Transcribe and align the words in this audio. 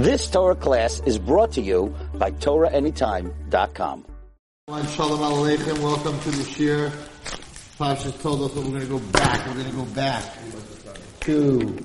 This 0.00 0.30
Torah 0.30 0.54
class 0.54 1.02
is 1.04 1.18
brought 1.18 1.52
to 1.52 1.60
you 1.60 1.94
by 2.14 2.30
TorahAnytime.com. 2.30 4.06
Shalom 4.68 5.20
Aleichem, 5.20 5.78
welcome 5.80 6.18
to 6.20 6.30
the 6.30 6.42
shiur. 6.42 6.90
Pasha 7.76 8.10
told 8.12 8.40
us 8.40 8.54
that 8.54 8.64
we're 8.64 8.70
going 8.70 8.80
to 8.80 8.86
go 8.86 8.98
back, 9.12 9.46
we're 9.46 9.62
going 9.62 9.66
to 9.66 9.76
go 9.76 9.84
back 9.84 10.24
to, 11.20 11.84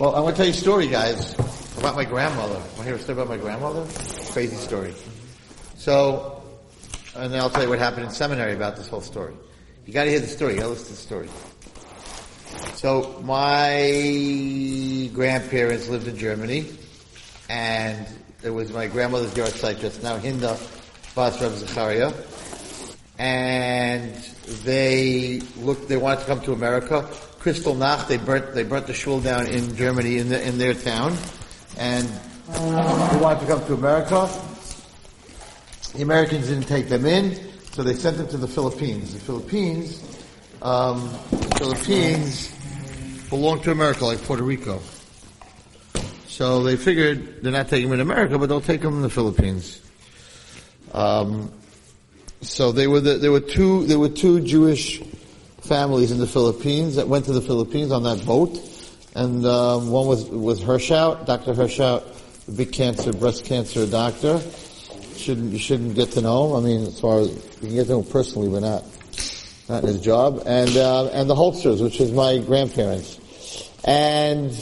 well, 0.00 0.16
I 0.16 0.18
want 0.18 0.34
to 0.34 0.38
tell 0.38 0.46
you 0.46 0.50
a 0.50 0.56
story, 0.56 0.88
guys, 0.88 1.34
about 1.78 1.94
my 1.94 2.04
grandmother. 2.04 2.54
Want 2.54 2.78
to 2.78 2.82
hear 2.82 2.94
a 2.96 2.98
story 2.98 3.22
about 3.22 3.28
my 3.28 3.36
grandmother? 3.36 3.82
Crazy 4.32 4.56
story. 4.56 4.92
So, 5.76 6.42
and 7.14 7.32
then 7.32 7.38
I'll 7.38 7.48
tell 7.48 7.62
you 7.62 7.68
what 7.68 7.78
happened 7.78 8.06
in 8.06 8.10
seminary 8.10 8.54
about 8.54 8.74
this 8.74 8.88
whole 8.88 9.02
story. 9.02 9.34
You 9.86 9.92
gotta 9.92 10.10
hear 10.10 10.18
the 10.18 10.26
story, 10.26 10.54
you 10.54 10.58
gotta 10.58 10.70
listen 10.70 10.86
to 10.86 10.92
the 10.94 10.98
story. 10.98 11.28
So, 12.74 13.22
my 13.22 15.08
grandparents 15.14 15.88
lived 15.88 16.08
in 16.08 16.16
Germany, 16.16 16.66
and 17.54 18.04
it 18.42 18.50
was 18.50 18.72
my 18.72 18.88
grandmother's 18.88 19.32
yahrzeit 19.34 19.78
just 19.78 20.02
now, 20.02 20.18
Hinda 20.18 20.58
Bas 21.14 21.40
Reb 21.40 21.52
Zachariah, 21.52 22.12
and 23.16 24.12
they 24.64 25.40
looked, 25.58 25.88
they 25.88 25.96
wanted 25.96 26.20
to 26.22 26.26
come 26.26 26.40
to 26.40 26.52
America. 26.52 27.08
Kristallnacht, 27.38 28.08
they 28.08 28.16
burnt, 28.16 28.54
they 28.54 28.64
burnt 28.64 28.88
the 28.88 28.92
shul 28.92 29.20
down 29.20 29.46
in 29.46 29.76
Germany, 29.76 30.18
in, 30.18 30.30
the, 30.30 30.42
in 30.48 30.58
their 30.58 30.74
town, 30.74 31.16
and 31.78 32.08
they 32.48 33.18
wanted 33.20 33.40
to 33.40 33.46
come 33.46 33.64
to 33.66 33.74
America. 33.74 34.28
The 35.94 36.02
Americans 36.02 36.48
didn't 36.48 36.66
take 36.66 36.88
them 36.88 37.06
in, 37.06 37.38
so 37.70 37.84
they 37.84 37.94
sent 37.94 38.16
them 38.16 38.26
to 38.28 38.36
the 38.36 38.48
Philippines. 38.48 39.14
The 39.14 39.20
Philippines, 39.20 40.02
um, 40.60 41.08
the 41.30 41.54
Philippines 41.58 42.52
belong 43.30 43.62
to 43.62 43.70
America, 43.70 44.06
like 44.06 44.20
Puerto 44.22 44.42
Rico. 44.42 44.80
So 46.34 46.64
they 46.64 46.74
figured 46.74 47.44
they're 47.44 47.52
not 47.52 47.68
taking 47.68 47.90
them 47.90 48.00
in 48.00 48.00
America, 48.00 48.36
but 48.36 48.48
they'll 48.48 48.60
take 48.60 48.80
them 48.80 48.94
in 48.94 49.02
the 49.02 49.08
Philippines. 49.08 49.80
Um, 50.92 51.52
so 52.40 52.72
they 52.72 52.88
were 52.88 52.98
the, 52.98 53.18
there 53.18 53.30
were 53.30 53.38
two 53.38 53.86
there 53.86 54.00
were 54.00 54.08
two 54.08 54.40
Jewish 54.40 54.98
families 55.62 56.10
in 56.10 56.18
the 56.18 56.26
Philippines 56.26 56.96
that 56.96 57.06
went 57.06 57.26
to 57.26 57.32
the 57.32 57.40
Philippines 57.40 57.92
on 57.92 58.02
that 58.02 58.26
boat, 58.26 58.58
and 59.14 59.46
um, 59.46 59.92
one 59.92 60.08
was 60.08 60.24
was 60.24 60.60
Hershout, 60.60 61.24
Dr. 61.24 61.54
Hershout, 61.54 62.02
big 62.56 62.72
cancer, 62.72 63.12
breast 63.12 63.44
cancer 63.44 63.86
doctor. 63.86 64.40
Shouldn't 65.16 65.52
you 65.52 65.60
shouldn't 65.60 65.94
get 65.94 66.10
to 66.12 66.20
know 66.20 66.48
him? 66.48 66.64
I 66.64 66.66
mean, 66.66 66.82
as 66.88 66.98
far 66.98 67.20
as 67.20 67.28
you 67.28 67.68
can 67.68 67.74
get 67.76 67.84
to 67.84 67.90
know 67.90 68.00
him 68.00 68.10
personally, 68.10 68.48
but 68.48 68.62
not 68.62 68.82
not 69.68 69.84
in 69.84 69.88
his 69.90 70.00
job. 70.00 70.42
And 70.46 70.76
uh, 70.76 71.10
and 71.12 71.30
the 71.30 71.36
Holsters, 71.36 71.80
which 71.80 72.00
is 72.00 72.10
my 72.10 72.38
grandparents. 72.38 73.20
And 73.84 74.52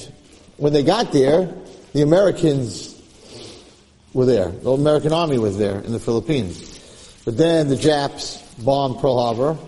when 0.58 0.74
they 0.74 0.82
got 0.82 1.12
there, 1.12 1.52
the 1.92 2.02
Americans 2.02 3.00
were 4.12 4.26
there. 4.26 4.48
The 4.50 4.70
American 4.72 5.12
army 5.12 5.38
was 5.38 5.58
there 5.58 5.78
in 5.80 5.92
the 5.92 6.00
Philippines. 6.00 6.68
But 7.24 7.36
then 7.36 7.68
the 7.68 7.76
Japs 7.76 8.38
bombed 8.58 8.98
Pearl 9.00 9.20
Harbor 9.20 9.58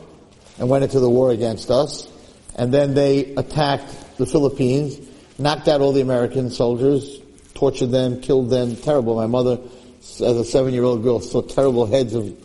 and 0.58 0.68
went 0.68 0.84
into 0.84 1.00
the 1.00 1.08
war 1.10 1.30
against 1.30 1.70
us. 1.70 2.08
And 2.56 2.72
then 2.72 2.94
they 2.94 3.34
attacked 3.34 4.16
the 4.16 4.26
Philippines, 4.26 4.98
knocked 5.38 5.68
out 5.68 5.80
all 5.80 5.92
the 5.92 6.00
American 6.00 6.50
soldiers, 6.50 7.20
tortured 7.54 7.88
them, 7.90 8.20
killed 8.20 8.50
them. 8.50 8.76
Terrible. 8.76 9.16
My 9.16 9.26
mother, 9.26 9.58
as 10.00 10.20
a 10.20 10.44
seven-year-old 10.44 11.02
girl, 11.02 11.20
saw 11.20 11.42
terrible 11.42 11.86
heads 11.86 12.14
of, 12.14 12.36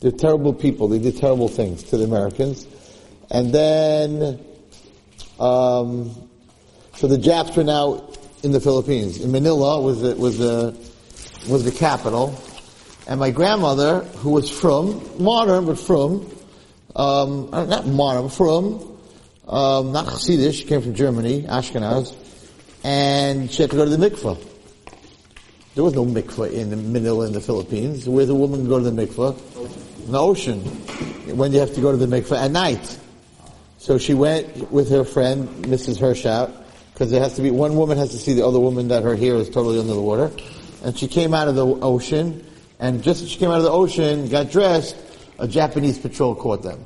they're 0.00 0.10
terrible 0.10 0.52
people. 0.52 0.88
They 0.88 0.98
did 0.98 1.16
terrible 1.16 1.48
things 1.48 1.82
to 1.84 1.96
the 1.96 2.04
Americans. 2.04 2.66
And 3.30 3.52
then, 3.52 4.44
um, 5.40 6.28
so 6.94 7.06
the 7.06 7.18
Japs 7.18 7.56
were 7.56 7.64
now 7.64 8.11
in 8.42 8.52
the 8.52 8.60
Philippines. 8.60 9.20
In 9.20 9.30
Manila 9.32 9.80
was 9.80 10.02
the, 10.02 10.14
was 10.16 10.38
the, 10.38 10.76
was 11.48 11.64
the 11.64 11.72
capital. 11.72 12.38
And 13.06 13.18
my 13.18 13.30
grandmother, 13.30 14.00
who 14.00 14.30
was 14.30 14.50
from, 14.50 15.22
modern, 15.22 15.66
but 15.66 15.78
from, 15.78 16.30
um, 16.94 17.50
not 17.50 17.86
modern, 17.86 18.28
from, 18.28 18.98
um, 19.48 19.92
not 19.92 20.06
Hasidish, 20.06 20.54
she 20.54 20.64
came 20.64 20.82
from 20.82 20.94
Germany, 20.94 21.42
Ashkenaz, 21.42 22.14
and 22.84 23.50
she 23.50 23.62
had 23.62 23.70
to 23.70 23.76
go 23.76 23.84
to 23.84 23.96
the 23.96 24.10
mikveh. 24.10 24.48
There 25.74 25.84
was 25.84 25.94
no 25.94 26.04
mikveh 26.04 26.52
in 26.52 26.92
Manila 26.92 27.26
in 27.26 27.32
the 27.32 27.40
Philippines. 27.40 28.08
Where's 28.08 28.28
a 28.28 28.34
woman 28.34 28.68
go 28.68 28.78
to 28.78 28.90
the 28.90 29.06
mikveh? 29.06 30.06
In 30.06 30.12
the 30.12 30.20
ocean. 30.20 30.60
When 31.36 31.52
you 31.52 31.60
have 31.60 31.74
to 31.74 31.80
go 31.80 31.90
to 31.90 31.96
the 31.96 32.06
mikveh 32.06 32.36
at 32.36 32.50
night. 32.50 32.98
So 33.78 33.98
she 33.98 34.14
went 34.14 34.70
with 34.70 34.90
her 34.90 35.02
friend, 35.02 35.48
Mrs. 35.64 35.98
Hershout, 35.98 36.61
because 37.02 37.10
there 37.10 37.20
has 37.20 37.34
to 37.34 37.42
be, 37.42 37.50
one 37.50 37.74
woman 37.74 37.98
has 37.98 38.10
to 38.10 38.16
see 38.16 38.32
the 38.32 38.46
other 38.46 38.60
woman 38.60 38.86
that 38.86 39.02
her 39.02 39.16
hair 39.16 39.34
is 39.34 39.50
totally 39.50 39.76
under 39.76 39.92
the 39.92 40.00
water. 40.00 40.30
And 40.84 40.96
she 40.96 41.08
came 41.08 41.34
out 41.34 41.48
of 41.48 41.56
the 41.56 41.66
ocean, 41.66 42.46
and 42.78 43.02
just 43.02 43.24
as 43.24 43.28
she 43.28 43.40
came 43.40 43.50
out 43.50 43.56
of 43.56 43.64
the 43.64 43.72
ocean, 43.72 44.28
got 44.28 44.52
dressed, 44.52 44.94
a 45.40 45.48
Japanese 45.48 45.98
patrol 45.98 46.36
caught 46.36 46.62
them. 46.62 46.84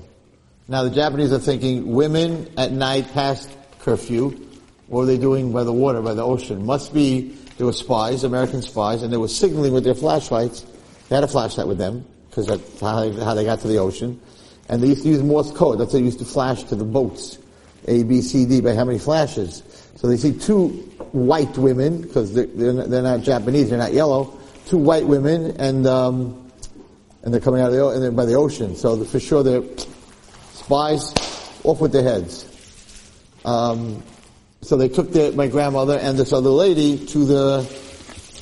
Now 0.68 0.84
the 0.84 0.90
Japanese 0.90 1.34
are 1.34 1.38
thinking, 1.38 1.92
women 1.92 2.50
at 2.56 2.72
night 2.72 3.12
past 3.12 3.50
curfew, 3.78 4.30
what 4.86 5.00
were 5.00 5.04
they 5.04 5.18
doing 5.18 5.52
by 5.52 5.64
the 5.64 5.72
water, 5.74 6.00
by 6.00 6.14
the 6.14 6.24
ocean? 6.24 6.64
Must 6.64 6.94
be, 6.94 7.36
they 7.58 7.64
were 7.64 7.74
spies, 7.74 8.24
American 8.24 8.62
spies, 8.62 9.02
and 9.02 9.12
they 9.12 9.18
were 9.18 9.28
signaling 9.28 9.74
with 9.74 9.84
their 9.84 9.94
flashlights. 9.94 10.64
They 11.10 11.14
had 11.14 11.24
a 11.24 11.28
flashlight 11.28 11.68
with 11.68 11.76
them, 11.76 12.06
because 12.30 12.46
that's 12.46 12.80
how 12.80 13.00
they, 13.00 13.22
how 13.22 13.34
they 13.34 13.44
got 13.44 13.60
to 13.60 13.68
the 13.68 13.76
ocean. 13.76 14.18
And 14.70 14.82
they 14.82 14.86
used 14.86 15.02
to 15.02 15.10
use 15.10 15.22
Morse 15.22 15.52
code, 15.52 15.78
that's 15.78 15.92
how 15.92 15.98
they 15.98 16.04
used 16.06 16.20
to 16.20 16.24
flash 16.24 16.62
to 16.64 16.74
the 16.74 16.86
boats. 16.86 17.36
A, 17.86 18.02
B, 18.02 18.20
C, 18.20 18.46
D, 18.46 18.60
by 18.60 18.74
how 18.74 18.84
many 18.84 18.98
flashes. 18.98 19.62
So 19.96 20.08
they 20.08 20.16
see 20.16 20.32
two 20.32 20.68
white 21.12 21.56
women, 21.56 22.02
because 22.02 22.34
they're, 22.34 22.46
they're, 22.46 22.72
not, 22.72 22.90
they're 22.90 23.02
not 23.02 23.22
Japanese, 23.22 23.70
they're 23.70 23.78
not 23.78 23.92
yellow, 23.92 24.38
two 24.66 24.78
white 24.78 25.06
women, 25.06 25.56
and, 25.58 25.86
um, 25.86 26.50
and 27.22 27.32
they're 27.32 27.40
coming 27.40 27.60
out 27.60 27.68
of 27.68 27.72
the, 27.74 27.88
and 27.88 28.02
they're 28.02 28.10
by 28.10 28.24
the 28.24 28.34
ocean. 28.34 28.76
So 28.76 29.02
for 29.04 29.20
sure 29.20 29.42
they're 29.42 29.62
spies, 30.52 31.12
off 31.64 31.80
with 31.80 31.92
their 31.92 32.02
heads. 32.02 32.44
Um, 33.44 34.02
so 34.62 34.76
they 34.76 34.88
took 34.88 35.12
their, 35.12 35.32
my 35.32 35.46
grandmother 35.46 35.98
and 35.98 36.18
this 36.18 36.32
other 36.32 36.50
lady 36.50 37.06
to 37.06 37.24
the, 37.24 37.62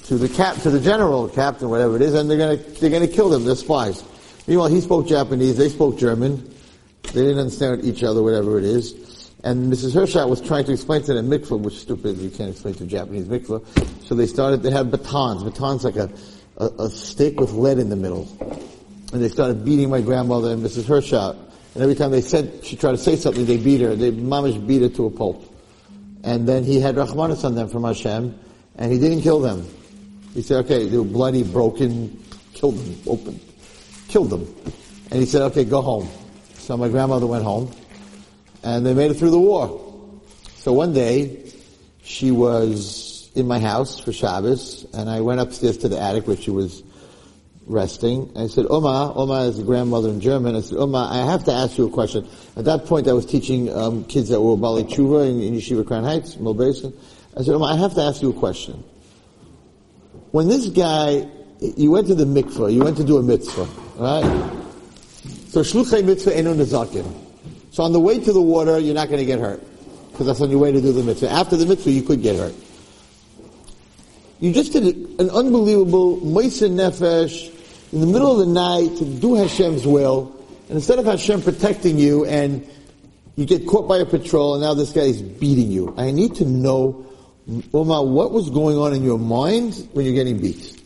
to 0.07 0.17
the 0.17 0.29
cap, 0.29 0.57
to 0.63 0.71
the 0.71 0.81
general, 0.81 1.29
captain, 1.29 1.69
whatever 1.69 1.97
it 1.97 2.03
is, 2.03 2.15
and 2.15 2.31
they're 2.31 2.39
gonna, 2.39 2.57
they're 2.57 2.91
gonna 2.91 3.09
kill 3.09 3.29
them, 3.29 3.45
they're 3.45 3.55
spies. 3.57 4.03
Meanwhile, 4.47 4.69
he 4.69 4.81
spoke 4.81 5.07
Japanese, 5.07 5.57
they 5.57 5.69
spoke 5.69 5.99
German, 5.99 6.51
they 7.13 7.23
didn't 7.23 7.39
understand 7.39 7.85
each 7.85 8.03
other, 8.03 8.23
whatever 8.23 8.59
it 8.59 8.65
is. 8.65 9.14
And 9.45 9.71
Mrs. 9.71 9.95
Hershout 9.95 10.31
was 10.31 10.41
trying 10.41 10.65
to 10.65 10.73
explain 10.73 11.03
to 11.03 11.13
them 11.13 11.29
mikvah, 11.29 11.61
which 11.61 11.75
is 11.75 11.83
stupid, 11.83 12.17
you 12.17 12.31
can't 12.31 12.49
explain 12.49 12.75
to 12.77 12.87
Japanese 12.87 13.27
mikvah. 13.27 13.63
So 14.03 14.15
they 14.15 14.27
started, 14.27 14.63
they 14.63 14.71
had 14.71 14.91
batons, 14.91 15.45
batons 15.45 15.85
like 15.85 15.97
a, 15.97 16.11
a, 16.57 16.65
a 16.85 16.89
stick 16.89 17.39
with 17.39 17.53
lead 17.53 17.79
in 17.79 17.91
the 17.91 17.97
middle. 17.97 18.27
And 19.13 19.23
they 19.23 19.29
started 19.29 19.63
beating 19.63 19.91
my 19.91 20.01
grandmother 20.01 20.51
and 20.51 20.65
Mrs. 20.65 20.85
Hershout. 20.85 21.37
And 21.75 21.83
every 21.83 21.95
time 21.95 22.11
they 22.11 22.23
said, 22.23 22.65
she 22.65 22.75
tried 22.75 22.93
to 22.93 22.97
say 22.97 23.17
something, 23.17 23.45
they 23.45 23.59
beat 23.59 23.83
her. 23.83 23.95
They 23.95 24.13
mamish 24.13 24.67
beat 24.67 24.81
her 24.81 24.89
to 24.89 25.07
a 25.07 25.11
pulp. 25.11 25.45
And 26.23 26.49
then 26.49 26.65
he 26.65 26.81
had 26.81 26.95
Rahmanis 26.95 27.45
on 27.45 27.55
them 27.55 27.69
from 27.69 27.85
Hashem, 27.85 28.39
and 28.77 28.93
he 28.93 28.99
didn't 28.99 29.21
kill 29.21 29.41
them. 29.41 29.69
He 30.33 30.41
said, 30.41 30.65
okay, 30.65 30.89
they 30.89 30.97
were 30.97 31.05
bloody, 31.05 31.43
broken, 31.43 32.25
killed 32.55 32.79
them, 32.79 32.99
open, 33.07 33.39
killed 34.09 34.31
them. 34.31 34.47
And 35.11 35.21
he 35.21 35.27
said, 35.27 35.43
okay, 35.43 35.65
go 35.65 35.83
home. 35.83 36.09
So 36.55 36.79
my 36.79 36.89
grandmother 36.89 37.27
went 37.27 37.45
home, 37.45 37.71
and 38.65 38.85
they 38.85 38.95
made 38.95 39.11
it 39.11 39.15
through 39.15 39.31
the 39.31 39.39
war. 39.39 39.81
So 40.57 40.73
one 40.73 40.95
day, 40.95 41.53
she 42.03 42.31
was 42.31 43.31
in 43.35 43.47
my 43.47 43.59
house 43.59 44.01
for 44.01 44.13
Shabbos, 44.13 44.87
and 44.95 45.11
I 45.11 45.21
went 45.21 45.41
upstairs 45.41 45.79
to 45.79 45.89
the 45.89 46.01
attic 46.01 46.27
where 46.27 46.37
she 46.37 46.51
was 46.51 46.83
resting. 47.67 48.31
I 48.37 48.47
said, 48.47 48.67
Oma, 48.71 49.13
Oma 49.15 49.43
is 49.45 49.59
the 49.59 49.65
grandmother 49.65 50.09
in 50.09 50.21
German. 50.21 50.57
I 50.57 50.61
said, 50.61 50.79
Oma, 50.79 51.09
I 51.11 51.31
have 51.31 51.45
to 51.45 51.53
ask 51.53 51.77
you 51.77 51.87
a 51.87 51.91
question. 51.91 52.27
At 52.57 52.65
that 52.65 52.87
point, 52.87 53.09
I 53.09 53.13
was 53.13 53.27
teaching 53.27 53.75
um, 53.75 54.05
kids 54.05 54.29
that 54.31 54.41
were 54.41 54.57
Bali 54.57 54.85
Tshuva 54.85 55.29
in, 55.29 55.41
in 55.41 55.55
Yeshiva 55.55 55.87
Crown 55.87 56.05
Heights, 56.05 56.37
Mill 56.39 56.61
I 56.63 57.43
said, 57.43 57.55
Oma, 57.55 57.67
I 57.67 57.77
have 57.77 57.95
to 57.95 58.03
ask 58.03 58.23
you 58.23 58.31
a 58.31 58.35
question. 58.35 58.83
When 60.31 60.49
this 60.49 60.67
guy, 60.69 61.29
you 61.61 61.91
went 61.91 62.07
to 62.09 62.15
the 62.15 62.25
mikveh, 62.25 62.73
you 62.73 62.83
went 62.83 62.97
to 62.97 63.05
do 63.05 63.19
a 63.19 63.23
mitzvah, 63.23 63.69
right? 63.97 64.25
So 65.49 65.61
shluchei 65.61 66.05
mitzvah 66.05 66.37
enu 66.37 66.55
nezakim. 66.55 67.34
So 67.75 67.83
on 67.83 67.93
the 67.93 67.99
way 67.99 68.21
to 68.21 68.33
the 68.33 68.41
water, 68.41 68.79
you're 68.79 68.95
not 68.95 69.09
going 69.09 69.19
to 69.19 69.25
get 69.25 69.41
hurt. 69.41 69.61
Because 70.13 70.29
that's 70.29 70.41
on 70.41 70.49
your 70.49 70.61
way 70.61 70.71
to 70.71 70.81
do 70.81 70.93
the 70.93 71.03
mitzvah. 71.03 71.29
After 71.29 71.57
the 71.57 71.67
mitzvah, 71.67 71.91
you 71.91 72.03
could 72.03 72.23
get 72.23 72.37
hurt. 72.37 72.55
You 74.39 74.53
just 74.53 74.73
did 74.73 74.85
an 75.19 75.29
unbelievable 75.31 76.19
Mesiras 76.19 76.71
Nefesh 76.71 77.93
in 77.93 78.01
the 78.01 78.07
middle 78.07 78.31
of 78.31 78.47
the 78.47 78.47
night 78.47 78.97
to 78.99 79.05
do 79.05 79.35
Hashem's 79.35 79.89
will. 79.89 80.33
And 80.69 80.77
instead 80.77 81.01
of 81.01 81.07
Hashem 81.07 81.43
protecting 81.43 81.99
you 81.99 82.25
and 82.27 82.65
you 83.35 83.45
get 83.45 83.67
caught 83.67 83.89
by 83.89 83.97
a 83.97 84.07
patrol 84.07 84.55
and 84.55 84.63
now 84.63 84.75
this 84.75 84.93
guy 84.93 85.01
is 85.01 85.21
beating 85.21 85.73
you. 85.73 85.93
I 85.99 86.13
need 86.13 86.37
to 86.37 86.45
know, 86.45 87.05
Oma, 87.73 88.05
what 88.05 88.31
was 88.31 88.51
going 88.51 88.77
on 88.77 88.95
in 88.95 89.03
your 89.03 89.19
mind 89.19 89.89
when 89.95 90.07
you're 90.07 90.15
getting 90.15 90.41
beat? 90.41 90.81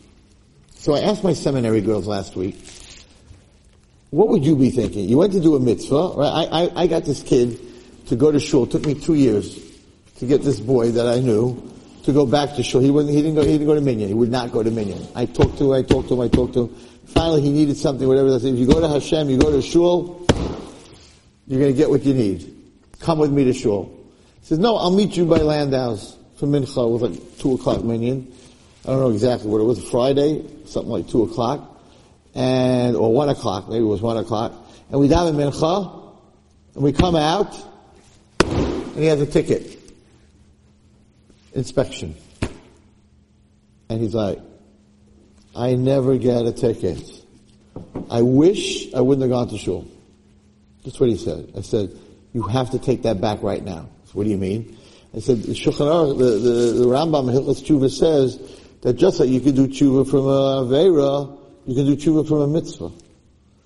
So 0.73 0.95
I 0.95 1.01
asked 1.01 1.23
my 1.23 1.33
seminary 1.33 1.81
girls 1.81 2.07
last 2.07 2.35
week, 2.35 2.57
what 4.11 4.29
would 4.29 4.45
you 4.45 4.55
be 4.55 4.71
thinking? 4.71 5.07
You 5.07 5.17
went 5.17 5.33
to 5.33 5.39
do 5.39 5.55
a 5.55 5.59
mitzvah, 5.59 6.13
right? 6.15 6.47
I, 6.51 6.63
I, 6.63 6.83
I 6.83 6.87
got 6.87 7.05
this 7.05 7.21
kid 7.21 7.59
to 8.07 8.15
go 8.15 8.31
to 8.31 8.39
shul. 8.39 8.63
It 8.63 8.71
took 8.71 8.85
me 8.85 8.95
two 8.95 9.13
years 9.13 9.59
to 10.17 10.25
get 10.25 10.41
this 10.41 10.59
boy 10.59 10.91
that 10.91 11.07
I 11.07 11.19
knew 11.19 11.71
to 12.03 12.13
go 12.13 12.25
back 12.25 12.55
to 12.55 12.63
shul. 12.63 12.81
He 12.81 12.89
wasn't, 12.89 13.15
he 13.15 13.21
didn't 13.21 13.35
go, 13.35 13.43
he 13.43 13.51
didn't 13.51 13.67
go 13.67 13.75
to 13.75 13.81
Minyan. 13.81 14.07
He 14.07 14.13
would 14.15 14.31
not 14.31 14.51
go 14.51 14.63
to 14.63 14.71
Minyan. 14.71 15.07
I 15.15 15.25
talked 15.25 15.57
to 15.59 15.73
him, 15.73 15.79
I 15.79 15.83
talked 15.83 16.07
to 16.07 16.15
him, 16.15 16.21
I 16.21 16.27
talked 16.27 16.53
to 16.53 16.67
him. 16.67 16.75
Finally, 17.05 17.41
he 17.41 17.51
needed 17.51 17.77
something, 17.77 18.07
whatever. 18.07 18.33
I 18.33 18.39
said, 18.39 18.53
if 18.53 18.59
you 18.59 18.67
go 18.67 18.79
to 18.79 18.87
Hashem, 18.87 19.29
you 19.29 19.37
go 19.37 19.51
to 19.51 19.61
shul, 19.61 20.25
you're 21.47 21.59
gonna 21.59 21.73
get 21.73 21.89
what 21.89 22.03
you 22.03 22.13
need. 22.13 22.55
Come 22.99 23.19
with 23.19 23.31
me 23.31 23.43
to 23.45 23.53
shul. 23.53 23.95
He 24.41 24.47
says, 24.47 24.59
no, 24.59 24.75
I'll 24.75 24.91
meet 24.91 25.15
you 25.17 25.25
by 25.25 25.39
Landau's 25.39 26.17
for 26.37 26.47
Mincha. 26.47 26.87
It 26.87 26.91
was 26.91 27.01
like 27.01 27.37
two 27.37 27.53
o'clock 27.53 27.83
Minyan. 27.83 28.31
I 28.85 28.91
don't 28.91 28.99
know 29.01 29.11
exactly 29.11 29.49
what 29.49 29.61
it 29.61 29.65
was, 29.65 29.83
Friday, 29.89 30.45
something 30.65 30.91
like 30.91 31.07
two 31.07 31.23
o'clock. 31.23 31.78
And, 32.35 32.95
or 32.95 33.13
one 33.13 33.29
o'clock, 33.29 33.67
maybe 33.69 33.83
it 33.83 33.87
was 33.87 34.01
one 34.01 34.17
o'clock. 34.17 34.53
And 34.91 34.99
we 34.99 35.07
daven 35.07 35.35
Mincha, 35.35 36.13
and 36.75 36.83
we 36.83 36.93
come 36.93 37.15
out, 37.15 37.55
and 38.39 38.95
he 38.95 39.05
has 39.05 39.21
a 39.21 39.25
ticket. 39.25 39.77
Inspection. 41.53 42.15
And 43.89 44.01
he's 44.01 44.13
like, 44.13 44.39
I 45.55 45.75
never 45.75 46.17
get 46.17 46.45
a 46.45 46.51
ticket. 46.51 47.01
I 48.09 48.21
wish 48.21 48.93
I 48.93 49.01
wouldn't 49.01 49.23
have 49.23 49.31
gone 49.31 49.49
to 49.49 49.57
shul. 49.57 49.87
That's 50.83 50.99
what 50.99 51.09
he 51.09 51.17
said. 51.17 51.51
I 51.57 51.61
said, 51.61 51.97
you 52.33 52.43
have 52.43 52.71
to 52.71 52.79
take 52.79 53.03
that 53.03 53.19
back 53.19 53.41
right 53.41 53.63
now. 53.63 53.89
What 54.13 54.23
do 54.23 54.29
you 54.29 54.37
mean? 54.37 54.77
I 55.15 55.19
said, 55.19 55.41
the 55.41 55.53
the, 55.53 56.23
the, 56.77 56.85
Rambam 56.85 57.31
Hilchas 57.31 57.63
Tshuva 57.63 57.89
says 57.89 58.39
that 58.81 58.93
just 58.93 59.19
like 59.19 59.29
you 59.29 59.39
can 59.39 59.55
do 59.55 59.67
tshuva 59.67 60.09
from 60.09 60.25
a 60.27 60.63
Avera, 60.63 61.38
you 61.65 61.75
can 61.75 61.85
do 61.85 61.95
tshuva 61.95 62.27
from 62.27 62.41
a 62.41 62.47
mitzvah. 62.47 62.91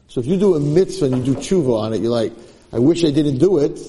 So 0.07 0.19
if 0.19 0.27
you 0.27 0.37
do 0.37 0.55
a 0.55 0.59
mitzvah 0.59 1.05
and 1.05 1.17
you 1.25 1.33
do 1.33 1.39
tshuva 1.39 1.79
on 1.79 1.93
it, 1.93 2.01
you're 2.01 2.11
like, 2.11 2.33
I 2.71 2.79
wish 2.79 3.03
I 3.03 3.11
didn't 3.11 3.37
do 3.37 3.59
it, 3.59 3.79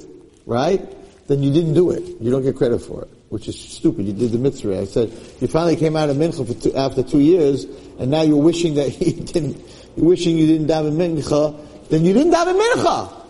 right? 0.47 0.81
Then 1.27 1.43
you 1.43 1.53
didn't 1.53 1.75
do 1.75 1.91
it. 1.91 2.03
You 2.21 2.31
don't 2.31 2.43
get 2.43 2.57
credit 2.57 2.81
for 2.81 3.03
it, 3.03 3.09
which 3.31 3.49
is 3.49 3.59
stupid. 3.59 4.07
You 4.07 4.13
did 4.13 4.33
the 4.33 4.39
mitzvah. 4.39 4.81
I 4.81 4.85
said, 4.85 5.11
you 5.41 5.49
finally 5.49 5.77
came 5.77 5.97
out 5.97 6.11
of 6.11 6.17
mincha 6.17 6.63
two, 6.63 6.75
after 6.75 7.03
two 7.03 7.21
years, 7.21 7.65
and 7.99 8.11
now 8.11 8.23
you're 8.23 8.43
wishing 8.43 8.75
that 8.75 9.01
you 9.07 9.25
didn't, 9.25 9.57
you're 9.97 10.07
wishing 10.07 10.37
you 10.37 10.47
didn't 10.47 10.67
daven 10.67 10.97
mincha, 10.97 11.89
then 11.89 12.05
you 12.05 12.13
didn't 12.13 12.33
daven 12.33 12.61
mincha. 12.61 13.21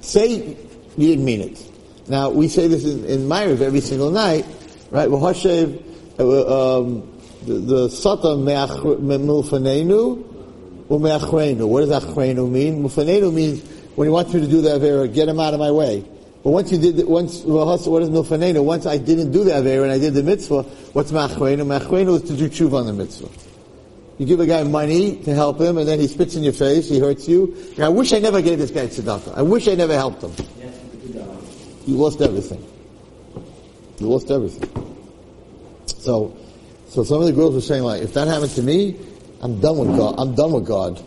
Say 0.00 0.56
you 0.96 1.06
didn't 1.06 1.24
mean 1.24 1.40
it. 1.40 1.70
Now, 2.08 2.30
we 2.30 2.48
say 2.48 2.66
this 2.66 2.84
in, 2.84 3.04
in 3.04 3.20
Ma'ariv 3.28 3.60
every 3.60 3.80
single 3.80 4.10
night, 4.10 4.44
right? 4.90 5.08
Well, 5.10 5.24
Hashem, 5.24 5.78
uh, 6.18 6.80
um, 6.80 7.19
the, 7.46 7.54
the 7.54 7.88
Satan 7.88 8.44
milfanenu 8.44 10.24
umeachrenu. 10.88 11.68
What 11.68 11.80
does 11.86 12.02
achrenu 12.02 12.50
mean? 12.50 12.82
Milfanenu 12.82 13.32
means 13.32 13.62
when 13.94 14.06
he 14.06 14.12
wants 14.12 14.32
me 14.34 14.40
to 14.40 14.46
do 14.46 14.60
the 14.60 14.70
Avera, 14.70 15.12
get 15.12 15.28
him 15.28 15.40
out 15.40 15.54
of 15.54 15.60
my 15.60 15.70
way. 15.70 16.04
But 16.42 16.50
once 16.50 16.72
you 16.72 16.78
did, 16.78 17.06
once, 17.06 17.42
what 17.42 18.02
is 18.02 18.08
milfanenu? 18.08 18.64
Once 18.64 18.86
I 18.86 18.96
didn't 18.96 19.30
do 19.30 19.44
the 19.44 19.52
Avera 19.52 19.82
and 19.82 19.92
I 19.92 19.98
did 19.98 20.14
the 20.14 20.22
mitzvah, 20.22 20.62
what's 20.92 21.12
ma'achrenu? 21.12 21.66
Ma'achrenu 21.66 22.22
is 22.22 22.28
to 22.30 22.36
do 22.36 22.48
tshuva 22.48 22.80
on 22.80 22.86
the 22.86 22.92
mitzvah. 22.92 23.28
You 24.18 24.26
give 24.26 24.40
a 24.40 24.46
guy 24.46 24.62
money 24.64 25.16
to 25.22 25.34
help 25.34 25.58
him, 25.58 25.78
and 25.78 25.88
then 25.88 25.98
he 25.98 26.06
spits 26.06 26.36
in 26.36 26.42
your 26.42 26.52
face, 26.52 26.90
he 26.90 26.98
hurts 26.98 27.26
you. 27.26 27.56
I 27.78 27.88
wish 27.88 28.12
I 28.12 28.18
never 28.18 28.42
gave 28.42 28.58
this 28.58 28.70
guy 28.70 28.86
tzedakah. 28.86 29.34
I 29.36 29.42
wish 29.42 29.66
I 29.66 29.74
never 29.74 29.94
helped 29.94 30.22
him. 30.22 30.32
You 31.86 31.96
lost 31.96 32.20
everything. 32.20 32.62
You 33.98 34.08
lost 34.08 34.30
everything. 34.30 34.68
So, 35.86 36.36
so 36.90 37.04
some 37.04 37.20
of 37.20 37.26
the 37.26 37.32
girls 37.32 37.54
were 37.54 37.60
saying 37.60 37.84
like, 37.84 38.02
if 38.02 38.14
that 38.14 38.26
happened 38.26 38.50
to 38.52 38.62
me, 38.62 38.96
I'm 39.40 39.60
done 39.60 39.78
with 39.78 39.96
God. 39.96 40.16
I'm 40.18 40.34
done 40.34 40.50
with 40.50 40.66
God. 40.66 41.00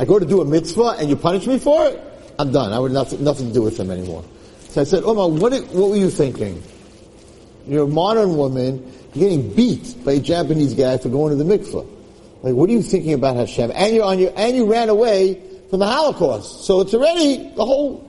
I 0.00 0.04
go 0.04 0.18
to 0.18 0.26
do 0.26 0.40
a 0.40 0.44
mitzvah 0.44 0.96
and 0.98 1.08
you 1.08 1.14
punish 1.14 1.46
me 1.46 1.60
for 1.60 1.86
it, 1.86 2.00
I'm 2.40 2.50
done. 2.50 2.72
I 2.72 2.80
would 2.80 2.90
nothing, 2.90 3.22
nothing 3.22 3.48
to 3.48 3.54
do 3.54 3.62
with 3.62 3.76
them 3.76 3.92
anymore. 3.92 4.24
So 4.70 4.80
I 4.80 4.84
said, 4.84 5.04
Oma, 5.04 5.28
what, 5.28 5.52
what 5.52 5.90
were 5.90 5.96
you 5.96 6.10
thinking? 6.10 6.60
You're 7.68 7.84
a 7.84 7.86
modern 7.86 8.36
woman, 8.36 8.92
you're 9.14 9.30
getting 9.30 9.54
beat 9.54 10.04
by 10.04 10.12
a 10.12 10.18
Japanese 10.18 10.74
guy 10.74 10.98
for 10.98 11.08
going 11.08 11.38
to 11.38 11.42
the 11.42 11.56
mikvah. 11.56 11.88
Like, 12.42 12.54
what 12.54 12.68
are 12.68 12.72
you 12.72 12.82
thinking 12.82 13.12
about 13.12 13.36
Hashem? 13.36 13.70
And 13.72 13.94
you're 13.94 14.04
on 14.04 14.18
your, 14.18 14.32
and 14.36 14.56
you 14.56 14.68
ran 14.68 14.88
away 14.88 15.40
from 15.70 15.78
the 15.78 15.86
Holocaust. 15.86 16.64
So 16.64 16.80
it's 16.80 16.94
already, 16.94 17.48
the 17.54 17.64
whole, 17.64 18.04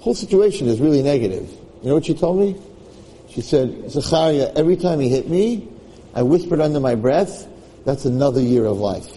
whole 0.00 0.14
situation 0.14 0.66
is 0.66 0.80
really 0.80 1.02
negative. 1.02 1.48
You 1.82 1.88
know 1.88 1.94
what 1.94 2.04
she 2.04 2.12
told 2.12 2.38
me? 2.38 2.60
She 3.30 3.40
said, 3.40 3.90
Zachariah, 3.90 4.52
every 4.54 4.76
time 4.76 5.00
he 5.00 5.08
hit 5.08 5.30
me, 5.30 5.70
I 6.14 6.22
whispered 6.22 6.60
under 6.60 6.78
my 6.80 6.94
breath, 6.94 7.46
that's 7.84 8.04
another 8.04 8.40
year 8.40 8.64
of 8.64 8.78
life. 8.78 9.10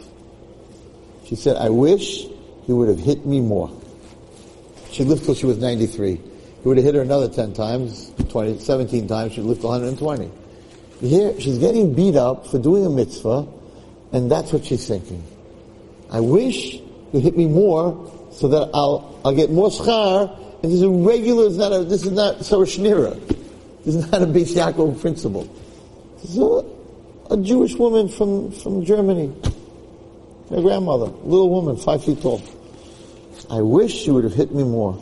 She 1.25 1.35
said, 1.35 1.57
I 1.57 1.69
wish 1.69 2.25
he 2.65 2.73
would 2.73 2.89
have 2.89 2.99
hit 2.99 3.25
me 3.25 3.39
more. 3.39 3.71
She 4.91 5.03
lived 5.03 5.25
till 5.25 5.35
she 5.35 5.45
was 5.45 5.57
93. 5.59 6.15
He 6.15 6.21
would 6.63 6.77
have 6.77 6.85
hit 6.85 6.95
her 6.95 7.01
another 7.01 7.29
10 7.29 7.53
times, 7.53 8.11
20, 8.29 8.59
17 8.59 9.07
times, 9.07 9.33
she 9.33 9.41
lived 9.41 9.63
live 9.63 9.81
to 9.81 10.05
120. 10.05 10.31
Here, 11.07 11.39
she's 11.39 11.59
getting 11.59 11.93
beat 11.93 12.15
up 12.15 12.47
for 12.47 12.57
doing 12.57 12.85
a 12.85 12.89
mitzvah, 12.89 13.47
and 14.11 14.31
that's 14.31 14.51
what 14.51 14.65
she's 14.65 14.87
thinking. 14.87 15.23
I 16.11 16.19
wish 16.19 16.75
you 17.13 17.19
hit 17.19 17.37
me 17.37 17.45
more 17.45 18.11
so 18.31 18.47
that 18.47 18.71
I'll, 18.73 19.19
I'll 19.23 19.35
get 19.35 19.51
more 19.51 19.69
schar, 19.69 20.35
and 20.63 20.71
this 20.71 20.79
is 20.79 20.81
a 20.81 20.89
regular, 20.89 21.47
it's 21.47 21.57
not 21.57 21.71
a, 21.71 21.83
this 21.83 22.03
is 22.05 22.11
not 22.11 22.43
Sarah 22.43 22.65
Schenirer. 22.65 23.15
This 23.85 23.95
is 23.95 24.11
not 24.11 24.23
a 24.23 24.25
Yaakov 24.25 24.99
principle. 24.99 25.47
Is 26.23 26.37
a, 26.37 26.76
a 27.29 27.37
Jewish 27.37 27.75
woman 27.75 28.09
from, 28.09 28.51
from 28.51 28.85
Germany. 28.85 29.33
My 30.49 30.61
grandmother, 30.61 31.05
little 31.05 31.49
woman, 31.49 31.75
five 31.77 32.03
feet 32.03 32.21
tall. 32.21 32.41
I 33.49 33.61
wish 33.61 33.93
she 33.93 34.11
would 34.11 34.23
have 34.23 34.33
hit 34.33 34.53
me 34.53 34.63
more. 34.63 34.93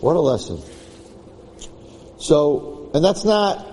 What 0.00 0.14
a 0.16 0.20
lesson. 0.20 0.60
So, 2.18 2.90
and 2.94 3.04
that's 3.04 3.24
not 3.24 3.66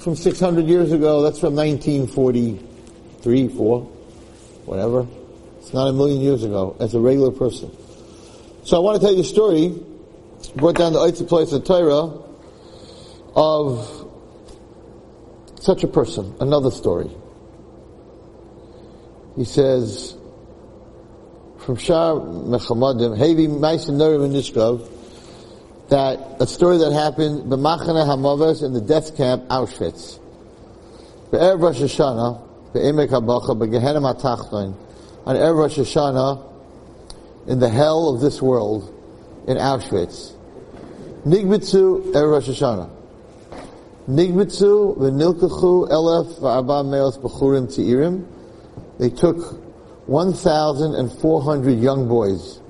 from 0.00 0.16
600 0.16 0.66
years 0.66 0.92
ago, 0.92 1.22
that's 1.22 1.38
from 1.38 1.54
1943, 1.54 3.48
4, 3.48 3.80
whatever. 4.64 5.06
It's 5.58 5.72
not 5.72 5.88
a 5.88 5.92
million 5.92 6.20
years 6.20 6.44
ago, 6.44 6.76
as 6.80 6.94
a 6.94 7.00
regular 7.00 7.30
person. 7.30 7.70
So 8.64 8.76
I 8.76 8.80
want 8.80 9.00
to 9.00 9.06
tell 9.06 9.14
you 9.14 9.20
a 9.20 9.24
story, 9.24 9.74
brought 10.56 10.76
down 10.76 10.92
the 10.92 11.00
Eitzah 11.00 11.28
place 11.28 11.52
of 11.52 11.64
Torah, 11.64 12.12
of 13.34 14.01
such 15.62 15.84
a 15.84 15.88
person. 15.88 16.34
Another 16.40 16.70
story. 16.72 17.08
He 19.36 19.44
says, 19.44 20.16
from 21.58 21.76
Shah 21.76 22.14
Mechamadim, 22.14 23.16
Hevi 23.16 23.46
Meissen 23.48 23.96
Nurim 23.96 24.24
and 24.24 24.34
Nishkov, 24.34 24.88
that 25.88 26.40
a 26.40 26.46
story 26.48 26.78
that 26.78 26.92
happened, 26.92 27.44
B'machane 27.44 28.04
Hamavas 28.04 28.64
in 28.64 28.72
the 28.72 28.80
death 28.80 29.16
camp, 29.16 29.44
Auschwitz. 29.44 30.18
Be'erev 31.30 31.60
Rosh 31.60 31.80
Hashanah, 31.80 32.72
Be'emek 32.72 33.10
HaBacha, 33.10 33.56
Be'gehenim 33.56 34.12
HaTachton, 34.14 34.74
on 35.26 35.36
Erev 35.36 35.58
Rosh 35.58 35.78
Hashanah, 35.78 36.48
in 37.46 37.60
the 37.60 37.68
hell 37.68 38.12
of 38.12 38.20
this 38.20 38.42
world, 38.42 38.92
in 39.46 39.56
Auschwitz. 39.58 40.32
Nigbitzu 41.24 42.12
Erev 42.12 42.32
Rosh 42.32 42.48
Hashanah. 42.48 43.01
Nigbitzu 44.08 44.96
v'nilkachu 44.98 45.88
elef 45.88 46.40
v'arba 46.40 46.82
meos 46.84 47.18
b'churim 47.18 47.68
t'irim. 47.68 48.26
They 48.98 49.10
took 49.10 49.60
1,400 50.06 51.78
young 51.78 52.08
boys, 52.08 52.60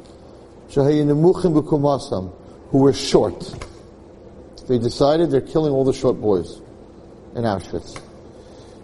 who 2.71 2.79
were 2.79 2.93
short. 2.93 3.55
They 4.69 4.79
decided 4.79 5.31
they're 5.31 5.41
killing 5.41 5.73
all 5.73 5.85
the 5.85 5.95
short 5.95 6.21
boys 6.21 6.61
in 7.35 7.45
Auschwitz. 7.45 7.99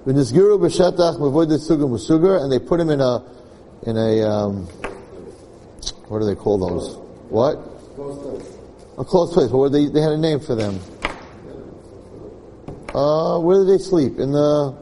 V'nizgiru 0.06 0.58
b'shetach 0.58 1.18
mevoidet 1.18 1.60
sugim 1.68 1.90
u'sugar, 1.90 2.42
and 2.42 2.50
they 2.50 2.58
put 2.58 2.80
him 2.80 2.88
in 2.88 3.02
a, 3.02 3.22
in 3.82 3.98
a, 3.98 4.22
um, 4.22 4.66
what 6.08 6.20
do 6.20 6.24
they 6.24 6.34
call 6.34 6.56
those? 6.56 6.96
What? 7.28 7.58
A 8.96 9.04
closed 9.04 9.34
place. 9.34 9.50
What 9.50 9.70
they, 9.70 9.86
they 9.86 10.00
had 10.00 10.12
a 10.12 10.18
name 10.18 10.40
for 10.40 10.54
them. 10.54 10.80
Uh, 12.98 13.38
where 13.38 13.64
did 13.64 13.68
they 13.68 13.78
sleep? 13.78 14.18
In 14.18 14.32
the, 14.32 14.76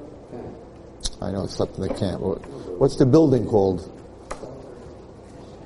I 1.21 1.31
know 1.31 1.45
it 1.45 1.51
slept 1.51 1.77
in 1.77 1.83
the 1.83 1.93
camp. 1.93 2.23
What's 2.23 2.97
the 2.97 3.05
building 3.05 3.47
called? 3.47 3.93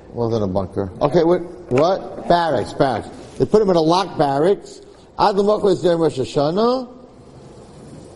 Wasn't 0.09 0.43
a 0.43 0.47
bunker. 0.47 0.91
Okay, 0.99 1.23
what? 1.23 1.39
What? 1.71 2.27
Barracks, 2.27 2.73
barracks. 2.73 3.07
They 3.37 3.45
put 3.45 3.59
them 3.59 3.69
in 3.69 3.77
a 3.77 3.81
locked 3.81 4.17
barracks. 4.17 4.81
Ad 5.17 5.37
is 5.37 5.81
there 5.81 5.93
in 5.93 5.99
Rosh 5.99 6.19
Hashanah 6.19 6.89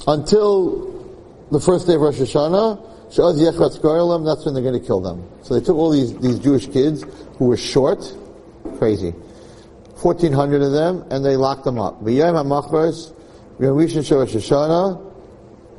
until 0.06 1.16
the 1.52 1.62
first 1.62 1.88
day 1.88 1.96
of 1.96 2.02
Rosh 2.02 2.20
Hashanah. 2.20 3.06
That's 3.06 4.46
when 4.46 4.54
they're 4.54 4.64
going 4.64 4.78
to 4.82 4.86
kill 4.86 5.00
them. 5.00 5.30
So 5.44 5.58
they 5.58 5.66
took 5.66 5.78
all 5.78 5.92
these, 5.92 6.14
these 6.18 6.40
Jewish 6.40 6.68
kids 6.68 7.06
who 7.38 7.46
were 7.46 7.56
short, 7.56 8.04
crazy, 8.80 9.12
1,400 9.12 10.62
of 10.62 10.74
them, 10.74 11.06
and 11.10 11.24
they 11.24 11.38
locked 11.38 11.64
them 11.64 11.80
up. 11.80 12.02
Rishon 13.60 14.06
Shel 14.06 14.20
Rosh 14.20 14.36
Hashanah, 14.36 15.14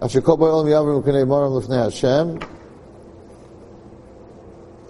Asher 0.02 0.22
Kol 0.22 0.38
Ba'olam 0.38 0.66
Yavrim 0.66 1.04
K'nei 1.04 1.26
Morim 1.26 1.52
L'fnei 1.52 1.84
Hashem. 1.84 2.40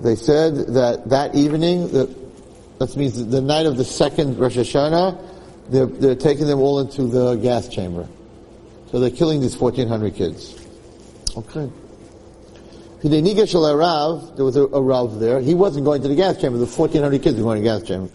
They 0.00 0.14
said 0.14 0.74
that 0.74 1.08
that 1.08 1.34
evening, 1.34 1.88
that, 1.90 2.96
means 2.96 3.24
the 3.26 3.40
night 3.40 3.66
of 3.66 3.76
the 3.76 3.84
second 3.84 4.38
Rosh 4.38 4.56
Hashanah, 4.56 5.20
they're, 5.68 5.86
they're 5.86 6.14
taking 6.14 6.46
them 6.46 6.60
all 6.60 6.80
into 6.80 7.04
the 7.04 7.34
gas 7.36 7.68
chamber. 7.68 8.06
So 8.90 9.00
they're 9.00 9.10
killing 9.10 9.40
these 9.40 9.56
1,400 9.56 10.14
kids. 10.14 10.54
Okay. 11.36 11.68
There 13.02 13.10
was 14.44 14.56
a, 14.56 14.62
a 14.62 14.82
Rav 14.82 15.18
there. 15.18 15.40
He 15.40 15.54
wasn't 15.54 15.84
going 15.84 16.02
to 16.02 16.08
the 16.08 16.14
gas 16.14 16.40
chamber. 16.40 16.58
The 16.58 16.66
1,400 16.66 17.22
kids 17.22 17.36
were 17.36 17.42
going 17.42 17.62
to 17.62 17.68
the 17.68 17.78
gas 17.78 17.88
chamber. 17.88 18.12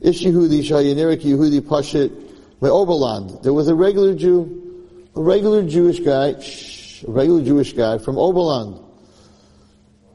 Ish 0.00 0.22
Yehudi, 0.24 0.60
Shayanerik 0.60 1.22
Yehudi 1.22 1.60
Pashit, 1.60 2.27
Oberland. 2.66 3.42
There 3.42 3.52
was 3.52 3.68
a 3.68 3.74
regular 3.74 4.14
Jew, 4.14 5.08
a 5.14 5.22
regular 5.22 5.62
Jewish 5.62 6.00
guy, 6.00 6.40
shh, 6.40 7.04
a 7.04 7.10
regular 7.10 7.44
Jewish 7.44 7.72
guy 7.72 7.98
from 7.98 8.16
Oberland. 8.16 8.84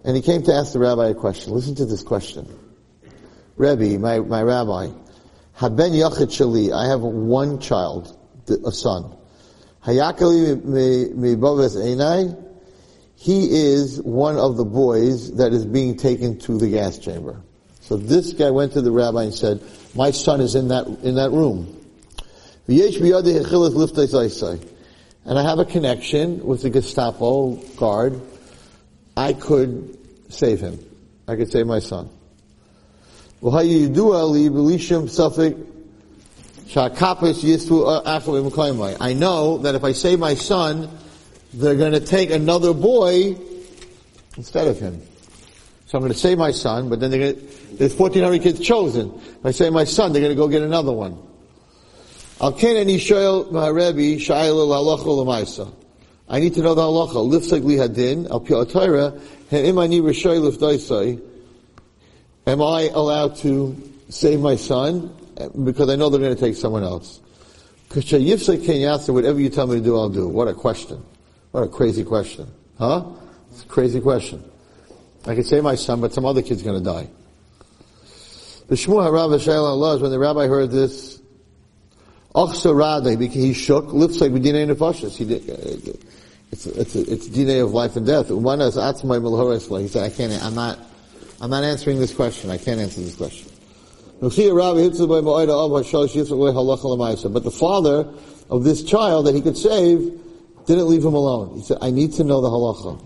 And 0.03 0.15
he 0.15 0.21
came 0.21 0.43
to 0.43 0.53
ask 0.53 0.73
the 0.73 0.79
rabbi 0.79 1.09
a 1.09 1.13
question. 1.13 1.53
Listen 1.53 1.75
to 1.75 1.85
this 1.85 2.03
question. 2.03 2.47
Rebbe, 3.55 3.97
my, 3.99 4.19
my 4.19 4.41
rabbi, 4.41 4.89
Haben 5.53 5.93
Yachid 5.93 6.29
Shali, 6.29 6.73
I 6.73 6.87
have 6.89 7.01
one 7.01 7.59
child, 7.59 8.17
a 8.65 8.71
son. 8.71 9.15
Hayakali 9.85 10.63
me 10.63 11.35
Baves 11.35 11.75
Einai, 11.75 12.39
he 13.15 13.49
is 13.51 14.01
one 14.01 14.37
of 14.37 14.57
the 14.57 14.65
boys 14.65 15.35
that 15.37 15.53
is 15.53 15.65
being 15.65 15.95
taken 15.95 16.39
to 16.39 16.57
the 16.57 16.69
gas 16.69 16.97
chamber. 16.97 17.41
So 17.81 17.95
this 17.95 18.33
guy 18.33 18.49
went 18.49 18.73
to 18.73 18.81
the 18.81 18.91
rabbi 18.91 19.23
and 19.23 19.33
said, 19.33 19.61
my 19.95 20.11
son 20.11 20.41
is 20.41 20.55
in 20.55 20.69
that, 20.69 20.87
in 21.03 21.15
that 21.15 21.31
room. 21.31 21.82
And 25.25 25.37
I 25.37 25.43
have 25.43 25.59
a 25.59 25.65
connection 25.65 26.45
with 26.45 26.61
the 26.61 26.69
Gestapo 26.69 27.55
guard. 27.75 28.21
I 29.17 29.33
could 29.33 29.97
save 30.29 30.61
him. 30.61 30.79
I 31.27 31.35
could 31.35 31.51
save 31.51 31.67
my 31.67 31.79
son. 31.79 32.09
Uh, 37.85 38.01
I 38.99 39.13
know 39.13 39.57
that 39.59 39.75
if 39.75 39.83
I 39.83 39.91
save 39.91 40.19
my 40.19 40.35
son, 40.35 40.89
they're 41.53 41.75
going 41.75 41.91
to 41.91 41.99
take 41.99 42.31
another 42.31 42.73
boy 42.73 43.35
instead 44.37 44.67
of 44.67 44.79
him. 44.79 45.01
So 45.85 45.97
I'm 45.97 46.01
going 46.01 46.13
to 46.13 46.17
save 46.17 46.37
my 46.37 46.51
son, 46.51 46.89
but 46.89 46.99
then 46.99 47.11
they're 47.11 47.33
going 47.33 47.35
to, 47.35 47.75
there's 47.75 47.95
1,400 47.95 48.41
kids 48.41 48.59
chosen. 48.61 49.13
If 49.13 49.45
I 49.45 49.51
say 49.51 49.69
my 49.69 49.83
son, 49.83 50.13
they're 50.13 50.21
going 50.21 50.31
to 50.31 50.37
go 50.37 50.47
get 50.47 50.61
another 50.61 50.93
one. 50.93 51.19
I 52.43 52.49
need 52.49 53.05
to 53.05 53.13
know 53.13 53.43
the 56.75 56.81
halacha. 56.81 57.15
Lifsek 57.15 57.63
li 57.63 57.77
hadin, 57.77 58.29
al 58.29 58.41
pi 58.41 58.49
atayra, 58.49 59.17
im 59.53 59.77
ani 59.77 60.01
rishoy 60.01 60.51
lifdaisai. 60.51 61.21
Am 62.45 62.61
I 62.61 62.89
allowed 62.93 63.37
to 63.37 63.81
save 64.09 64.41
my 64.41 64.57
son? 64.57 65.15
Because 65.63 65.89
I 65.89 65.95
know 65.95 66.09
they're 66.09 66.19
going 66.19 66.35
to 66.35 66.41
take 66.41 66.57
someone 66.57 66.83
else. 66.83 67.21
Because 67.87 68.11
whatever 68.11 69.39
you 69.39 69.49
tell 69.49 69.67
me 69.67 69.77
to 69.77 69.81
do, 69.81 69.95
I'll 69.95 70.09
do. 70.09 70.27
What 70.27 70.49
a 70.49 70.53
question. 70.53 71.01
What 71.51 71.63
a 71.63 71.69
crazy 71.69 72.03
question. 72.03 72.51
Huh? 72.77 73.05
It's 73.51 73.63
a 73.63 73.67
crazy 73.67 74.01
question. 74.01 74.43
I 75.25 75.35
could 75.35 75.45
save 75.45 75.63
my 75.63 75.75
son, 75.75 76.01
but 76.01 76.11
some 76.11 76.25
other 76.25 76.41
kid's 76.41 76.61
gonna 76.61 76.81
die. 76.81 77.07
The 78.67 78.75
Shmuel 78.75 79.09
Harav 79.09 79.47
Allah 79.47 79.97
when 79.97 80.11
the 80.11 80.19
rabbi 80.19 80.47
heard 80.47 80.71
this, 80.71 81.21
he 82.35 83.53
shook, 83.53 83.93
looks 83.93 84.19
like 84.19 84.31
dinay 84.31 84.67
nefashis. 84.73 85.15
He 85.15 85.25
did, 85.25 85.49
uh, 85.49 85.93
it's, 86.51 86.65
it's, 86.65 86.95
it's 86.95 87.29
dinay 87.29 87.63
of 87.63 87.71
life 87.71 87.95
and 87.95 88.05
death. 88.05 88.29
He 88.29 89.87
said, 89.87 90.03
I 90.03 90.09
can't, 90.09 90.43
I'm 90.43 90.55
not, 90.55 90.79
I'm 91.41 91.49
not 91.49 91.63
answering 91.63 91.99
this 91.99 92.13
question. 92.13 92.49
I 92.49 92.57
can't 92.57 92.79
answer 92.79 93.01
this 93.01 93.15
question. 93.15 93.49
But 94.19 94.33
the 97.43 97.51
father 97.51 98.07
of 98.49 98.63
this 98.63 98.83
child 98.83 99.25
that 99.27 99.35
he 99.35 99.41
could 99.41 99.57
save 99.57 100.19
didn't 100.65 100.87
leave 100.87 101.03
him 101.03 101.13
alone. 101.13 101.57
He 101.57 101.61
said, 101.63 101.77
I 101.81 101.91
need 101.91 102.13
to 102.13 102.23
know 102.23 102.41
the 102.41 102.49
halacha. 102.49 102.99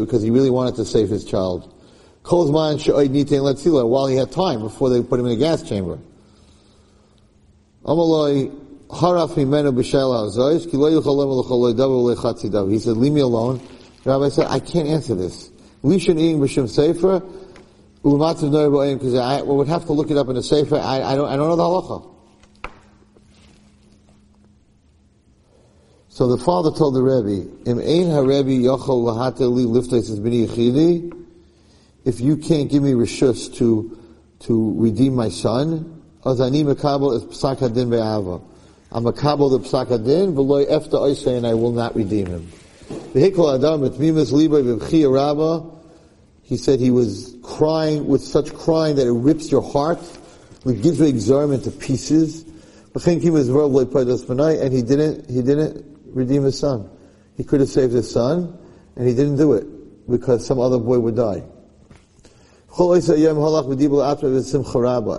Because 0.00 0.22
he 0.22 0.30
really 0.30 0.50
wanted 0.50 0.76
to 0.76 0.84
save 0.84 1.08
his 1.08 1.24
child. 1.24 1.72
While 2.28 4.06
he 4.06 4.16
had 4.16 4.32
time 4.32 4.60
before 4.60 4.90
they 4.90 5.00
put 5.02 5.20
him 5.20 5.26
in 5.26 5.32
a 5.32 5.36
gas 5.36 5.62
chamber. 5.62 5.96
He 5.96 6.02
said, 7.92 8.06
leave 12.96 13.12
me 13.12 13.20
alone. 13.20 13.60
The 14.02 14.10
rabbi 14.10 14.28
said, 14.28 14.48
I 14.48 14.58
can't 14.58 14.88
answer 14.88 15.14
this. 15.14 15.52
Lishan 15.84 16.18
eating 16.18 16.40
b'shem 16.40 16.68
sefer, 16.68 17.22
because 18.02 19.14
I 19.14 19.42
would 19.42 19.68
have 19.68 19.86
to 19.86 19.92
look 19.92 20.10
it 20.10 20.16
up 20.16 20.28
in 20.28 20.36
a 20.36 20.42
sefer. 20.42 20.74
I, 20.76 21.02
I 21.02 21.14
don't, 21.14 21.28
I 21.28 21.36
don't 21.36 21.48
know 21.48 21.56
the 21.56 21.62
halacha. 21.62 22.12
So 26.08 26.26
the 26.28 26.38
father 26.38 26.72
told 26.72 26.94
the 26.94 27.02
Rebbe, 27.02 27.46
Im 27.66 27.78
ha-Rebbe 28.10 28.62
liftais 29.68 30.18
yichidi, 30.18 31.12
if 32.06 32.20
you 32.20 32.36
can't 32.36 32.70
give 32.70 32.84
me 32.84 32.92
rishus 32.92 33.52
to, 33.56 33.98
to 34.38 34.74
redeem 34.80 35.16
my 35.16 35.28
son, 35.28 36.02
az 36.24 36.40
ani 36.40 36.60
es 36.60 36.66
psak 36.66 37.58
hadin 37.58 37.90
be'ava. 37.90 38.40
I'm 38.92 39.02
mekabel 39.02 39.50
the 39.50 39.58
psak 39.58 39.88
hadin, 39.88 40.32
v'loi 40.34 40.70
efta 40.70 40.92
oisei, 40.92 41.36
and 41.36 41.44
I 41.44 41.54
will 41.54 41.72
not 41.72 41.96
redeem 41.96 42.26
him. 42.26 42.52
He 46.42 46.56
said 46.56 46.78
he 46.78 46.92
was 46.92 47.34
crying 47.42 48.06
with 48.06 48.22
such 48.22 48.54
crying 48.54 48.94
that 48.94 49.08
it 49.08 49.12
rips 49.12 49.50
your 49.50 49.62
heart, 49.62 49.98
it 50.64 50.80
gives 50.80 51.00
your 51.00 51.08
exorbitant 51.08 51.64
to 51.64 51.72
pieces. 51.72 52.44
And 52.94 53.04
he 53.04 53.30
didn't, 54.82 55.28
he 55.28 55.42
didn't 55.42 55.84
redeem 56.14 56.44
his 56.44 56.58
son. 56.58 56.88
He 57.36 57.42
could 57.42 57.58
have 57.60 57.68
saved 57.68 57.92
his 57.92 58.08
son, 58.08 58.56
and 58.94 59.08
he 59.08 59.14
didn't 59.14 59.38
do 59.38 59.54
it 59.54 59.66
because 60.08 60.46
some 60.46 60.60
other 60.60 60.78
boy 60.78 61.00
would 61.00 61.16
die. 61.16 61.42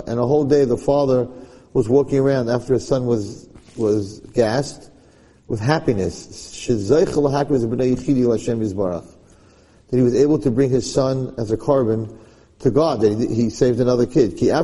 And 0.08 0.20
a 0.20 0.28
whole 0.28 0.46
day 0.46 0.64
the 0.66 0.78
father 0.78 1.28
was 1.74 1.90
walking 1.90 2.20
around 2.20 2.50
after 2.50 2.76
his 2.76 2.88
son 2.88 3.08
was, 3.08 3.50
was 3.76 4.20
gassed 4.36 4.92
with 5.48 5.60
happiness. 5.60 6.28
That 9.90 9.98
he 9.98 10.04
was 10.04 10.14
able 10.16 10.38
to 10.40 10.52
bring 10.52 10.70
his 10.70 10.94
son 10.94 11.34
as 11.40 11.52
a 11.52 11.58
korban 11.58 12.16
to 12.60 12.70
God, 12.70 13.02
that 13.02 13.18
he, 13.18 13.34
he 13.34 13.50
saved 13.50 13.80
another 13.80 14.06
kid. 14.06 14.34
Even 14.40 14.60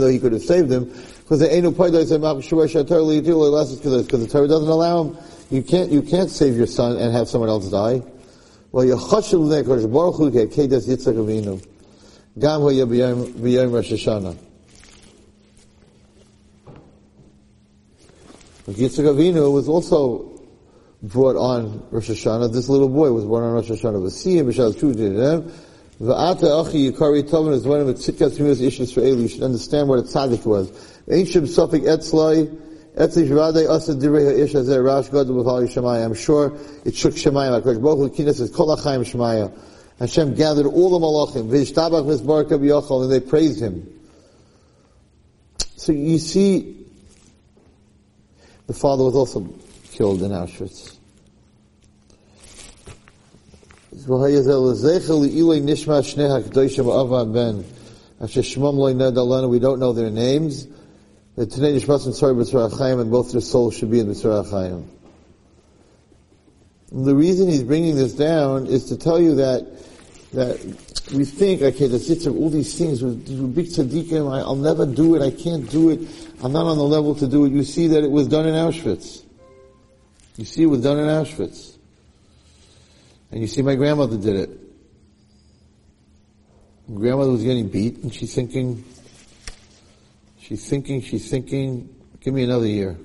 though 0.00 0.08
he 0.08 0.18
could 0.20 0.32
have 0.32 0.42
saved 0.42 0.70
him, 0.70 0.84
because 0.84 1.40
the 1.40 1.48
Torah 4.30 4.48
doesn't 4.48 4.68
allow 4.68 5.04
him, 5.04 5.16
you 5.50 5.62
can't, 5.62 5.90
you 5.90 6.02
can't 6.02 6.30
save 6.30 6.56
your 6.56 6.68
son 6.68 6.96
and 6.98 7.12
have 7.12 7.28
someone 7.28 7.50
else 7.50 7.68
die. 7.68 8.00
Well, 8.72 8.86
Yechashel 8.86 9.48
Nekosh 9.48 9.92
Baruch 9.92 10.16
Hu 10.16 10.30
Kedas 10.30 10.88
Yitzchak 10.88 11.14
Avinu. 11.14 11.62
Gam 12.38 12.62
Hoya 12.62 12.86
B'yom 12.86 13.70
Rosh 13.70 13.92
Hashanah. 13.92 14.34
Yitzchak 18.68 19.14
Avinu 19.14 19.52
was 19.52 19.68
also 19.68 20.40
brought 21.02 21.36
on 21.36 21.86
Rosh 21.90 22.08
Hashanah. 22.08 22.50
This 22.50 22.70
little 22.70 22.88
boy 22.88 23.12
was 23.12 23.26
born 23.26 23.44
on 23.44 23.52
Rosh 23.52 23.68
Hashanah. 23.68 24.02
V'siyim 24.02 24.46
b'shal 24.46 24.78
tu 24.78 24.94
V'ata 26.00 26.66
achi 26.66 26.90
yikari 26.90 27.22
tovin 27.22 27.52
is 27.52 27.66
one 27.66 27.80
of 27.80 27.86
the 27.86 27.92
tzitkas 27.92 28.60
issues 28.60 28.90
for 28.90 29.00
Eli. 29.00 29.20
You 29.20 29.28
should 29.28 29.42
understand 29.42 29.88
what 29.88 29.98
a 29.98 30.02
tzaddik 30.02 30.46
was. 30.46 30.72
Ancient 31.10 31.48
Suffolk 31.48 31.82
Etzlai, 31.82 32.48
I'm 32.94 33.10
sure 33.10 33.22
it 36.84 36.94
shook 36.94 37.14
Shemaya. 37.14 37.62
HaKadosh 37.62 37.82
Baruch 37.82 38.16
Hu 38.16 38.32
says, 38.32 38.50
Kol 38.50 38.76
HaChaim 38.76 39.00
Shemaya. 39.00 39.50
Hashem 39.98 40.34
gathered 40.34 40.66
all 40.66 40.90
the 40.90 40.98
malachim, 40.98 41.48
V'ishtabach 41.48 42.04
Mizbarka 42.04 42.58
B'Yochel, 42.58 43.04
and 43.04 43.12
they 43.12 43.20
praised 43.20 43.60
him. 43.60 43.88
So 45.76 45.92
you 45.92 46.18
see, 46.18 46.84
the 48.66 48.74
father 48.74 49.04
was 49.04 49.14
also 49.14 49.48
killed 49.92 50.22
in 50.22 50.30
Auschwitz. 50.30 50.96
We 53.92 53.98
don't 59.58 59.80
know 59.80 59.92
their 59.92 60.10
names. 60.10 60.66
The 61.36 61.46
Tanei 61.46 61.76
Nishmas 61.76 62.04
and 62.06 62.14
Sorry 62.14 62.34
B'Tzorah 62.34 63.00
and 63.00 63.10
both 63.10 63.32
their 63.32 63.40
souls 63.40 63.76
should 63.76 63.90
be 63.90 64.00
in 64.00 64.06
B'Tzorah 64.06 64.50
Chaim. 64.50 64.90
The 66.92 67.14
reason 67.14 67.48
he's 67.48 67.62
bringing 67.62 67.96
this 67.96 68.12
down 68.12 68.66
is 68.66 68.84
to 68.86 68.98
tell 68.98 69.20
you 69.20 69.34
that 69.36 69.66
that 70.32 70.58
we 71.12 71.24
think, 71.24 71.60
okay, 71.60 71.86
the 71.86 72.26
of 72.26 72.36
all 72.36 72.48
these 72.48 72.76
things 72.76 73.02
with, 73.02 73.54
big 73.54 73.66
tzaddikim, 73.66 74.32
I, 74.32 74.46
will 74.46 74.56
never 74.56 74.86
do 74.86 75.14
it, 75.14 75.22
I 75.22 75.30
can't 75.30 75.68
do 75.70 75.90
it, 75.90 76.00
I'm 76.42 76.52
not 76.52 76.64
on 76.66 76.78
the 76.78 76.84
level 76.84 77.14
to 77.16 77.26
do 77.26 77.44
it. 77.44 77.52
You 77.52 77.64
see 77.64 77.88
that 77.88 78.02
it 78.02 78.10
was 78.10 78.28
done 78.28 78.46
in 78.46 78.54
Auschwitz. 78.54 79.24
You 80.36 80.44
see 80.46 80.62
it 80.62 80.66
was 80.66 80.82
done 80.82 80.98
in 80.98 81.06
Auschwitz. 81.06 81.76
And 83.30 83.40
you 83.40 83.46
see 83.46 83.62
my 83.62 83.74
grandmother 83.74 84.16
did 84.16 84.36
it. 84.36 84.50
grandmother 86.86 87.32
was 87.32 87.44
getting 87.44 87.68
beat, 87.68 87.98
and 87.98 88.12
she's 88.12 88.34
thinking, 88.34 88.84
she's 90.42 90.68
thinking, 90.68 91.00
she's 91.00 91.30
thinking, 91.30 91.88
give 92.20 92.34
me 92.34 92.44
another 92.44 92.66
year. 92.66 92.98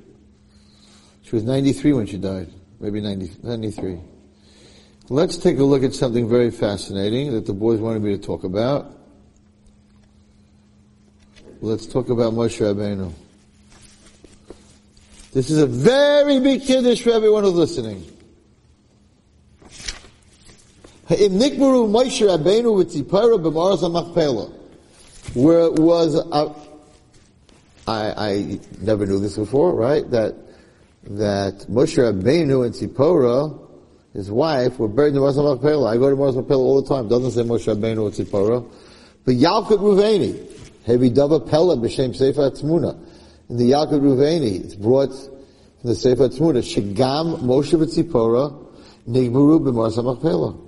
She 1.21 1.35
was 1.35 1.43
93 1.43 1.93
when 1.93 2.05
she 2.07 2.17
died, 2.17 2.51
maybe 2.79 2.99
90, 3.01 3.31
93. 3.43 3.99
Let's 5.09 5.37
take 5.37 5.57
a 5.59 5.63
look 5.63 5.83
at 5.83 5.93
something 5.93 6.27
very 6.27 6.51
fascinating 6.51 7.31
that 7.31 7.45
the 7.45 7.53
boys 7.53 7.79
wanted 7.79 8.01
me 8.01 8.17
to 8.17 8.17
talk 8.17 8.43
about. 8.43 8.93
Let's 11.61 11.85
talk 11.85 12.09
about 12.09 12.33
Moshe 12.33 12.59
Rabbeinu. 12.59 13.13
This 15.33 15.49
is 15.49 15.59
a 15.59 15.67
very 15.67 16.39
big 16.39 16.61
chiddush 16.61 17.01
for 17.01 17.11
everyone 17.11 17.43
who's 17.43 17.53
listening. 17.53 18.03
In 21.09 21.33
Nikmaru 21.33 21.89
Moshe 21.89 22.25
Rabbeinu 22.25 22.75
with 22.75 22.93
where 25.33 25.71
was, 25.71 26.15
I, 27.87 28.13
I 28.17 28.59
never 28.81 29.05
knew 29.05 29.19
this 29.19 29.37
before, 29.37 29.73
right? 29.73 30.09
That, 30.11 30.35
that 31.03 31.65
Moshe 31.69 31.97
Rabbeinu 31.97 32.65
and 32.65 32.75
Tzipora, 32.75 33.59
his 34.13 34.29
wife, 34.29 34.77
were 34.77 34.89
buried 34.89 35.09
in 35.09 35.13
the 35.15 35.21
Maras 35.21 35.37
HaMachpelah. 35.37 35.93
I 35.93 35.97
go 35.97 36.09
to 36.09 36.15
Maras 36.15 36.35
HaMachpelah 36.35 36.57
all 36.57 36.81
the 36.81 36.89
time. 36.89 37.07
Doesn't 37.07 37.31
say 37.31 37.43
Moshe 37.43 37.73
Rabbeinu 37.73 38.03
or 38.03 38.11
Tzipora. 38.11 38.69
But 39.25 39.35
Yalkut 39.35 39.79
Ruveni, 39.79 40.33
Hevi 40.85 41.13
Dava 41.13 41.49
Pella 41.49 41.77
b'Shem 41.77 42.15
Sefer 42.15 42.51
Tzmuna. 42.51 42.99
In 43.49 43.57
the 43.57 43.71
Yalkut 43.71 44.01
Ruveni, 44.01 44.65
it's 44.65 44.75
brought 44.75 45.13
from 45.13 45.89
the 45.89 45.95
Sefer 45.95 46.27
Tzmuna, 46.27 46.59
Shigam 46.59 47.39
Moshe 47.39 47.79
v'Tzipora, 47.79 48.65
Nigmaru 49.07 49.61
b'Maras 49.61 49.97
HaMachpelah 49.97 50.67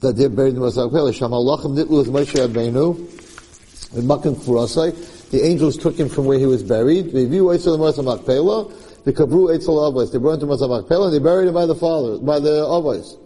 that 0.00 0.16
they're 0.16 0.30
buried 0.30 0.54
in 0.54 0.60
the 0.60 0.66
Masach 0.66 0.90
Pele. 0.90 1.12
Shamalachim 1.12 1.76
nitlu 1.76 2.04
Moshe 2.06 2.46
Rabbeinu, 2.46 3.96
And 3.96 4.08
Makan 4.08 4.34
Kurasai. 4.34 5.18
The 5.30 5.44
angels 5.44 5.76
took 5.76 5.96
him 5.96 6.08
from 6.08 6.24
where 6.26 6.38
he 6.38 6.46
was 6.46 6.62
buried. 6.62 7.12
They 7.12 7.24
view 7.24 7.44
Eitzel 7.44 7.78
Masach 7.78 8.26
Pele. 8.26 8.72
The 9.04 9.12
Kabru 9.12 9.56
Eitzel 9.56 9.92
Avos. 9.92 10.12
They 10.12 10.18
brought 10.18 10.42
him 10.42 10.48
Pele 10.88 11.04
and 11.04 11.14
they 11.14 11.18
buried 11.18 11.48
him 11.48 11.54
by 11.54 11.66
the 11.66 11.74
father, 11.74 12.18
by 12.18 12.38
the 12.38 12.64
Avos. 12.66 13.18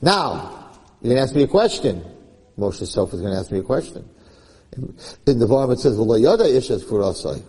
Now, 0.00 0.70
you're 1.00 1.14
going 1.14 1.16
to 1.16 1.22
ask 1.22 1.34
me 1.34 1.42
a 1.42 1.48
question. 1.48 2.04
Moshe 2.58 2.78
himself 2.78 3.12
is 3.14 3.20
going 3.20 3.32
to 3.32 3.38
ask 3.38 3.50
me 3.50 3.58
a 3.58 3.62
question. 3.62 4.08
In 5.26 5.38
the 5.38 5.46
Varm 5.46 5.70
it 5.72 5.78
says, 5.78 5.96
V'lo 5.96 6.20
yada 6.20 6.44
ishes 6.44 6.84
Kurasai. 6.84 7.42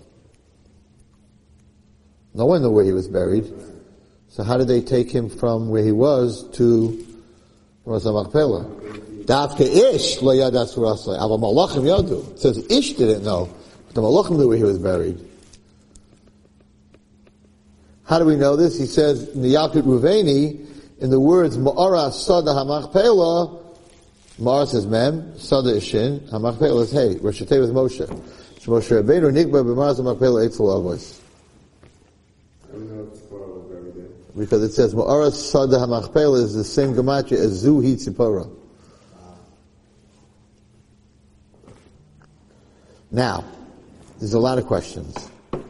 No 2.34 2.46
one 2.46 2.62
knew 2.62 2.72
where 2.72 2.86
he 2.86 2.94
was 2.94 3.08
buried. 3.08 3.52
So 4.30 4.44
how 4.44 4.58
did 4.58 4.68
they 4.68 4.82
take 4.82 5.12
him 5.12 5.30
from 5.30 5.70
where 5.70 5.84
he 5.84 5.92
was 5.92 6.48
to 6.54 7.06
was 7.90 8.06
a 8.06 8.14
machpelah. 8.14 8.66
Davke 9.26 9.62
Ish 9.62 10.22
lo 10.22 10.34
yad 10.34 10.54
asurasai. 10.54 11.16
Ava 11.16 11.38
malachim 11.38 11.84
yadu. 11.84 12.32
It 12.34 12.40
says 12.40 12.58
Ish 12.70 12.94
didn't 12.94 13.24
know, 13.24 13.50
the 13.94 14.02
malachim 14.02 14.38
knew 14.38 14.48
where 14.48 14.58
he 14.58 14.64
was 14.64 14.78
buried. 14.78 15.26
How 18.06 18.18
do 18.18 18.26
we 18.26 18.36
know 18.36 18.56
this? 18.56 18.78
He 18.78 18.88
says 18.88 19.30
in 19.30 19.44
the 19.44 19.54
Yalkut 19.54 19.84
Ruveni, 19.84 20.66
in 21.00 21.10
the 21.12 21.20
words 21.20 21.58
Ma'ara 21.58 22.12
Sada 22.12 22.52
HaMachpelah, 22.52 23.64
Ma'ara 24.40 24.68
says 24.68 24.88
Mem, 24.88 25.38
Sada 25.38 25.76
is 25.76 25.84
Shin, 25.84 26.20
HaMachpelah 26.32 26.82
is 26.82 26.92
Hey, 26.92 27.18
Rosh 27.18 27.42
with 27.42 27.50
Moshe. 27.50 28.08
Moshe 28.62 29.02
Rabbeinu 29.02 29.32
Nikba 29.32 29.64
b'Ma'ara 29.64 30.00
HaMachpelah 30.00 30.50
Eitzel 30.50 30.74
Avos. 30.76 31.20
Because 34.36 34.64
it 34.64 34.74
says, 34.74 34.96
Ma'aras 34.96 35.34
Sada 35.34 35.78
HaMachpelah 35.78 36.44
is 36.44 36.56
the 36.56 36.64
same 36.64 36.94
gematria 36.94 37.38
as 37.38 37.64
Zuhi 37.64 37.94
Tzipora. 37.94 38.50
Now, 43.12 43.44
there's 44.20 44.34
a 44.34 44.40
lot 44.40 44.58
of 44.58 44.66
questions. 44.68 45.30
It 45.54 45.62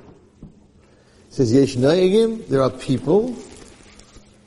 says, 1.30 1.54
Yesh 1.54 1.76
Nayagim, 1.76 2.48
there 2.48 2.62
are 2.62 2.70
people, 2.70 3.34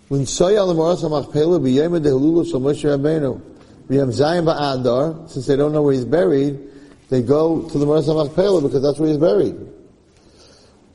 when 0.09 0.23
Soya 0.23 0.67
L'Ma'aras 0.67 1.03
HaMachpelah 1.03 1.61
b'yem 1.61 2.03
de'halulu 2.03 2.51
shal 2.51 2.61
Moshe 2.61 2.85
Rabbeinu, 2.85 3.41
b'yem 3.89 4.09
Zayim 4.09 4.45
ba'adar, 4.45 5.31
since 5.31 5.47
they 5.47 5.57
don't 5.57 5.73
know 5.73 5.83
where 5.83 5.95
he's 5.95 6.05
buried, 6.05 6.59
they 7.09 7.23
go 7.23 7.69
to 7.69 7.79
the 7.79 7.87
Ma'aras 7.87 8.09
HaMachpelah 8.09 8.63
because 8.63 8.83
that's 8.83 8.99
where 8.99 9.09
he's 9.09 9.19
buried. 9.19 9.57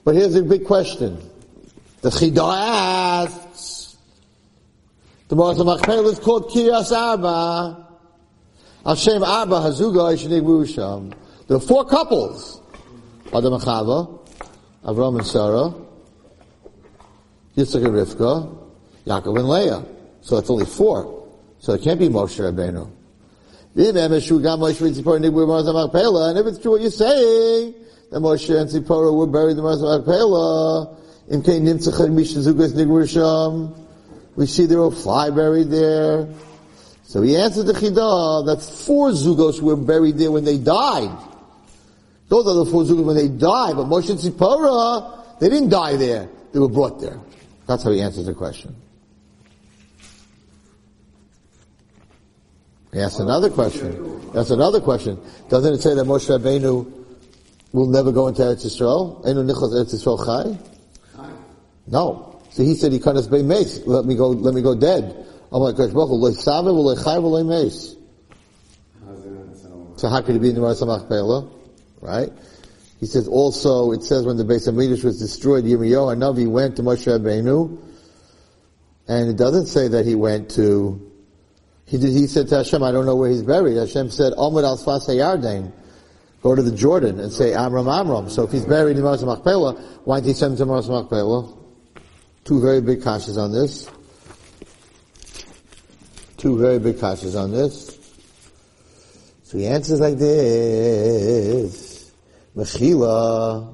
But 0.03 0.15
here's 0.15 0.35
a 0.35 0.43
big 0.43 0.65
question. 0.65 1.17
The 2.01 2.09
Chidah 2.09 3.25
asks, 3.25 3.97
the 5.27 5.35
Maras 5.35 5.57
Machpelah 5.57 6.09
is 6.11 6.19
called 6.19 6.49
Kiryas 6.49 6.95
Arba. 6.95 7.85
Hashem 8.85 9.21
Arba 9.21 9.55
Hazuga 9.55 10.15
Yishanig 10.15 10.73
Sham. 10.73 11.13
There 11.47 11.57
are 11.57 11.59
four 11.59 11.85
couples. 11.85 12.61
Adam 13.33 13.53
and 13.53 13.61
Chava, 13.61 14.19
Avram 14.83 15.17
and 15.17 15.27
Sarah, 15.27 15.73
Yitzchak 17.55 17.85
and 17.85 17.93
Rivka, 17.93 18.57
Yaakov 19.05 19.39
and 19.39 19.49
Leah. 19.49 19.85
So 20.21 20.37
it's 20.37 20.49
only 20.49 20.65
four. 20.65 21.27
So 21.59 21.73
it 21.73 21.81
can't 21.81 21.99
be 21.99 22.07
Moshe 22.07 22.39
Rabbeinu. 22.39 22.91
And 23.79 23.97
if 23.97 24.13
it's 24.13 24.27
true 26.59 26.71
what 26.71 26.81
you're 26.81 26.89
saying, 26.89 27.73
that 28.11 28.19
Moshe 28.19 28.49
and 28.59 28.69
Tzipora 28.69 29.11
were 29.15 29.27
buried 29.27 29.51
in 29.51 29.57
the 29.57 29.63
Maras 29.63 29.81
Machpelah, 29.81 30.95
we 34.35 34.45
see 34.45 34.65
there 34.65 34.79
were 34.79 34.91
fly 34.91 35.29
buried 35.29 35.69
there. 35.69 36.27
So 37.03 37.21
he 37.21 37.35
answered 37.35 37.65
the 37.65 37.73
Chidah 37.73 38.45
that 38.45 38.61
four 38.61 39.11
Zugos 39.11 39.61
were 39.61 39.75
buried 39.75 40.17
there 40.17 40.31
when 40.31 40.43
they 40.45 40.57
died. 40.57 41.11
Those 42.29 42.47
are 42.47 42.55
the 42.55 42.65
four 42.65 42.83
Zugos 42.83 43.05
when 43.05 43.15
they 43.15 43.29
die, 43.29 43.73
but 43.73 43.85
Moshe 43.85 44.09
and 44.09 44.19
Tzipora, 44.19 45.39
they 45.39 45.49
didn't 45.49 45.69
die 45.69 45.95
there. 45.95 46.27
They 46.51 46.59
were 46.59 46.69
brought 46.69 46.99
there. 46.99 47.19
That's 47.67 47.83
how 47.83 47.91
he 47.91 48.01
answers 48.01 48.25
the 48.25 48.33
question. 48.33 48.75
He 52.93 52.99
asks 52.99 53.19
another 53.19 53.49
question. 53.49 54.31
That's 54.31 54.49
another 54.49 54.81
question. 54.81 55.19
Doesn't 55.49 55.73
it 55.73 55.81
say 55.81 55.93
that 55.93 56.05
Moshe 56.05 56.27
Rabbeinu 56.27 56.91
will 57.71 57.87
never 57.87 58.11
go 58.11 58.27
into 58.27 58.41
Eretz 58.41 58.65
Yisrael? 58.65 59.25
Enu 59.27 59.43
nichos 59.43 59.73
Eretz 59.73 59.93
Yisrael 59.93 60.25
chai? 60.25 60.57
No. 61.87 62.41
So 62.49 62.63
he 62.63 62.75
said 62.75 62.91
he 62.91 63.01
us 63.01 63.27
by 63.27 63.41
mace. 63.41 63.85
Let 63.85 64.05
me 64.05 64.15
go, 64.15 64.29
let 64.29 64.53
me 64.53 64.61
go 64.61 64.75
dead. 64.75 65.25
I'm 65.51 65.61
like, 65.61 65.77
Baruch 65.77 65.91
Hu, 65.91 66.15
lo 66.15 67.43
mace. 67.43 67.95
So 69.97 70.09
how 70.09 70.21
could 70.21 70.35
it 70.35 70.39
be 70.39 70.49
in 70.49 70.55
the 70.55 70.61
Maras 70.61 70.81
Machpelah? 70.81 71.56
Right? 72.01 72.31
He 72.99 73.05
says 73.05 73.27
also, 73.27 73.91
it 73.91 74.03
says 74.03 74.25
when 74.25 74.37
the 74.37 74.43
Beis 74.43 74.67
Hamikdash 74.67 75.03
was 75.03 75.19
destroyed, 75.19 75.65
Yirmiyahu 75.65 76.17
Navi 76.17 76.47
went 76.47 76.75
to 76.77 76.83
Moshe 76.83 77.05
Rabbeinu, 77.05 77.77
and 79.07 79.29
it 79.29 79.37
doesn't 79.37 79.67
say 79.67 79.87
that 79.87 80.05
he 80.05 80.15
went 80.15 80.49
to, 80.51 81.11
he 81.85 81.97
did, 81.97 82.11
he 82.11 82.27
said 82.27 82.47
to 82.49 82.57
Hashem, 82.57 82.81
I 82.83 82.91
don't 82.91 83.05
know 83.05 83.15
where 83.15 83.29
he's 83.29 83.43
buried. 83.43 83.77
Hashem 83.77 84.09
said, 84.09 84.33
Omid 84.33 84.63
al 84.63 84.77
Yarden, 84.77 85.71
go 86.41 86.55
to 86.55 86.61
the 86.61 86.75
Jordan 86.75 87.19
and 87.19 87.31
say 87.31 87.53
Amram 87.53 87.87
Amram. 87.87 88.29
So 88.29 88.43
if 88.43 88.51
he's 88.51 88.65
buried 88.65 88.97
in 88.97 89.03
Maras 89.03 89.23
Machpelah, 89.23 89.75
why 90.03 90.17
didn't 90.17 90.27
he 90.27 90.33
send 90.33 90.53
him 90.53 90.57
to 90.57 90.65
Maras 90.65 90.89
Machpelah? 90.89 91.53
Two 92.43 92.61
very 92.61 92.81
big 92.81 93.01
kashas 93.01 93.37
on 93.37 93.51
this. 93.51 93.89
Two 96.37 96.57
very 96.57 96.79
big 96.79 96.95
kashas 96.95 97.39
on 97.39 97.51
this. 97.51 97.97
So 99.47 99.57
he 99.57 99.65
answers 99.65 100.01
like 100.01 100.17
this. 100.17 102.11
Mechila. 102.53 103.73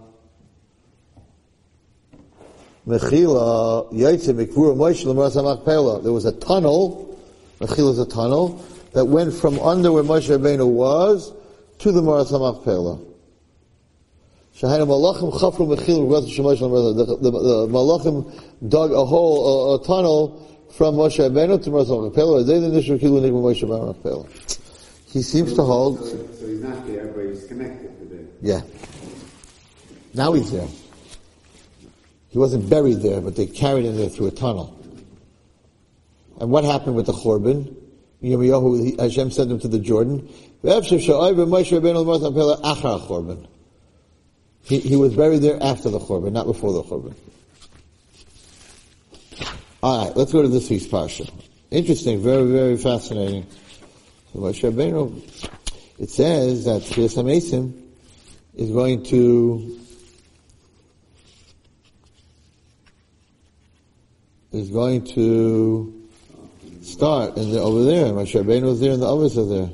Mechila. 2.88 3.92
Yaitze 3.92 4.36
Mikvura 4.36 4.76
Moshe 4.76 5.04
L'Maras 5.04 5.36
HaMachpelah. 5.36 6.04
There 6.04 6.12
was 6.12 6.26
a 6.26 6.32
tunnel. 6.32 7.18
Mechila 7.60 7.90
is 7.90 7.98
a 7.98 8.06
tunnel 8.06 8.64
that 8.92 9.06
went 9.06 9.34
from 9.34 9.58
under 9.62 9.92
where 9.92 10.04
Moshe 10.04 10.30
Rabbeinu 10.30 10.70
was 10.70 11.34
to 11.80 11.92
the 11.92 12.04
Maras 12.04 12.32
HaMachpelah. 12.32 13.04
Shahayim 14.56 14.86
Malachim 14.86 15.34
Chafru 15.40 15.76
Mechil 15.76 16.08
the, 16.96 17.04
the, 17.04 17.32
the 17.32 17.68
Malachim 17.68 18.32
dug 18.70 18.92
a 18.92 19.04
hole, 19.04 19.74
a, 19.74 19.82
a 19.82 19.84
tunnel 19.84 20.68
from 20.78 20.94
Moshe 20.98 21.18
Rabbeinu 21.18 21.64
to 21.64 21.72
Moshe 21.72 21.88
Rabbeinu. 21.88 22.46
They 22.46 22.60
didn't 22.60 22.78
issue 22.78 23.00
Kilu 23.00 23.22
Nigma 23.22 23.42
Moshe 23.42 23.68
Rabbeinu. 23.68 24.60
He 25.14 25.22
seems 25.22 25.54
to 25.54 25.62
hold. 25.62 26.00
So, 26.00 26.18
so 26.40 26.48
he's 26.48 26.64
not 26.64 26.88
there, 26.88 27.06
but 27.06 27.26
he's 27.28 27.46
connected 27.46 28.00
to 28.00 28.06
there. 28.06 28.26
Yeah. 28.42 28.62
Now 30.16 30.34
he's 30.34 30.52
there. 30.52 30.68
He 32.30 32.40
wasn't 32.40 32.68
buried 32.68 33.04
there, 33.04 33.22
but 33.22 33.36
they 33.36 33.46
carried 33.46 33.86
him 33.86 33.96
there 33.96 34.10
through 34.10 34.28
a 34.28 34.32
tunnel. 34.32 34.76
And 36.42 36.50
what 36.50 36.64
happened 36.64 36.96
with 36.96 37.06
the 37.06 37.14
Chorban? 37.14 37.76
Hashem 39.00 39.30
sent 39.30 39.52
him 39.52 39.60
to 39.60 39.68
the 39.68 39.78
Jordan. 39.78 40.28
He, 44.64 44.80
he 44.80 44.96
was 44.96 45.14
buried 45.14 45.42
there 45.44 45.62
after 45.62 45.90
the 45.92 46.00
Churban, 46.00 46.32
not 46.32 46.48
before 46.48 46.74
the 46.74 46.82
Churban. 46.84 47.14
Alright, 49.84 50.18
let's 50.18 50.32
go 50.32 50.42
to 50.42 50.48
this 50.48 50.72
week's 50.72 50.86
Parsha. 50.86 51.30
Interesting, 51.70 52.24
very, 52.24 52.46
very 52.46 52.78
fascinating. 52.78 53.46
So 54.34 54.40
Moshe 54.40 54.68
Rabbeinu, 54.68 55.16
it 56.00 56.10
says 56.10 56.66
that 56.66 56.82
Tchias 56.82 57.16
HaMesim 57.16 57.72
is 58.56 58.72
going 58.72 59.04
to 59.04 59.80
is 64.52 64.70
going 64.70 65.04
to 65.06 66.08
start 66.82 67.38
and 67.38 67.56
over 67.58 67.84
there. 67.84 68.06
Moshe 68.06 68.44
Rabbeinu 68.44 68.64
was 68.64 68.80
there 68.80 68.94
and 68.94 69.04
the 69.04 69.08
others 69.08 69.38
are 69.38 69.46
there. 69.46 69.70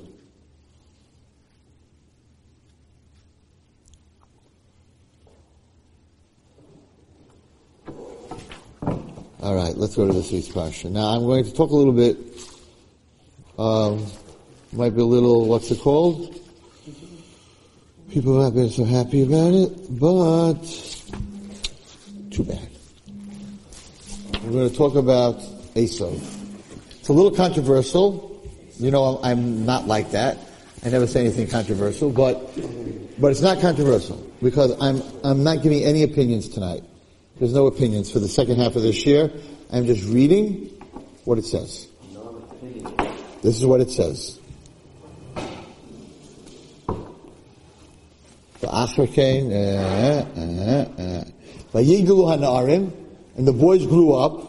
All 9.41 9.56
right, 9.56 9.74
let's 9.78 9.95
go 9.95 10.06
to 10.06 10.12
this 10.12 10.34
week's 10.34 10.50
parsha. 10.50 10.91
Now 10.91 11.15
I'm 11.15 11.24
going 11.24 11.45
to 11.45 11.54
talk 11.54 11.72
a 11.72 11.76
little 11.76 11.93
bit. 11.93 12.17
Um, 13.58 14.06
might 14.71 14.95
be 14.95 15.01
a 15.01 15.05
little 15.05 15.45
what's 15.45 15.71
it 15.71 15.79
called? 15.79 16.39
People 18.12 18.41
might 18.41 18.55
be 18.55 18.69
so 18.69 18.86
happy 18.86 19.23
about 19.23 19.53
it, 19.53 19.99
but 19.99 20.62
too 22.32 22.43
bad. 22.43 22.69
We're 24.43 24.51
going 24.51 24.69
to 24.69 24.75
talk 24.75 24.95
about 24.95 25.39
Esav. 25.75 26.19
It's 26.99 27.10
a 27.10 27.13
little 27.13 27.32
controversial. 27.32 28.41
You 28.79 28.91
know, 28.91 29.19
I'm 29.21 29.65
not 29.65 29.88
like 29.88 30.12
that. 30.12 30.38
I 30.84 30.89
never 30.89 31.08
say 31.08 31.19
anything 31.21 31.47
controversial, 31.47 32.10
but 32.10 32.55
but 33.19 33.32
it's 33.32 33.41
not 33.41 33.60
controversial 33.60 34.15
because 34.41 34.71
I'm 34.82 35.01
I'm 35.23 35.43
not 35.43 35.62
giving 35.62 35.84
any 35.84 36.03
opinions 36.03 36.47
tonight. 36.47 36.84
There's 37.38 37.53
no 37.53 37.67
opinions 37.67 38.12
for 38.12 38.19
the 38.19 38.27
second 38.27 38.58
half 38.58 38.75
of 38.75 38.82
this 38.82 39.05
year. 39.05 39.32
I'm 39.71 39.86
just 39.86 40.05
reading 40.05 40.65
what 41.25 41.38
it 41.38 41.45
says. 41.45 41.88
This 43.41 43.55
is 43.55 43.65
what 43.65 43.82
it 43.82 43.91
says. 43.91 44.38
Uh, 48.62 48.67
uh, 48.67 50.26
uh. 50.98 51.24
Hanarim, 51.74 52.91
and 53.38 53.48
the 53.48 53.54
boys 53.54 53.86
grew 53.86 54.13
up. 54.13 54.41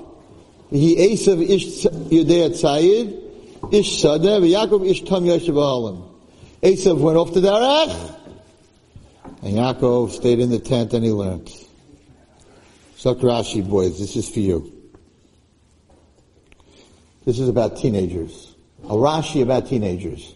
He 0.71 0.97
Esav 0.97 1.43
ish 1.43 1.85
Yudea 1.85 2.51
Tzayid, 2.51 3.73
ish 3.73 4.03
Sadeh, 4.03 4.41
Yaakov 4.41 4.89
ish 4.89 5.03
Tam 5.03 5.25
Yoshev 5.25 5.55
Ahalim. 5.55 6.09
Esav 6.63 6.99
went 6.99 7.17
off 7.19 7.33
to 7.35 7.41
derech, 7.41 8.17
and 9.43 9.55
Yaakov 9.57 10.11
stayed 10.11 10.41
in 10.41 10.51
the 10.51 10.59
tent 10.59 10.93
and 10.93 11.05
he 11.05 11.11
learned. 11.11 11.49
Rashi, 12.99 13.67
boys, 13.67 13.99
this 13.99 14.17
is 14.17 14.29
for 14.29 14.41
you. 14.41 14.73
This 17.25 17.39
is 17.39 17.49
about 17.49 17.77
teenagers. 17.79 18.55
A 18.85 18.93
Rashi 18.93 19.43
about 19.43 19.69
teenagers. 19.69 20.35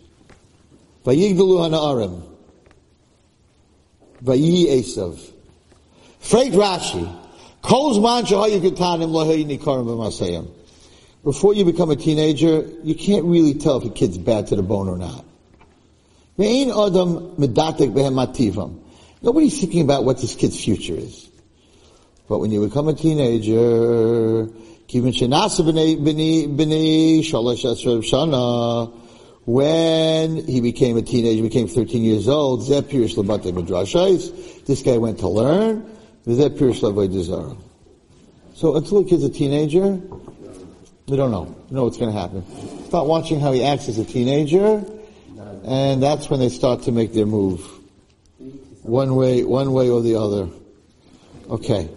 Vayigdalu 1.05 1.69
Hana'arim. 1.69 2.34
Vayi 4.25 4.67
Esav. 4.67 5.21
Rashi. 6.23 7.21
Before 11.25 11.55
you 11.55 11.65
become 11.65 11.91
a 11.91 11.97
teenager, 11.97 12.71
you 12.83 12.95
can't 12.95 13.25
really 13.25 13.55
tell 13.55 13.79
if 13.79 13.85
a 13.85 13.91
kid's 13.91 14.19
bad 14.19 14.47
to 14.49 14.57
the 14.57 14.63
bone 14.63 14.89
or 14.89 14.99
not. 14.99 15.25
Nobody's 19.23 19.61
thinking 19.61 19.81
about 19.83 20.05
what 20.05 20.21
this 20.21 20.35
kid's 20.35 20.63
future 20.63 20.95
is. 20.95 21.31
But 22.29 22.41
when 22.41 22.51
you 22.51 22.67
become 22.67 22.89
a 22.89 22.95
teenager, 22.95 24.49
when 29.47 30.47
he 30.47 30.61
became 30.61 30.97
a 30.97 31.03
teenager, 31.03 31.43
became 31.43 31.69
13 31.69 32.03
years 32.03 32.29
old, 32.29 32.67
this 32.67 34.83
guy 34.83 34.97
went 34.97 35.19
to 35.19 35.29
learn, 35.29 35.87
so 38.55 38.77
until 38.77 38.99
a 38.99 39.05
kid's 39.05 39.25
a 39.25 39.31
teenager, 39.31 40.01
we 41.07 41.17
don't 41.17 41.31
know. 41.31 41.55
We 41.69 41.77
know 41.77 41.85
what's 41.85 41.99
going 41.99 42.13
to 42.13 42.19
happen. 42.19 42.45
Start 42.87 43.07
watching 43.07 43.41
how 43.41 43.53
he 43.53 43.65
acts 43.65 43.89
as 43.89 43.99
a 43.99 44.05
teenager, 44.05 44.83
and 45.65 46.03
that's 46.03 46.31
when 46.31 46.41
they 46.41 46.49
start 46.49 46.83
to 46.85 46.93
make 46.93 47.13
their 47.13 47.27
move. 47.27 47.61
One 48.83 49.17
way, 49.17 49.45
one 49.45 49.73
way 49.73 49.91
or 49.91 50.01
the 50.01 50.15
other. 50.15 50.49
Okay. 51.51 51.91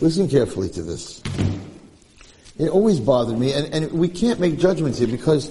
Listen 0.00 0.28
carefully 0.28 0.68
to 0.70 0.82
this. 0.82 1.22
It 2.58 2.68
always 2.68 3.00
bothered 3.00 3.38
me, 3.38 3.52
and, 3.52 3.72
and 3.72 3.92
we 3.92 4.08
can't 4.08 4.40
make 4.40 4.58
judgments 4.58 4.98
here 4.98 5.08
because, 5.08 5.48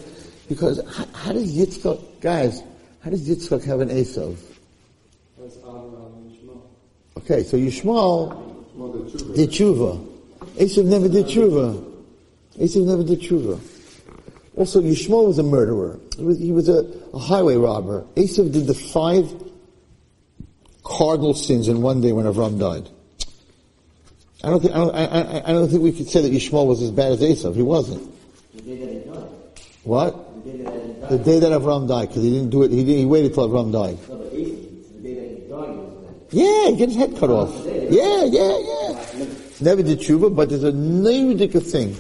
because 0.50 0.82
how, 0.94 1.06
how 1.14 1.32
does 1.32 1.56
Yitzchak, 1.56 2.20
guys, 2.20 2.64
how 3.02 3.12
does 3.12 3.30
Yitzchak 3.30 3.64
have 3.64 3.80
an 3.80 3.90
Esav? 3.90 4.38
Okay, 7.18 7.44
so 7.44 7.58
Yishmael 7.58 9.36
did 9.36 9.52
tshuva. 9.52 10.06
Esav 10.58 10.86
never 10.86 11.08
did 11.08 11.28
tshuva. 11.28 11.96
Esav 12.58 12.86
never 12.86 13.04
did 13.04 13.22
tshuva. 13.22 13.60
Also, 14.56 14.82
Yishmael 14.82 15.28
was 15.28 15.38
a 15.38 15.44
murderer. 15.44 16.00
He 16.18 16.24
was, 16.24 16.40
he 16.40 16.52
was 16.52 16.68
a, 16.68 16.86
a 17.14 17.20
highway 17.20 17.56
robber. 17.56 18.04
Esav 18.16 18.52
did 18.52 18.66
the 18.68 18.74
five 18.74 19.32
cardinal 20.84 21.36
sins 21.36 21.68
in 21.68 21.82
one 21.82 22.02
day 22.02 22.12
when 22.12 22.26
Avram 22.26 22.60
died. 22.60 22.90
I 24.44 24.50
don't 24.50 24.62
think, 24.62 24.74
I 24.74 24.78
don't, 24.78 24.96
I, 24.96 25.44
I, 25.46 25.52
don't 25.52 25.70
think 25.70 25.84
we 25.84 25.92
could 25.92 26.10
say 26.10 26.22
that 26.22 26.32
Yishmael 26.32 26.66
was 26.66 26.82
as 26.82 26.92
bad 26.92 27.12
as 27.12 27.22
Esav. 27.22 27.56
He 27.56 27.62
wasn't. 27.62 28.12
The 28.56 28.62
day 28.62 28.78
that 28.78 28.90
he 28.90 29.10
died. 29.12 29.30
What? 29.84 30.29
The 30.44 30.52
day 30.52 30.58
that 30.64 30.74
he 30.74 30.94
died. 30.94 31.10
The 31.10 31.18
day 31.18 31.40
that 31.40 31.52
Avram 31.52 31.88
died, 31.88 32.08
because 32.08 32.24
he 32.24 32.32
didn't 32.32 32.50
do 32.50 32.64
it, 32.64 32.72
he, 32.72 32.84
didn't, 32.84 32.98
he 33.00 33.06
waited 33.06 33.34
till 33.34 33.50
Avram 33.50 33.72
died. 33.72 33.98
No, 34.10 34.18
but 34.18 34.32
the 34.32 35.02
day 35.02 35.14
that 35.14 35.30
he 35.30 35.50
died 35.50 35.80
Yeah, 36.32 36.70
he 36.70 36.76
get 36.78 36.90
his 36.90 36.98
head 36.98 37.18
cut 37.18 37.30
off. 37.30 37.54
Yeah, 37.66 38.24
yeah, 38.26 38.58
yeah. 38.58 39.26
Never 39.62 39.84
did 39.84 40.00
tshuva, 40.00 40.36
but 40.36 40.50
there's 40.50 40.64
a 40.64 40.72
ridiculous 40.72 41.72
thing 41.72 41.96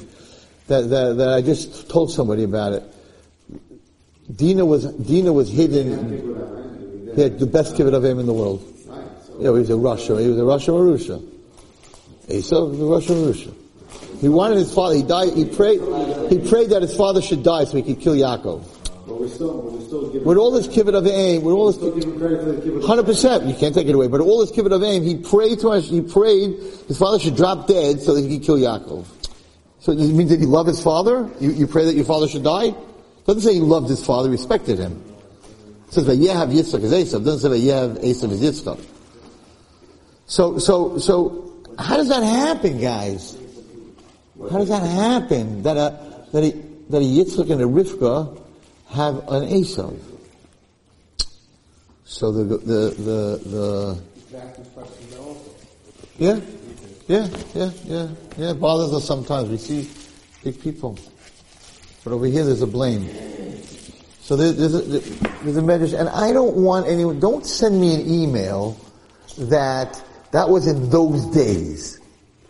that, 0.67 0.89
that, 0.89 1.17
that 1.17 1.29
I 1.29 1.41
just 1.41 1.89
told 1.89 2.11
somebody 2.11 2.43
about 2.43 2.73
it. 2.73 2.83
Dina 4.33 4.65
was, 4.65 4.85
Dina 4.93 5.33
was 5.33 5.49
hidden. 5.49 7.11
He 7.15 7.21
had 7.21 7.39
the 7.39 7.47
best 7.47 7.75
kibbut 7.75 7.93
of 7.93 8.05
him 8.05 8.19
in 8.19 8.27
the 8.27 8.33
world. 8.33 8.63
Yeah, 9.39 9.51
he 9.53 9.59
was 9.59 9.69
a 9.69 9.73
rasha. 9.73 10.21
He 10.21 10.27
was 10.27 10.37
a 10.37 10.41
rasha 10.41 10.73
or 10.73 10.85
Russia. 10.85 11.19
Esav, 12.27 12.77
the 12.77 12.85
Russian 12.85 13.25
Russia. 13.25 13.49
He 14.19 14.29
wanted 14.29 14.57
his 14.57 14.73
father, 14.73 14.95
he 14.95 15.03
died, 15.03 15.33
he 15.33 15.45
prayed, 15.45 15.79
he 16.29 16.39
prayed 16.39 16.71
that 16.71 16.81
his 16.81 16.95
father 16.95 17.21
should 17.21 17.43
die 17.43 17.63
so 17.63 17.77
he 17.77 17.83
could 17.83 18.01
kill 18.01 18.15
Yaakov. 18.15 18.63
But 19.07 19.19
we're 19.19 19.29
still, 19.29 19.61
we're 19.61 19.81
still 19.81 20.09
With 20.23 20.37
all 20.37 20.51
this 20.51 20.67
kibbut 20.67 20.93
of 20.93 21.07
aim, 21.07 21.41
with 21.43 21.53
all 21.53 21.67
this, 21.67 21.77
still 21.77 21.95
giving 21.95 22.19
credit 22.19 22.39
for 22.41 22.51
the 22.51 22.61
kibbutz. 22.61 22.85
hundred 22.85 23.05
percent, 23.05 23.45
you 23.45 23.55
can't 23.55 23.73
take 23.73 23.87
it 23.87 23.95
away, 23.95 24.07
but 24.07 24.19
all 24.21 24.39
this 24.39 24.51
kibbut 24.51 24.73
of 24.73 24.83
aim, 24.83 25.03
he 25.03 25.15
prayed 25.17 25.59
to 25.59 25.69
us, 25.69 25.89
he 25.89 26.01
prayed 26.01 26.59
his 26.87 26.97
father 26.97 27.17
should 27.17 27.35
drop 27.35 27.67
dead 27.67 28.01
so 28.01 28.13
that 28.13 28.21
he 28.21 28.37
could 28.37 28.45
kill 28.45 28.57
Yaakov. 28.57 29.05
So 29.79 29.93
it 29.93 29.97
means 29.97 30.29
that 30.29 30.39
he 30.39 30.45
loved 30.45 30.67
his 30.67 30.83
father? 30.83 31.29
You, 31.39 31.51
you 31.51 31.65
pray 31.65 31.85
that 31.85 31.95
your 31.95 32.05
father 32.05 32.27
should 32.27 32.43
die? 32.43 32.65
It 32.65 33.25
doesn't 33.25 33.41
say 33.41 33.53
he 33.53 33.61
loved 33.61 33.89
his 33.89 34.05
father, 34.05 34.29
respected 34.29 34.77
him. 34.77 35.01
It 35.87 35.93
says 35.93 36.05
that 36.05 36.19
Yehav 36.19 36.53
Yitzchak 36.53 36.83
is 36.83 36.91
Esav. 36.91 37.21
It 37.21 37.23
doesn't 37.23 37.39
say 37.39 37.49
that 37.49 37.65
Yehav 37.65 38.03
Esav 38.03 38.31
is 38.31 38.41
Yitzchak. 38.41 38.85
So, 40.25 40.59
so, 40.59 40.97
so, 40.99 41.63
how 41.79 41.97
does 41.97 42.09
that 42.09 42.21
happen, 42.21 42.79
guys? 42.79 43.38
How 44.47 44.57
does 44.57 44.69
that 44.69 44.83
happen? 44.83 45.63
That 45.63 45.75
a, 45.75 45.99
that 46.31 46.43
a, 46.43 46.51
that 46.89 46.97
a 46.97 47.05
Yitzchak 47.05 47.51
and 47.51 47.61
a 47.61 47.65
Rivka 47.65 48.41
have 48.89 49.17
an 49.27 49.49
Esav. 49.49 49.99
So 52.05 52.31
the, 52.31 52.43
the, 52.43 52.55
the, 52.57 53.41
the, 53.45 54.01
yeah, 56.17 56.39
yeah, 57.07 57.27
yeah, 57.53 57.71
yeah, 57.85 58.07
yeah, 58.37 58.51
it 58.51 58.59
bothers 58.59 58.93
us 58.93 59.05
sometimes. 59.05 59.49
We 59.49 59.57
see 59.57 59.89
big 60.43 60.59
people. 60.61 60.97
But 62.03 62.13
over 62.13 62.25
here 62.25 62.45
there's 62.45 62.61
a 62.61 62.67
blame. 62.67 63.09
So 64.21 64.35
there, 64.35 64.53
there's 64.53 64.73
a, 64.73 64.81
there's 64.81 65.57
a 65.57 65.61
medrash, 65.61 65.99
and 65.99 66.07
I 66.09 66.31
don't 66.31 66.55
want 66.55 66.87
anyone, 66.87 67.19
don't 67.19 67.45
send 67.45 67.79
me 67.79 67.95
an 67.95 68.09
email 68.09 68.77
that 69.37 70.01
that 70.31 70.49
was 70.49 70.65
in 70.67 70.89
those 70.89 71.25
days. 71.27 71.99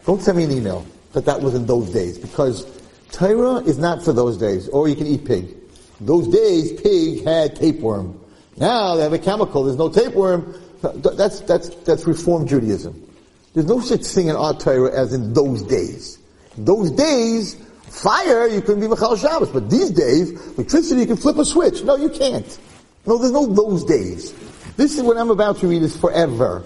Don't 0.05 0.21
send 0.21 0.37
me 0.37 0.43
an 0.43 0.51
email 0.51 0.85
that 1.13 1.25
that 1.25 1.41
was 1.41 1.55
in 1.55 1.65
those 1.65 1.91
days 1.91 2.17
because 2.17 2.65
Torah 3.11 3.57
is 3.57 3.77
not 3.77 4.03
for 4.03 4.13
those 4.13 4.37
days. 4.37 4.67
Or 4.69 4.87
you 4.87 4.95
can 4.95 5.07
eat 5.07 5.25
pig. 5.25 5.55
Those 5.99 6.27
days, 6.27 6.79
pig 6.81 7.25
had 7.25 7.55
tapeworm. 7.55 8.19
Now 8.57 8.95
they 8.95 9.03
have 9.03 9.13
a 9.13 9.19
chemical. 9.19 9.63
There's 9.63 9.77
no 9.77 9.89
tapeworm. 9.89 10.55
That's 10.81 11.41
that's 11.41 11.69
that's 11.69 12.05
Reform 12.05 12.47
Judaism. 12.47 13.05
There's 13.53 13.65
no 13.65 13.79
such 13.79 14.05
thing 14.05 14.27
in 14.27 14.35
our 14.35 14.53
Torah 14.53 14.91
as 14.91 15.13
in 15.13 15.33
those 15.33 15.63
days. 15.63 16.19
Those 16.57 16.91
days, 16.91 17.55
fire 17.83 18.47
you 18.47 18.61
couldn't 18.61 18.81
be 18.81 18.87
Machal 18.87 19.15
Shabbos, 19.17 19.49
but 19.49 19.69
these 19.69 19.91
days, 19.91 20.31
electricity 20.55 21.01
you 21.01 21.07
can 21.07 21.17
flip 21.17 21.37
a 21.37 21.45
switch. 21.45 21.83
No, 21.83 21.95
you 21.95 22.09
can't. 22.09 22.59
No, 23.05 23.17
there's 23.17 23.31
no 23.31 23.45
those 23.45 23.83
days. 23.85 24.33
This 24.77 24.97
is 24.97 25.03
what 25.03 25.17
I'm 25.17 25.29
about 25.29 25.57
to 25.57 25.67
read 25.67 25.81
is 25.81 25.97
forever. 25.97 26.63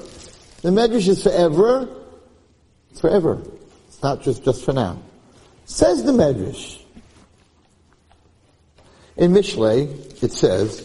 The 0.61 0.69
Medrash 0.69 1.07
is 1.07 1.23
forever. 1.23 1.89
It's 2.91 3.01
forever. 3.01 3.41
Not 4.03 4.21
just, 4.21 4.43
just 4.43 4.65
for 4.65 4.73
now. 4.73 5.01
Says 5.63 6.03
the 6.03 6.11
Medrash. 6.11 6.81
In 9.15 9.31
Mishlei, 9.31 10.21
it 10.21 10.33
says, 10.33 10.81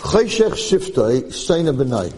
Chayshech 0.00 0.52
shiftoi 0.52 1.22
shayna 1.28 1.74
benai. 1.74 2.12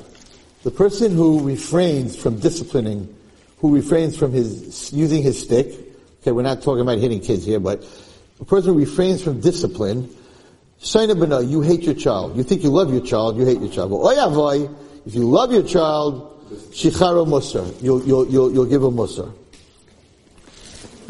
The 0.64 0.72
person 0.72 1.14
who 1.14 1.46
refrains 1.46 2.16
from 2.16 2.40
disciplining, 2.40 3.14
who 3.58 3.72
refrains 3.72 4.16
from 4.16 4.32
his, 4.32 4.92
using 4.92 5.22
his 5.22 5.40
stick, 5.40 5.78
okay, 6.22 6.32
we're 6.32 6.42
not 6.42 6.62
talking 6.62 6.80
about 6.80 6.98
hitting 6.98 7.20
kids 7.20 7.44
here, 7.44 7.60
but 7.60 7.84
a 8.40 8.44
person 8.44 8.72
who 8.72 8.80
refrains 8.80 9.22
from 9.22 9.40
discipline, 9.40 10.08
shayna 10.80 11.14
benai, 11.14 11.48
you 11.48 11.60
hate 11.60 11.82
your 11.82 11.94
child. 11.94 12.36
You 12.36 12.42
think 12.42 12.64
you 12.64 12.70
love 12.70 12.92
your 12.92 13.04
child, 13.04 13.36
you 13.36 13.44
hate 13.44 13.60
your 13.60 13.70
child. 13.70 13.90
But 13.90 13.98
oyavoy, 13.98 14.74
if 15.06 15.14
you 15.14 15.28
love 15.28 15.52
your 15.52 15.62
child, 15.62 16.50
shicharo 16.72 17.26
musar, 17.26 17.80
you'll, 17.80 18.04
you'll, 18.04 18.28
you'll, 18.28 18.52
you'll 18.52 18.66
give 18.66 18.82
a 18.82 18.90
musar. 18.90 19.32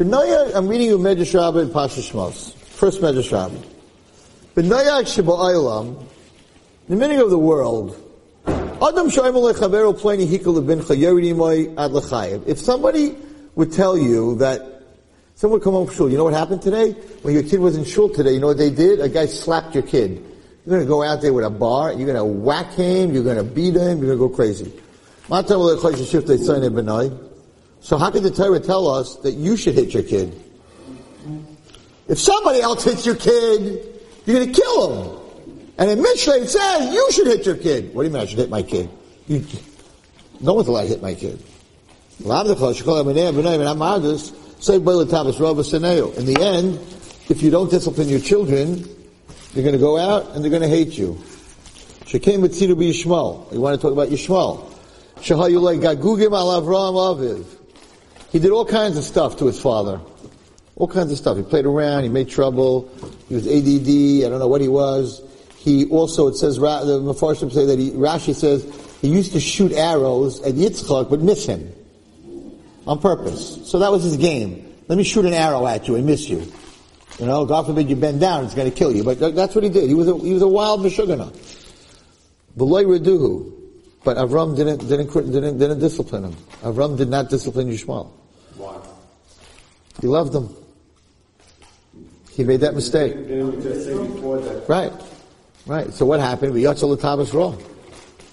B'naya, 0.03 0.53
I'm 0.53 0.67
reading 0.67 0.87
you 0.87 0.97
Medrash 0.97 1.33
Rabbah 1.33 1.59
and 1.59 1.71
Pasha 1.71 2.01
Shmos. 2.01 2.53
First 2.53 2.99
Medrash 2.99 3.31
Rabbah. 3.31 3.55
B'naya 4.53 5.01
Shiba'aylam, 5.03 5.95
the 6.89 6.97
meaning 6.97 7.21
of 7.21 7.29
the 7.29 7.39
world, 7.39 7.95
Adam. 8.45 9.07
If 12.45 12.59
somebody 12.59 13.15
would 13.55 13.71
tell 13.71 13.97
you 13.97 14.35
that 14.39 14.83
someone 15.35 15.59
would 15.59 15.63
come 15.63 15.71
home 15.71 15.87
from 15.87 15.95
shul, 15.95 16.09
you 16.09 16.17
know 16.17 16.25
what 16.25 16.33
happened 16.33 16.61
today? 16.61 16.91
When 17.21 17.33
your 17.33 17.43
kid 17.43 17.61
was 17.61 17.77
in 17.77 17.85
shul 17.85 18.09
today, 18.09 18.33
you 18.33 18.41
know 18.41 18.47
what 18.47 18.57
they 18.57 18.71
did? 18.71 18.99
A 18.99 19.07
guy 19.07 19.25
slapped 19.25 19.73
your 19.73 19.83
kid. 19.83 20.21
You're 20.65 20.79
gonna 20.79 20.85
go 20.85 21.01
out 21.01 21.21
there 21.21 21.31
with 21.31 21.45
a 21.45 21.49
bar, 21.49 21.93
you're 21.93 22.07
gonna 22.07 22.25
whack 22.25 22.73
him, 22.73 23.13
you're 23.13 23.23
gonna 23.23 23.45
beat 23.45 23.75
him, 23.75 23.99
you're 23.99 24.17
gonna 24.17 24.27
go 24.27 24.27
crazy. 24.27 24.69
So 27.83 27.97
how 27.97 28.09
could 28.11 28.23
the 28.23 28.31
Torah 28.31 28.61
tell 28.61 28.87
us 28.87 29.17
that 29.17 29.33
you 29.33 29.57
should 29.57 29.75
hit 29.75 29.93
your 29.93 30.03
kid? 30.03 30.41
If 32.07 32.17
somebody 32.17 32.61
else 32.61 32.85
hits 32.85 33.05
your 33.05 33.15
kid, 33.15 34.01
you're 34.25 34.39
going 34.39 34.53
to 34.53 34.61
kill 34.61 35.03
him. 35.03 35.19
And 35.77 35.89
in 35.91 35.99
it 35.99 36.17
says 36.17 36.93
you 36.93 37.11
should 37.11 37.27
hit 37.27 37.45
your 37.45 37.57
kid. 37.57 37.93
What 37.93 38.03
do 38.03 38.07
you 38.07 38.13
mean 38.13 38.23
I 38.23 38.25
should 38.25 38.39
hit 38.39 38.49
my 38.49 38.63
kid? 38.63 38.89
You, 39.27 39.45
no 40.39 40.53
one's 40.53 40.69
allowed 40.69 40.83
to 40.83 40.87
hit 40.87 41.01
my 41.01 41.13
kid. 41.13 41.43
In 42.19 42.27
the 42.29 42.37
end, 46.39 46.79
if 47.29 47.41
you 47.43 47.51
don't 47.51 47.69
discipline 47.69 48.07
your 48.07 48.19
children, 48.21 48.83
they're 49.53 49.63
going 49.63 49.73
to 49.73 49.79
go 49.79 49.97
out 49.97 50.31
and 50.31 50.41
they're 50.41 50.51
going 50.51 50.61
to 50.61 50.69
hate 50.69 50.97
you. 50.97 51.15
Shekem 52.05 52.39
Mitzidu 52.39 52.75
Yishmael. 52.75 53.51
You 53.51 53.59
want 53.59 53.75
to 53.75 53.81
talk 53.81 53.91
about 53.91 54.07
Yishmael. 54.07 54.71
Shahayulay 55.17 55.81
Gagugim 55.81 56.31
al 56.31 56.61
Avram 56.61 56.95
Aviv. 56.95 57.59
He 58.33 58.39
did 58.39 58.49
all 58.49 58.65
kinds 58.65 58.97
of 58.97 59.03
stuff 59.03 59.37
to 59.37 59.45
his 59.45 59.61
father. 59.61 60.01
All 60.75 60.87
kinds 60.87 61.11
of 61.11 61.19
stuff. 61.19 61.37
He 61.37 61.43
played 61.43 61.67
around, 61.67 62.01
he 62.01 62.09
made 62.09 62.29
trouble, 62.29 62.89
he 63.29 63.35
was 63.35 63.45
ADD, 63.45 64.25
I 64.25 64.29
don't 64.29 64.39
know 64.39 64.47
what 64.47 64.59
he 64.59 64.67
was. 64.67 65.21
He 65.59 65.85
also, 65.85 66.27
it 66.29 66.35
says, 66.35 66.55
the 66.55 66.61
Mepharshim 66.61 67.53
say 67.53 67.67
that 67.67 67.77
he, 67.77 67.91
Rashi 67.91 68.33
says, 68.33 68.65
he 69.01 69.09
used 69.09 69.33
to 69.33 69.39
shoot 69.39 69.71
arrows 69.71 70.41
at 70.41 70.55
Yitzchak, 70.55 71.11
but 71.11 71.21
miss 71.21 71.45
him. 71.45 71.71
On 72.87 72.99
purpose. 72.99 73.69
So 73.69 73.77
that 73.77 73.91
was 73.91 74.03
his 74.03 74.17
game. 74.17 74.73
Let 74.87 74.97
me 74.97 75.03
shoot 75.03 75.25
an 75.25 75.33
arrow 75.33 75.67
at 75.67 75.87
you 75.87 75.95
and 75.95 76.07
miss 76.07 76.27
you. 76.27 76.51
You 77.19 77.27
know, 77.27 77.45
God 77.45 77.67
forbid 77.67 77.87
you 77.87 77.95
bend 77.95 78.19
down, 78.19 78.45
it's 78.45 78.55
going 78.55 78.69
to 78.69 78.75
kill 78.75 78.91
you. 78.91 79.03
But 79.03 79.19
that's 79.35 79.53
what 79.53 79.63
he 79.63 79.69
did. 79.69 79.87
He 79.87 79.93
was 79.93 80.07
a, 80.07 80.17
he 80.17 80.33
was 80.33 80.41
a 80.41 80.47
wild 80.47 80.81
Meshugana. 80.81 81.31
V'loy 82.57 82.97
reduhu. 82.97 83.53
But 84.03 84.17
Avram 84.17 84.55
didn't, 84.55 84.87
didn't, 84.87 85.13
didn't, 85.13 85.59
didn't 85.59 85.79
discipline 85.79 86.25
him. 86.25 86.35
Avram 86.63 86.97
did 86.97 87.09
not 87.09 87.29
discipline 87.29 87.69
Yishmael. 87.69 88.11
He 90.03 90.07
loved 90.09 90.33
them. 90.33 90.53
He 92.29 92.43
made 92.43 92.59
that 92.59 92.75
mistake. 92.75 93.15
We? 93.15 93.39
Right. 94.67 94.91
Right. 95.65 95.93
So 95.93 96.05
what 96.05 96.19
happened? 96.19 96.53
V'yatzel 96.53 96.89
l'tabas 96.89 97.33
wrong. 97.33 97.63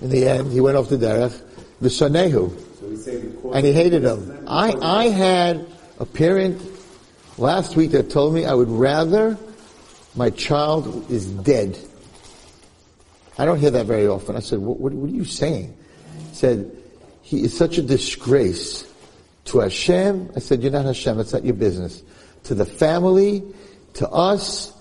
In 0.03 0.11
the 0.11 0.27
end, 0.27 0.51
he 0.51 0.61
went 0.61 0.77
off 0.77 0.89
the 0.89 0.97
derech, 0.97 1.41
we 1.81 2.97
say 2.97 3.21
before. 3.21 3.55
And 3.55 3.65
he 3.65 3.73
hated 3.73 4.03
him. 4.03 4.49
I, 4.49 4.73
I 4.83 5.05
had 5.11 5.65
a 6.01 6.07
parent 6.07 6.61
last 7.39 7.77
week 7.77 7.93
that 7.93 8.11
told 8.11 8.35
me 8.35 8.45
I 8.47 8.55
would 8.55 8.69
rather 8.69 9.39
my 10.17 10.31
child 10.31 11.09
is 11.09 11.27
dead. 11.27 11.79
I 13.39 13.45
don't 13.45 13.61
hear 13.61 13.71
that 13.71 13.87
very 13.87 14.09
often. 14.09 14.35
I 14.35 14.41
said, 14.41 14.59
what, 14.59 14.81
what, 14.81 14.93
what 14.93 15.09
are 15.09 15.15
you 15.15 15.25
saying? 15.25 15.73
He 16.31 16.35
said, 16.35 16.77
he 17.23 17.45
is 17.45 17.57
such 17.57 17.79
a 17.79 17.83
disgrace 17.83 18.90
to 19.47 19.61
Hashem. 19.61 20.33
I 20.37 20.41
said, 20.41 20.63
you're 20.63 20.73
not 20.73 20.85
Hashem. 20.85 21.19
It's 21.21 21.33
not 21.33 21.45
your 21.45 21.55
business. 21.55 22.03
To 22.45 22.55
the 22.55 22.65
family, 22.65 23.43
to 23.95 24.09
us, 24.09 24.73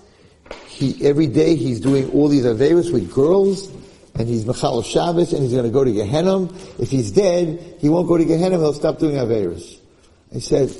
he, 0.68 1.06
every 1.06 1.26
day 1.26 1.56
he's 1.56 1.80
doing 1.80 2.10
all 2.12 2.28
these 2.28 2.44
averas 2.44 2.92
with 2.92 3.12
girls, 3.12 3.70
and 4.14 4.28
he's 4.28 4.46
Machal 4.46 4.82
Shabbos, 4.82 5.32
and 5.32 5.42
he's 5.42 5.52
to 5.52 5.68
go 5.68 5.84
to 5.84 5.92
Gehenna. 5.92 6.44
If 6.78 6.90
he's 6.90 7.10
dead, 7.10 7.76
he 7.78 7.88
won't 7.88 8.08
go 8.08 8.16
to 8.16 8.24
Gehenna, 8.24 8.56
he'll 8.58 8.72
stop 8.72 8.98
doing 8.98 9.16
averas. 9.16 9.78
I 10.34 10.38
said, 10.38 10.74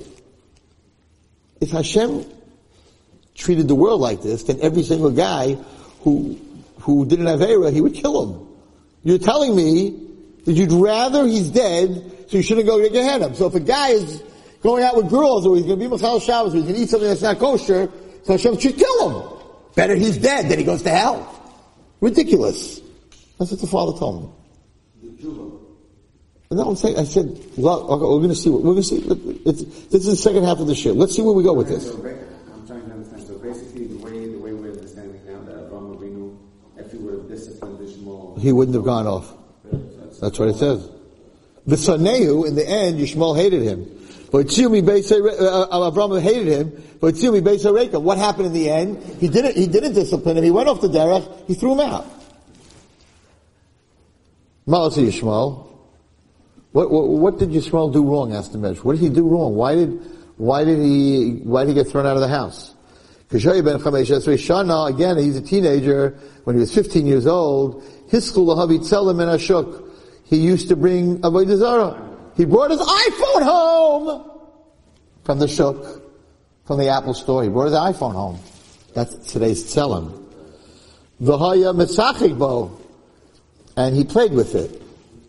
if 1.61 1.71
Hashem 1.71 2.25
treated 3.35 3.69
the 3.69 3.75
world 3.75 4.01
like 4.01 4.23
this, 4.23 4.45
then 4.45 4.59
every 4.62 4.83
single 4.83 5.11
guy 5.11 5.55
who, 6.03 6.38
who 6.81 7.07
did 7.07 7.21
an 7.21 7.27
avera, 7.27 7.73
he 7.73 7.81
would 7.81 7.95
kill 7.95 8.23
him. 8.23 8.49
You're 9.03 9.19
telling 9.19 9.55
me 9.57 10.09
that 10.45 10.53
you'd 10.53 10.73
rather 10.73 11.27
he's 11.27 11.51
dead, 11.51 12.19
so 12.31 12.37
you 12.37 12.45
shouldn't 12.45 12.66
go 12.66 12.81
to 12.81 12.88
Gehenna. 12.88 13.35
So 13.35 13.47
if 13.47 13.57
a 13.57 13.61
guy 13.61 13.88
is 13.88 14.23
going 14.62 14.85
out 14.85 14.95
with 14.95 15.11
girls, 15.11 15.45
or 15.45 15.57
he's 15.57 15.66
going 15.66 15.81
to 15.81 15.85
be 15.85 15.90
Machal 15.90 16.21
Shabbos, 16.21 16.55
or 16.55 16.59
he's 16.59 16.64
going 16.66 16.77
to 16.77 16.81
eat 16.83 16.88
something 16.88 17.09
that's 17.09 17.23
not 17.23 17.40
kosher, 17.40 17.90
so 18.23 18.35
Hashem 18.35 18.57
should 18.59 18.77
kill 18.77 19.11
him. 19.11 19.38
Better 19.75 19.97
he's 19.97 20.16
dead 20.16 20.49
than 20.49 20.61
he 20.61 20.64
goes 20.64 20.83
to 20.83 20.90
hell. 20.90 21.27
Ridiculous. 22.01 22.81
That's 23.37 23.51
what 23.51 23.61
the 23.61 23.66
father 23.66 23.99
told 23.99 24.23
me. 24.23 24.31
No, 26.53 26.69
I'm 26.69 26.77
saying, 26.77 26.99
I 26.99 27.05
said, 27.05 27.37
well, 27.57 27.83
okay, 27.90 28.03
we're 28.03 28.19
going 28.19 28.29
to 28.29 28.37
see, 28.37 28.51
what, 28.51 28.62
we're 28.62 28.75
going 28.75 28.83
to 28.83 28.88
see, 28.88 28.99
it's, 29.45 29.62
this 29.88 30.07
is 30.07 30.07
the 30.07 30.16
second 30.16 30.45
half 30.45 30.61
of 30.61 30.69
the 30.69 30.75
shit. 30.77 30.95
Let's 30.95 31.16
see 31.16 31.23
where 31.23 31.35
we 31.35 31.43
go 31.43 31.53
with 31.53 31.69
this. 31.69 31.87
So 31.87 31.95
I'm 31.95 32.66
trying 32.66 32.87
to 32.87 32.93
understand. 32.93 33.27
So 33.27 33.38
basically, 33.38 33.87
the 33.87 33.99
way 33.99 34.29
the 34.29 34.38
way 34.38 34.53
we're 34.53 34.71
understanding 34.71 35.21
now 35.27 35.40
that 35.43 35.71
Avraham 35.71 35.97
Avinu, 35.99 36.37
if 36.77 36.93
he 36.93 36.99
would 36.99 37.14
have 37.14 37.29
disciplined 37.29 37.81
Ishmael, 37.81 38.37
He 38.38 38.53
wouldn't 38.53 38.75
have 38.77 38.85
gone 38.85 39.07
off. 39.09 39.33
That's 40.21 40.38
what 40.38 40.49
it 40.49 40.57
says. 40.57 40.88
The 41.66 41.77
Sanehu, 41.77 42.46
in 42.46 42.55
the 42.55 42.66
end, 42.66 42.99
Yishmael 42.99 43.37
hated 43.37 43.62
him. 43.62 43.87
But 44.33 44.46
uh, 44.46 44.64
uh, 44.64 45.90
Avram 45.90 46.20
hated 46.20 46.46
him. 46.46 46.68
What 47.01 48.18
happened 48.18 48.46
in 48.46 48.53
the 48.53 48.70
end? 48.70 49.03
He 49.20 49.29
didn't. 49.29 49.57
He 49.57 49.66
didn't 49.66 49.94
discipline 49.94 50.37
him. 50.37 50.44
He 50.44 50.51
went 50.51 50.68
off 50.68 50.81
the 50.81 50.88
derech. 50.88 51.46
He 51.46 51.55
threw 51.55 51.73
him 51.73 51.81
out. 51.81 52.07
Malasi 54.68 55.09
Yishmael. 55.09 55.66
What, 56.73 56.90
what, 56.92 57.09
what 57.09 57.38
did 57.38 57.51
Yishmael 57.51 57.92
do 57.92 58.05
wrong? 58.09 58.33
Asked 58.33 58.53
the 58.53 58.59
Medrash. 58.59 58.85
What 58.85 58.92
did 58.92 59.01
he 59.01 59.09
do 59.09 59.27
wrong? 59.27 59.57
Why 59.57 59.75
did 59.75 60.01
why 60.37 60.64
did 60.64 60.79
he 60.79 61.40
why 61.42 61.64
did 61.64 61.70
he 61.70 61.75
get 61.75 61.90
thrown 61.90 62.07
out 62.07 62.14
of 62.14 62.23
the 62.23 62.29
house? 62.29 62.75
Ben 63.31 63.40
Shana, 63.40 64.90
again, 64.90 65.16
he's 65.18 65.37
a 65.37 65.40
teenager, 65.40 66.18
when 66.44 66.57
he 66.57 66.61
was 66.61 66.75
15 66.75 67.07
years 67.07 67.29
old, 67.29 67.85
his 68.09 68.27
school 68.27 68.46
Lahavi 68.46 68.81
Tzelem 68.81 69.23
and 69.23 69.40
Ashuk, 69.40 69.88
he 70.31 70.37
used 70.37 70.69
to 70.69 70.77
bring 70.77 71.19
Avodah 71.19 71.57
Zarah. 71.57 72.16
He 72.37 72.45
brought 72.45 72.71
his 72.71 72.81
iPhone 72.81 73.43
home 73.43 74.31
from 75.25 75.40
the 75.40 75.49
Shuk, 75.49 75.77
from 76.66 76.79
the 76.79 76.88
Apple 76.88 77.14
store. 77.14 77.43
He 77.43 77.49
brought 77.49 77.64
his 77.64 77.75
iPhone 77.75 78.12
home. 78.12 78.38
That's 78.95 79.14
today's 79.33 79.64
Tzelem. 79.64 80.25
V'haya 81.21 81.75
Mitzachik 81.75 82.38
Bo. 82.38 82.81
And 83.77 83.97
he 83.97 84.05
played 84.05 84.33
with 84.33 84.55
it. 84.55 84.81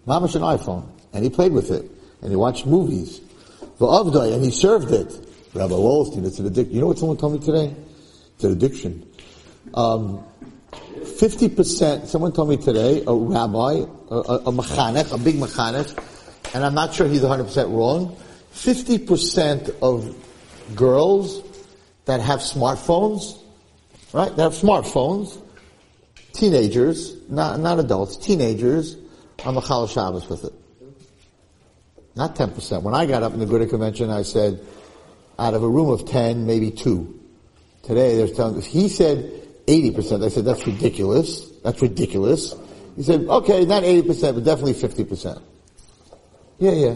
Mamash 0.06 0.36
an 0.36 0.44
iPhone. 0.44 0.88
And 1.14 1.24
he 1.24 1.32
played 1.32 1.52
with 1.52 1.72
it. 1.72 1.90
And 2.22 2.30
he 2.30 2.36
watched 2.36 2.68
movies. 2.68 3.22
V'avdai, 3.80 4.36
and 4.36 4.44
he 4.44 4.52
served 4.52 4.92
it. 4.92 5.08
Rabbi 5.56 5.74
Wolstein, 5.74 6.26
it's 6.26 6.38
an 6.38 6.46
addiction. 6.46 6.76
You 6.76 6.82
know 6.82 6.88
what 6.88 7.00
someone 7.00 7.18
told 7.18 7.34
me 7.34 7.40
today? 7.40 7.76
It's 8.36 8.44
an 8.44 8.52
addiction. 8.52 9.12
Um, 9.74 10.24
50%, 11.22 12.08
someone 12.08 12.32
told 12.32 12.50
me 12.50 12.58
today, 12.58 13.04
a 13.06 13.14
rabbi, 13.14 13.74
a, 13.74 14.16
a, 14.16 14.36
a 14.38 14.52
mechanech, 14.52 15.14
a 15.14 15.20
big 15.20 15.36
mechanech, 15.36 15.96
and 16.56 16.66
I'm 16.66 16.74
not 16.74 16.96
sure 16.96 17.08
he's 17.08 17.22
100% 17.22 17.72
wrong, 17.72 18.18
50% 18.56 19.70
of 19.84 20.76
girls 20.76 21.44
that 22.06 22.22
have 22.22 22.40
smartphones, 22.40 23.38
right, 24.14 24.36
that 24.36 24.42
have 24.42 24.54
smartphones, 24.54 25.40
teenagers, 26.34 27.16
not, 27.30 27.60
not 27.60 27.78
adults, 27.78 28.18
teenagers, 28.18 28.98
are 29.46 29.54
Machal 29.54 29.86
Shabbos 29.86 30.28
with 30.28 30.46
it. 30.46 30.54
Not 32.16 32.36
10%. 32.36 32.82
When 32.82 32.96
I 32.96 33.06
got 33.06 33.22
up 33.22 33.34
in 33.34 33.40
the 33.40 33.46
Agudah 33.46 33.70
convention, 33.70 34.10
I 34.10 34.24
said, 34.24 34.60
out 35.38 35.54
of 35.54 35.62
a 35.62 35.70
room 35.70 35.90
of 35.92 36.08
10, 36.08 36.48
maybe 36.48 36.72
two. 36.72 37.20
Today, 37.84 38.18
there's 38.18 38.32
telling, 38.32 38.60
he 38.64 38.90
said 38.90 39.42
80%. 39.72 40.24
I 40.24 40.28
said, 40.30 40.46
that's 40.46 40.68
ridiculous. 40.68 41.50
That's 41.64 41.82
ridiculous. 41.82 42.54
He 42.98 43.04
said, 43.04 43.22
okay, 43.22 43.66
not 43.66 43.84
80%, 43.84 44.36
but 44.36 44.44
definitely 44.44 44.74
50%. 44.74 45.42
Yeah, 46.60 46.72
yeah. 46.72 46.96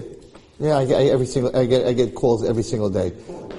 Yeah, 0.60 0.78
I 0.78 0.86
get, 0.86 1.02
I, 1.02 1.06
every 1.06 1.26
single, 1.26 1.56
I 1.56 1.66
get, 1.66 1.86
I 1.86 1.94
get 1.94 2.16
calls 2.16 2.46
every 2.46 2.64
single 2.64 2.90
day. 2.90 3.14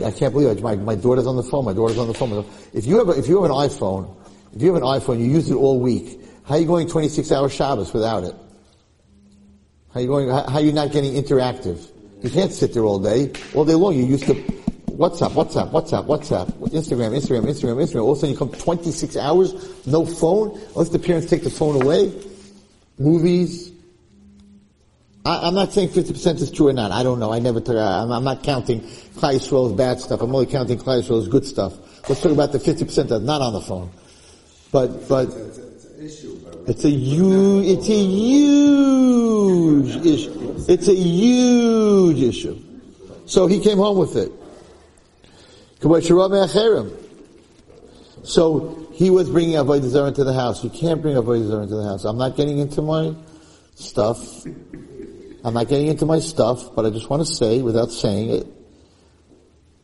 I 0.04 0.10
can't 0.10 0.32
believe 0.32 0.48
it. 0.48 0.62
My, 0.62 0.76
my 0.76 0.94
daughter's 0.94 1.26
on 1.26 1.36
the 1.36 1.42
phone. 1.42 1.64
My 1.64 1.72
daughter's 1.72 1.98
on 1.98 2.08
the 2.08 2.14
phone. 2.14 2.44
If 2.72 2.86
you 2.86 2.98
have, 2.98 3.08
a, 3.08 3.12
if 3.12 3.28
you 3.28 3.42
have 3.42 3.50
an 3.50 3.56
iPhone, 3.56 4.14
If 4.54 4.62
you 4.62 4.72
have 4.72 4.82
an 4.82 4.88
iPhone, 4.88 5.18
you 5.18 5.26
use 5.26 5.50
it 5.50 5.54
all 5.54 5.80
week. 5.80 6.20
How 6.44 6.54
are 6.54 6.60
you 6.60 6.66
going 6.66 6.88
26 6.88 7.30
hour 7.32 7.48
Shabbos 7.48 7.92
without 7.92 8.24
it? 8.24 8.34
How 9.92 10.00
are 10.00 10.02
you 10.02 10.08
going, 10.08 10.28
how, 10.28 10.48
how 10.48 10.56
are 10.56 10.60
you 10.62 10.72
not 10.72 10.92
getting 10.92 11.12
interactive? 11.14 11.90
You 12.22 12.30
can't 12.30 12.52
sit 12.52 12.72
there 12.72 12.84
all 12.84 12.98
day. 12.98 13.32
All 13.54 13.64
day 13.64 13.74
long, 13.74 13.94
you're 13.94 14.08
used 14.08 14.26
to 14.26 14.34
WhatsApp, 14.96 15.32
WhatsApp, 15.32 15.70
WhatsApp, 15.72 16.06
WhatsApp, 16.06 16.46
Instagram, 16.70 17.14
Instagram, 17.14 17.44
Instagram, 17.44 17.76
Instagram. 17.84 18.04
All 18.04 18.12
of 18.12 18.18
a 18.18 18.20
sudden 18.20 18.32
you 18.32 18.38
come 18.38 18.50
26 18.50 19.16
hours, 19.16 19.86
no 19.86 20.06
phone, 20.06 20.58
unless 20.68 20.88
the 20.88 20.98
parents 20.98 21.28
take 21.28 21.44
the 21.44 21.50
phone 21.50 21.82
away. 21.82 22.12
Movies. 22.98 23.72
I, 25.26 25.48
am 25.48 25.54
not 25.54 25.72
saying 25.72 25.90
50% 25.90 26.40
is 26.40 26.50
true 26.50 26.68
or 26.68 26.72
not. 26.72 26.92
I 26.92 27.02
don't 27.02 27.18
know. 27.18 27.30
I 27.30 27.40
never 27.40 27.60
I'm, 27.76 28.10
I'm 28.10 28.24
not 28.24 28.42
counting 28.42 28.80
Yisrael's 28.80 29.74
bad 29.74 30.00
stuff. 30.00 30.22
I'm 30.22 30.34
only 30.34 30.46
counting 30.46 30.78
Klal 30.78 31.02
Yisrael's 31.02 31.28
good 31.28 31.44
stuff. 31.44 31.74
Let's 32.08 32.22
talk 32.22 32.32
about 32.32 32.52
the 32.52 32.58
50% 32.58 33.08
that's 33.08 33.22
not 33.22 33.42
on 33.42 33.52
the 33.52 33.60
phone. 33.60 33.90
But, 34.72 35.08
but, 35.08 35.26
it's 35.98 36.84
a 36.84 36.90
huge, 36.90 37.66
it's 37.66 37.88
a 37.88 38.04
huge 38.04 39.96
issue. 40.06 40.64
It's 40.68 40.88
a 40.88 40.94
huge 40.94 42.22
issue. 42.22 42.58
So 43.26 43.46
he 43.46 43.60
came 43.60 43.78
home 43.78 43.98
with 43.98 44.16
it. 44.16 44.32
So 48.24 48.88
he 48.92 49.10
was 49.10 49.30
bringing 49.30 49.54
Avodah 49.56 49.88
Zarah 49.88 50.08
into 50.08 50.24
the 50.24 50.32
house. 50.32 50.64
You 50.64 50.70
can't 50.70 51.02
bring 51.02 51.16
Avodah 51.16 51.46
Zarah 51.48 51.62
into 51.62 51.76
the 51.76 51.84
house. 51.84 52.04
I'm 52.04 52.18
not 52.18 52.36
getting 52.36 52.58
into 52.58 52.82
my 52.82 53.14
stuff. 53.74 54.44
I'm 55.44 55.54
not 55.54 55.68
getting 55.68 55.86
into 55.86 56.06
my 56.06 56.18
stuff, 56.18 56.74
but 56.74 56.86
I 56.86 56.90
just 56.90 57.08
want 57.08 57.26
to 57.26 57.32
say, 57.32 57.62
without 57.62 57.92
saying 57.92 58.30
it, 58.30 58.46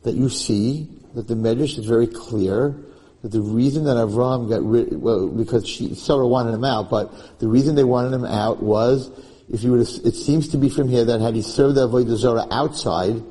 that 0.02 0.14
you 0.14 0.28
see 0.28 0.88
that 1.14 1.28
the 1.28 1.34
Medrash 1.34 1.78
is 1.78 1.86
very 1.86 2.06
clear 2.06 2.74
that 3.22 3.28
the 3.28 3.40
reason 3.40 3.84
that 3.84 3.96
Avram 3.96 4.48
got 4.48 4.62
rid, 4.64 5.00
well, 5.00 5.28
because 5.28 5.68
she, 5.68 5.94
Sarah 5.94 6.26
wanted 6.26 6.54
him 6.54 6.64
out, 6.64 6.90
but 6.90 7.38
the 7.38 7.46
reason 7.46 7.76
they 7.76 7.84
wanted 7.84 8.12
him 8.12 8.24
out 8.24 8.62
was, 8.62 9.10
if 9.48 9.62
you 9.62 9.70
would 9.72 9.82
it 9.82 10.14
seems 10.14 10.48
to 10.48 10.56
be 10.56 10.68
from 10.68 10.88
here 10.88 11.04
that 11.04 11.20
had 11.20 11.34
he 11.34 11.42
served 11.42 11.76
the 11.76 11.86
Avodah 11.88 12.16
Zarah 12.16 12.48
outside, 12.50 13.22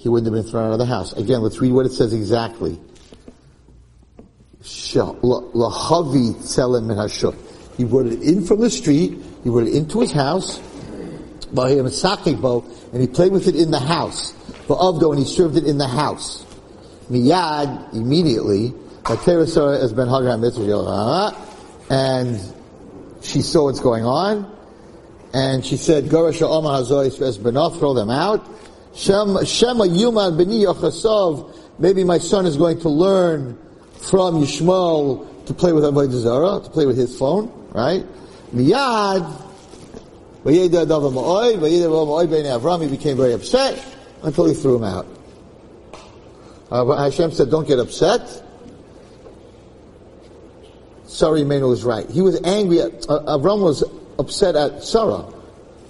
he 0.00 0.08
wouldn't 0.08 0.34
have 0.34 0.42
been 0.42 0.50
thrown 0.50 0.68
out 0.68 0.72
of 0.72 0.78
the 0.78 0.86
house. 0.86 1.12
Again, 1.12 1.42
let's 1.42 1.60
read 1.60 1.72
what 1.72 1.84
it 1.84 1.92
says 1.92 2.14
exactly. 2.14 2.80
He 4.62 4.98
brought 7.84 8.06
it 8.06 8.22
in 8.22 8.44
from 8.46 8.60
the 8.60 8.70
street, 8.70 9.18
he 9.44 9.50
brought 9.50 9.66
it 9.66 9.74
into 9.74 10.00
his 10.00 10.10
house, 10.12 10.58
and 11.54 11.78
he 12.98 13.06
played 13.08 13.32
with 13.32 13.46
it 13.46 13.56
in 13.56 13.70
the 13.70 13.78
house. 13.78 14.32
And 14.68 15.18
he 15.18 15.24
served 15.26 15.56
it 15.58 15.64
in 15.64 15.76
the 15.76 15.88
house. 15.88 16.46
Miyad, 17.10 17.92
immediately, 17.92 18.72
Ben 19.92 20.08
ah, 20.88 21.34
and 21.90 22.40
she 23.20 23.42
saw 23.42 23.64
what's 23.64 23.80
going 23.80 24.06
on, 24.06 24.50
and 25.34 25.62
she 25.62 25.76
said, 25.76 26.08
throw 26.08 27.92
them 27.92 28.08
out. 28.08 28.48
Shema 28.94 29.40
Yuman 29.40 30.36
Beni 30.36 30.64
Yochasov, 30.64 31.56
maybe 31.78 32.04
my 32.04 32.18
son 32.18 32.46
is 32.46 32.56
going 32.56 32.80
to 32.80 32.88
learn 32.88 33.58
from 33.92 34.42
Yishmael 34.42 35.46
to 35.46 35.54
play 35.54 35.72
with 35.72 35.84
Avodah 35.84 36.10
Zarah, 36.12 36.60
to 36.62 36.70
play 36.70 36.86
with 36.86 36.96
his 36.96 37.16
phone, 37.18 37.50
right? 37.72 38.04
Miyad, 38.54 39.46
Avram, 42.50 42.82
he 42.82 42.88
became 42.88 43.16
very 43.16 43.32
upset 43.32 43.96
until 44.22 44.46
he 44.46 44.54
threw 44.54 44.76
him 44.76 44.84
out. 44.84 45.06
Uh, 46.70 46.96
Hashem 46.96 47.32
said, 47.32 47.50
don't 47.50 47.66
get 47.66 47.78
upset. 47.78 48.42
Sarah 51.06 51.40
Imenu 51.40 51.68
was 51.68 51.82
right. 51.84 52.08
He 52.08 52.22
was 52.22 52.40
angry 52.42 52.80
at, 52.80 52.92
uh, 53.08 53.36
Avram 53.38 53.60
was 53.62 53.82
upset 54.18 54.54
at 54.54 54.84
Sarah 54.84 55.26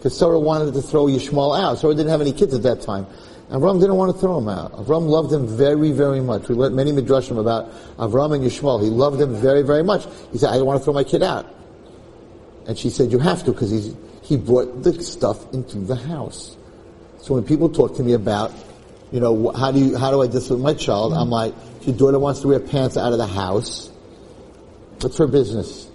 because 0.00 0.18
Sarah 0.18 0.40
wanted 0.40 0.72
to 0.72 0.80
throw 0.80 1.08
Yishmael 1.08 1.60
out. 1.60 1.78
Sarah 1.78 1.94
didn't 1.94 2.08
have 2.08 2.22
any 2.22 2.32
kids 2.32 2.54
at 2.54 2.62
that 2.62 2.80
time. 2.80 3.06
And 3.50 3.60
Avram 3.60 3.78
didn't 3.78 3.96
want 3.96 4.14
to 4.14 4.18
throw 4.18 4.38
him 4.38 4.48
out. 4.48 4.72
Avram 4.72 5.06
loved 5.08 5.30
him 5.30 5.46
very, 5.46 5.92
very 5.92 6.22
much. 6.22 6.48
We 6.48 6.54
learned 6.54 6.74
many 6.74 6.90
midrashim 6.90 7.38
about 7.38 7.70
Avram 7.98 8.34
and 8.34 8.42
Yishmael. 8.42 8.82
He 8.82 8.88
loved 8.88 9.20
him 9.20 9.34
very, 9.34 9.60
very 9.60 9.84
much. 9.84 10.06
He 10.32 10.38
said, 10.38 10.48
I 10.48 10.56
don't 10.56 10.64
want 10.64 10.80
to 10.80 10.84
throw 10.84 10.94
my 10.94 11.04
kid 11.04 11.22
out. 11.22 11.54
And 12.66 12.78
she 12.78 12.88
said, 12.88 13.12
you 13.12 13.18
have 13.18 13.44
to 13.44 13.52
because 13.52 13.94
he 14.22 14.36
brought 14.38 14.82
the 14.82 15.02
stuff 15.02 15.52
into 15.52 15.76
the 15.80 15.96
house. 15.96 16.56
So 17.20 17.34
when 17.34 17.44
people 17.44 17.68
talk 17.68 17.96
to 17.96 18.02
me 18.02 18.14
about, 18.14 18.52
you 19.12 19.20
know, 19.20 19.50
how 19.50 19.70
do 19.70 19.80
you, 19.80 19.98
how 19.98 20.10
do 20.10 20.22
I 20.22 20.28
discipline 20.28 20.62
my 20.62 20.72
child? 20.72 21.12
I'm 21.12 21.28
like, 21.28 21.52
if 21.82 21.88
your 21.88 21.96
daughter 21.96 22.18
wants 22.18 22.40
to 22.40 22.48
wear 22.48 22.60
pants 22.60 22.96
out 22.96 23.12
of 23.12 23.18
the 23.18 23.26
house, 23.26 23.90
what's 25.00 25.18
her 25.18 25.26
business? 25.26 25.90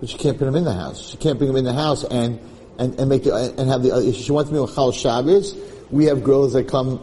But 0.00 0.10
she 0.10 0.18
can't 0.18 0.36
put 0.36 0.44
them 0.44 0.56
in 0.56 0.64
the 0.64 0.74
house. 0.74 1.00
She 1.00 1.16
can't 1.16 1.38
bring 1.38 1.48
them 1.48 1.56
in 1.56 1.64
the 1.64 1.72
house 1.72 2.04
and 2.04 2.38
and, 2.78 2.98
and 2.98 3.08
make 3.08 3.24
the, 3.24 3.34
and 3.58 3.68
have 3.68 3.82
the, 3.82 4.08
if 4.08 4.16
she 4.16 4.32
wants 4.32 4.50
me 4.50 4.64
to 4.64 4.72
Chal 4.72 4.92
Shabbos, 4.92 5.56
we 5.90 6.04
have 6.06 6.22
girls 6.22 6.52
that 6.52 6.68
come, 6.68 6.98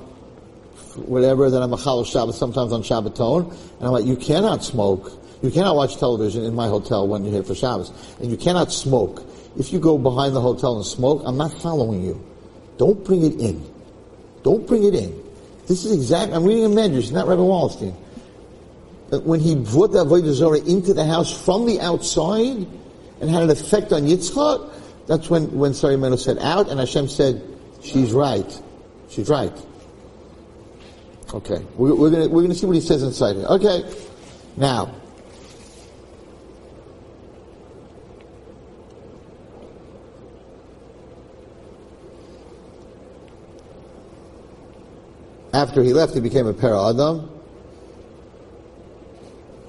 whatever, 0.96 1.50
that 1.50 1.62
I'm 1.62 1.74
a 1.74 1.78
Chal 1.78 2.04
Shabbos, 2.06 2.38
sometimes 2.38 2.72
on 2.72 2.82
Shabbaton, 2.82 3.52
and 3.52 3.84
I'm 3.84 3.92
like, 3.92 4.06
you 4.06 4.16
cannot 4.16 4.64
smoke, 4.64 5.12
you 5.42 5.52
cannot 5.52 5.76
watch 5.76 5.98
television 5.98 6.44
in 6.44 6.56
my 6.56 6.68
hotel 6.68 7.08
when 7.08 7.24
you're 7.24 7.34
here 7.34 7.44
for 7.44 7.56
Shabbos, 7.56 7.92
and 8.20 8.32
you 8.32 8.38
cannot 8.38 8.72
smoke. 8.72 9.24
If 9.58 9.72
you 9.74 9.80
go 9.80 9.98
behind 9.98 10.36
the 10.36 10.42
hotel 10.42 10.78
and 10.78 10.86
smoke, 10.86 11.22
I'm 11.26 11.38
not 11.38 11.54
following 11.62 12.04
you. 12.04 12.26
Don't 12.78 13.04
bring 13.04 13.24
it 13.24 13.40
in. 13.40 13.66
Don't 14.44 14.66
bring 14.68 14.84
it 14.84 14.96
in. 14.96 15.24
This 15.68 15.86
is 15.86 15.92
exact, 15.92 16.32
I'm 16.32 16.44
reading 16.44 16.66
a 16.66 16.70
Medrash, 16.70 17.12
not 17.12 17.28
Rebbe 17.28 17.42
Wallerstein. 17.42 17.96
When 19.24 19.40
he 19.40 19.56
brought 19.56 19.92
the 19.92 20.06
Avodah 20.06 20.34
Zarah 20.34 20.60
into 20.60 20.94
the 20.94 21.06
house 21.06 21.32
from 21.46 21.66
the 21.66 21.80
outside, 21.80 22.68
and 23.22 23.30
had 23.30 23.44
an 23.44 23.50
effect 23.50 23.92
on 23.92 24.04
Yitzchak, 24.04 24.72
that's 25.08 25.30
when, 25.30 25.52
when 25.58 25.74
Sarah 25.74 26.18
said 26.18 26.40
out, 26.40 26.70
and 26.70 26.80
Hashem 26.80 27.08
said, 27.08 27.42
she's 27.82 28.12
right. 28.12 28.62
She's 29.10 29.30
right. 29.30 29.54
Okay. 31.34 31.64
We're, 31.76 31.96
we're 31.96 32.10
gonna, 32.10 32.28
we're 32.28 32.42
gonna 32.42 32.56
see 32.56 32.66
what 32.66 32.76
he 32.76 32.82
says 32.82 33.04
inside 33.04 33.36
here. 33.36 33.46
Okay. 33.46 33.84
Now. 34.58 34.96
After 45.54 45.84
he 45.84 45.94
left, 45.94 46.14
he 46.16 46.20
became 46.20 46.48
a 46.48 46.54
para 46.54 46.90
Adam. 46.90 47.30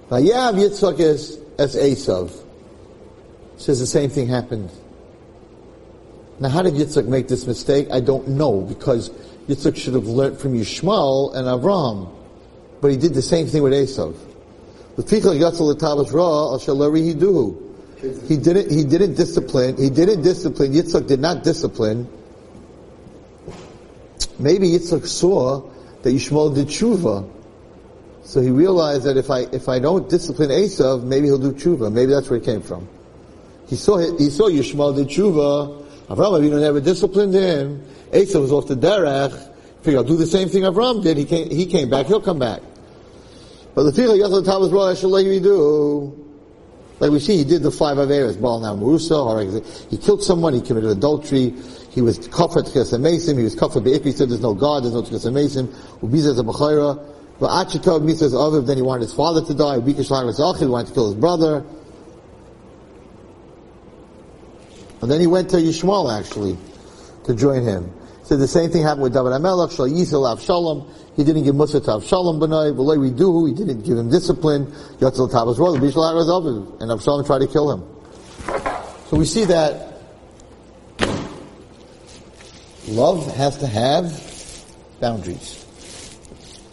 Vayav 0.09 0.55
Yitzchak 0.55 0.99
as, 0.99 1.39
as 1.59 1.77
Esav. 1.77 2.33
Says 3.59 3.81
the 3.81 3.87
same 3.87 4.11
thing 4.11 4.27
happened 4.27 4.71
now, 6.39 6.51
how 6.51 6.63
did 6.63 6.75
Yitzchak 6.75 7.07
make 7.07 7.29
this 7.29 7.47
mistake? 7.47 7.89
I 7.91 8.01
don't 8.01 8.29
know, 8.29 8.61
because 8.61 9.09
Yitzchak 9.49 9.77
should 9.77 9.95
have 9.95 10.07
learned 10.07 10.39
from 10.39 10.53
Yishmael 10.55 11.35
and 11.35 11.47
Avram. 11.47 12.13
But 12.83 12.91
he 12.91 12.99
did 12.99 13.15
the 13.15 13.23
same 13.23 13.47
thing 13.47 13.63
with 13.63 13.73
Esav. 13.73 14.15
He 18.29 18.37
didn't, 18.37 18.71
he 18.71 18.85
didn't 18.85 19.15
discipline, 19.15 19.77
he 19.79 19.89
didn't 19.89 20.23
discipline, 20.23 20.73
Yitzchak 20.73 21.07
did 21.07 21.21
not 21.21 21.43
discipline. 21.43 22.07
Maybe 24.39 24.69
Yitzchak 24.71 25.07
saw 25.07 25.63
that 26.03 26.11
Yishmael 26.11 26.55
did 26.55 26.67
tshuva. 26.69 27.31
So 28.25 28.43
he 28.43 28.51
realized 28.51 29.05
that 29.05 29.17
if 29.17 29.31
I, 29.31 29.47
if 29.53 29.71
I 29.71 29.79
don't 29.79 30.07
discipline 30.11 30.51
Esav, 30.51 31.03
maybe 31.03 31.29
he'll 31.29 31.39
do 31.39 31.53
tshuva. 31.53 31.91
Maybe 31.91 32.13
that's 32.13 32.29
where 32.29 32.39
it 32.39 32.45
came 32.45 32.61
from. 32.61 32.87
He 33.69 33.77
saw, 33.77 33.97
he 33.99 34.29
saw 34.29 34.51
Yishmael 34.51 34.95
did 34.97 35.09
tshuva, 35.09 35.86
Avram 36.09 36.39
Avinu 36.39 36.61
never 36.61 36.81
disciplined 36.81 37.35
him. 37.35 37.83
Asa 38.15 38.41
was 38.41 38.53
off 38.53 38.69
the 38.69 38.77
derech. 38.77 39.55
Figure, 39.83 39.99
I'll 39.99 40.05
do 40.05 40.17
the 40.17 40.27
same 40.27 40.49
thing 40.49 40.63
Avram 40.63 41.03
did. 41.03 41.17
He 41.17 41.25
came, 41.25 41.51
he 41.51 41.67
came 41.67 41.91
back. 41.91 42.07
He'll 42.07 42.21
come 42.21 42.39
back. 42.39 42.61
But 43.75 43.85
the 43.85 43.93
thing 43.93 44.09
like 44.09 44.21
Tamas 44.21 44.71
Ra 44.73 44.95
Shalayi 44.95 45.43
do. 45.43 46.27
Like 46.99 47.11
we 47.11 47.21
see, 47.21 47.37
he 47.37 47.45
did 47.45 47.63
the 47.63 47.71
five 47.71 47.99
Averas, 47.99 48.41
Baal 48.41 48.61
Now 48.61 48.75
Murusa, 48.75 49.91
he 49.91 49.99
killed 49.99 50.23
someone, 50.23 50.55
he 50.55 50.63
committed 50.63 50.91
adultery, 50.91 51.53
he 51.91 52.01
was 52.01 52.27
kafir 52.29 52.63
Tchesa 52.63 52.99
Mason, 52.99 53.37
he 53.37 53.45
was 53.45 53.55
kafir 53.55 53.81
Be'ik, 53.81 54.03
he 54.03 54.13
said 54.13 54.31
there's 54.31 54.41
no 54.41 54.55
God, 54.55 54.83
there's 54.83 54.95
no 54.95 55.03
Tchesa 55.03 55.31
Mason, 55.31 55.69
Ubiza 56.01 56.29
is 56.29 56.39
a 56.39 56.43
B'chayra, 56.43 56.97
but 57.39 57.51
Achitov 57.51 58.01
Mitzvahs 58.01 58.33
Aviv, 58.33 58.67
then 58.67 58.79
he 58.79 58.83
wanted 58.83 59.03
his 59.03 59.13
father 59.13 59.45
to 59.45 59.53
die, 59.53 59.77
Ubika 59.77 60.09
Shalach 60.09 60.59
he 60.59 60.65
wanted 60.65 60.87
to 60.87 60.95
kill 60.95 61.13
his 61.13 61.17
brother, 61.17 61.67
And 65.03 65.11
then 65.11 65.21
he 65.21 65.27
went 65.27 65.51
to 65.51 65.57
Yishmael 65.57 66.19
actually 66.19 66.57
to 67.25 67.35
join 67.35 67.63
him. 67.63 67.93
So 68.25 68.37
the 68.37 68.49
same 68.49 68.71
thing 68.71 68.83
happened 68.83 69.03
with 69.03 69.13
David 69.13 69.33
HaMelech, 69.33 69.77
Shal 69.77 69.87
Yisrael 69.87 70.37
Avshalom. 70.37 70.91
He 71.15 71.23
didn't 71.23 71.45
give 71.45 71.55
Musa 71.55 71.81
to 71.81 71.87
Avshalom 71.87 72.41
B'nai, 72.41 72.75
V'loi 72.75 73.11
Riduhu, 73.11 73.49
he 73.49 73.55
didn't 73.55 73.83
give 73.83 73.97
him 73.97 74.11
discipline. 74.11 74.67
Yotzel 74.99 75.31
Tabas 75.31 75.59
Roll, 75.59 75.77
Bishal 75.77 76.03
HaRazav, 76.13 76.81
and 76.81 76.91
Avshalom 76.91 77.25
tried 77.25 77.39
to 77.39 77.47
kill 77.47 77.71
him. 77.71 77.85
So 79.09 79.17
we 79.17 79.25
see 79.27 79.45
that 79.45 80.01
love 82.89 83.33
has 83.37 83.59
to 83.59 83.67
have 83.69 84.67
boundaries. 85.01 85.65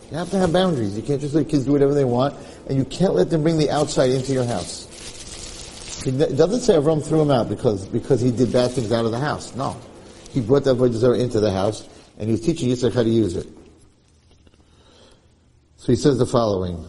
You 0.09 0.17
have 0.17 0.31
to 0.31 0.39
have 0.39 0.51
boundaries. 0.51 0.95
You 0.95 1.03
can't 1.03 1.21
just 1.21 1.35
let 1.35 1.49
kids 1.49 1.65
do 1.65 1.71
whatever 1.71 1.93
they 1.93 2.03
want, 2.03 2.35
and 2.67 2.77
you 2.77 2.85
can't 2.85 3.13
let 3.13 3.29
them 3.29 3.43
bring 3.43 3.59
the 3.59 3.69
outside 3.69 4.09
into 4.09 4.33
your 4.33 4.45
house. 4.45 4.87
It 6.05 6.35
doesn't 6.35 6.61
say 6.61 6.73
Avram 6.73 7.05
threw 7.05 7.21
him 7.21 7.31
out 7.31 7.49
because, 7.49 7.85
because 7.87 8.21
he 8.21 8.31
did 8.31 8.51
bad 8.51 8.71
things 8.71 8.91
out 8.91 9.05
of 9.05 9.11
the 9.11 9.19
house. 9.19 9.55
No. 9.55 9.79
He 10.31 10.41
brought 10.41 10.63
that 10.65 10.77
Avodah 10.77 10.93
Zarah 10.93 11.17
into 11.17 11.39
the 11.39 11.51
house 11.51 11.87
and 12.17 12.27
he 12.27 12.33
was 12.33 12.41
teaching 12.41 12.69
Yitzchak 12.69 12.93
how 12.93 13.03
to 13.03 13.09
use 13.09 13.35
it. 13.35 13.47
So 15.77 15.87
he 15.91 15.95
says 15.95 16.17
the 16.17 16.25
following. 16.25 16.87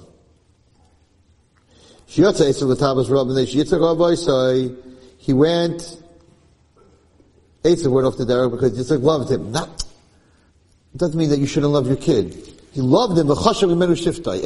He 2.06 2.22
went, 2.22 2.36
Esav 7.64 7.90
went 7.90 8.06
off 8.06 8.16
the 8.16 8.24
derech 8.24 8.50
because 8.50 8.78
Yitzchak 8.78 9.02
loved 9.02 9.30
him. 9.30 9.50
Not, 9.50 9.84
it 10.94 10.98
doesn't 10.98 11.18
mean 11.18 11.30
that 11.30 11.38
you 11.38 11.46
shouldn't 11.46 11.72
love 11.72 11.86
your 11.86 11.96
kid. 11.96 12.34
He 12.72 12.80
loved 12.80 13.18
him, 13.18 13.30
and 13.30 13.42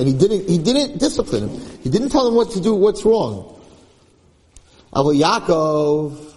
he 0.09 0.13
didn't, 0.13 0.49
he 0.49 0.59
didn't 0.59 0.99
discipline 0.99 1.49
him. 1.49 1.81
He 1.83 1.91
didn't 1.91 2.11
tell 2.11 2.29
him 2.29 2.35
what 2.35 2.51
to 2.53 2.61
do, 2.61 2.75
what's 2.75 3.05
wrong. 3.05 3.58
Aval 4.93 5.21
Yaakov, 5.21 6.35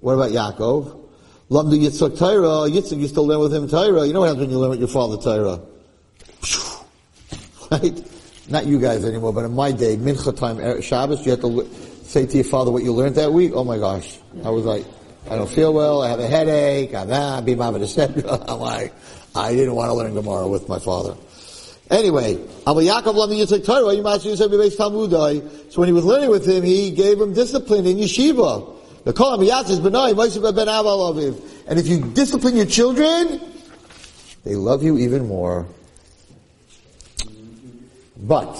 what 0.00 0.12
about 0.12 0.30
Yaakov? 0.30 1.00
Lamdu 1.50 1.78
Yitzchak 1.78 2.18
Torah, 2.18 2.70
Yitzchak 2.70 2.98
used 2.98 3.14
to 3.14 3.22
learn 3.22 3.40
with 3.40 3.54
him 3.54 3.68
Torah. 3.68 4.06
You 4.06 4.12
know 4.12 4.20
what 4.20 4.26
happens 4.26 4.46
when 4.46 4.50
you 4.50 4.58
learn 4.58 4.70
with 4.70 4.78
your 4.80 4.88
father 4.88 5.16
Torah? 5.16 5.60
Right? 7.70 8.10
Not 8.48 8.66
you 8.66 8.78
guys 8.78 9.04
anymore, 9.06 9.32
but 9.32 9.46
in 9.46 9.54
my 9.54 9.72
day, 9.72 9.96
Mincha 9.96 10.36
time, 10.36 10.60
Er- 10.60 10.82
Shabbos, 10.82 11.24
you 11.24 11.30
have 11.30 11.40
to 11.40 11.66
say 12.04 12.26
to 12.26 12.36
your 12.36 12.44
father 12.44 12.70
what 12.70 12.84
you 12.84 12.92
learned 12.92 13.14
that 13.14 13.32
week. 13.32 13.52
Oh 13.54 13.64
my 13.64 13.78
gosh. 13.78 14.18
I 14.44 14.50
was 14.50 14.66
like, 14.66 14.84
I 15.30 15.36
don't 15.36 15.48
feel 15.48 15.72
well, 15.72 16.02
I 16.02 16.10
have 16.10 16.20
a 16.20 16.28
headache, 16.28 16.94
I'm 16.94 17.10
ah, 17.10 17.40
be 17.40 17.54
mama 17.54 17.78
I'm 18.48 18.60
like, 18.60 18.92
I 19.34 19.52
didn't 19.52 19.74
want 19.74 19.88
to 19.88 19.94
learn 19.94 20.12
Gemara 20.12 20.46
with 20.46 20.68
my 20.68 20.78
father. 20.78 21.16
Anyway. 21.94 22.34
So 22.66 22.74
when 22.74 22.84
he 25.86 25.92
was 25.92 26.04
learning 26.04 26.30
with 26.30 26.44
him, 26.44 26.64
he 26.64 26.90
gave 26.90 27.20
him 27.20 27.32
discipline 27.32 27.86
in 27.86 27.98
yeshiva. 27.98 28.74
Ben 29.04 30.68
And 31.68 31.78
if 31.78 31.86
you 31.86 32.00
discipline 32.12 32.56
your 32.56 32.66
children, 32.66 33.40
they 34.42 34.56
love 34.56 34.82
you 34.82 34.98
even 34.98 35.28
more. 35.28 35.68
But, 38.16 38.58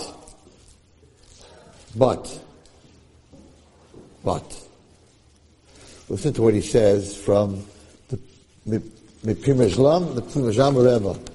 but, 1.97 2.41
but, 4.23 4.61
listen 6.09 6.35
to 6.35 6.43
what 6.43 6.55
he 6.55 6.61
says 6.61 7.17
from 7.17 7.65
the 8.09 8.81
Mipimajlam, 9.25 10.15
the 10.15 10.23
Premishlan 10.23 10.77
Rebbe. 10.77 11.34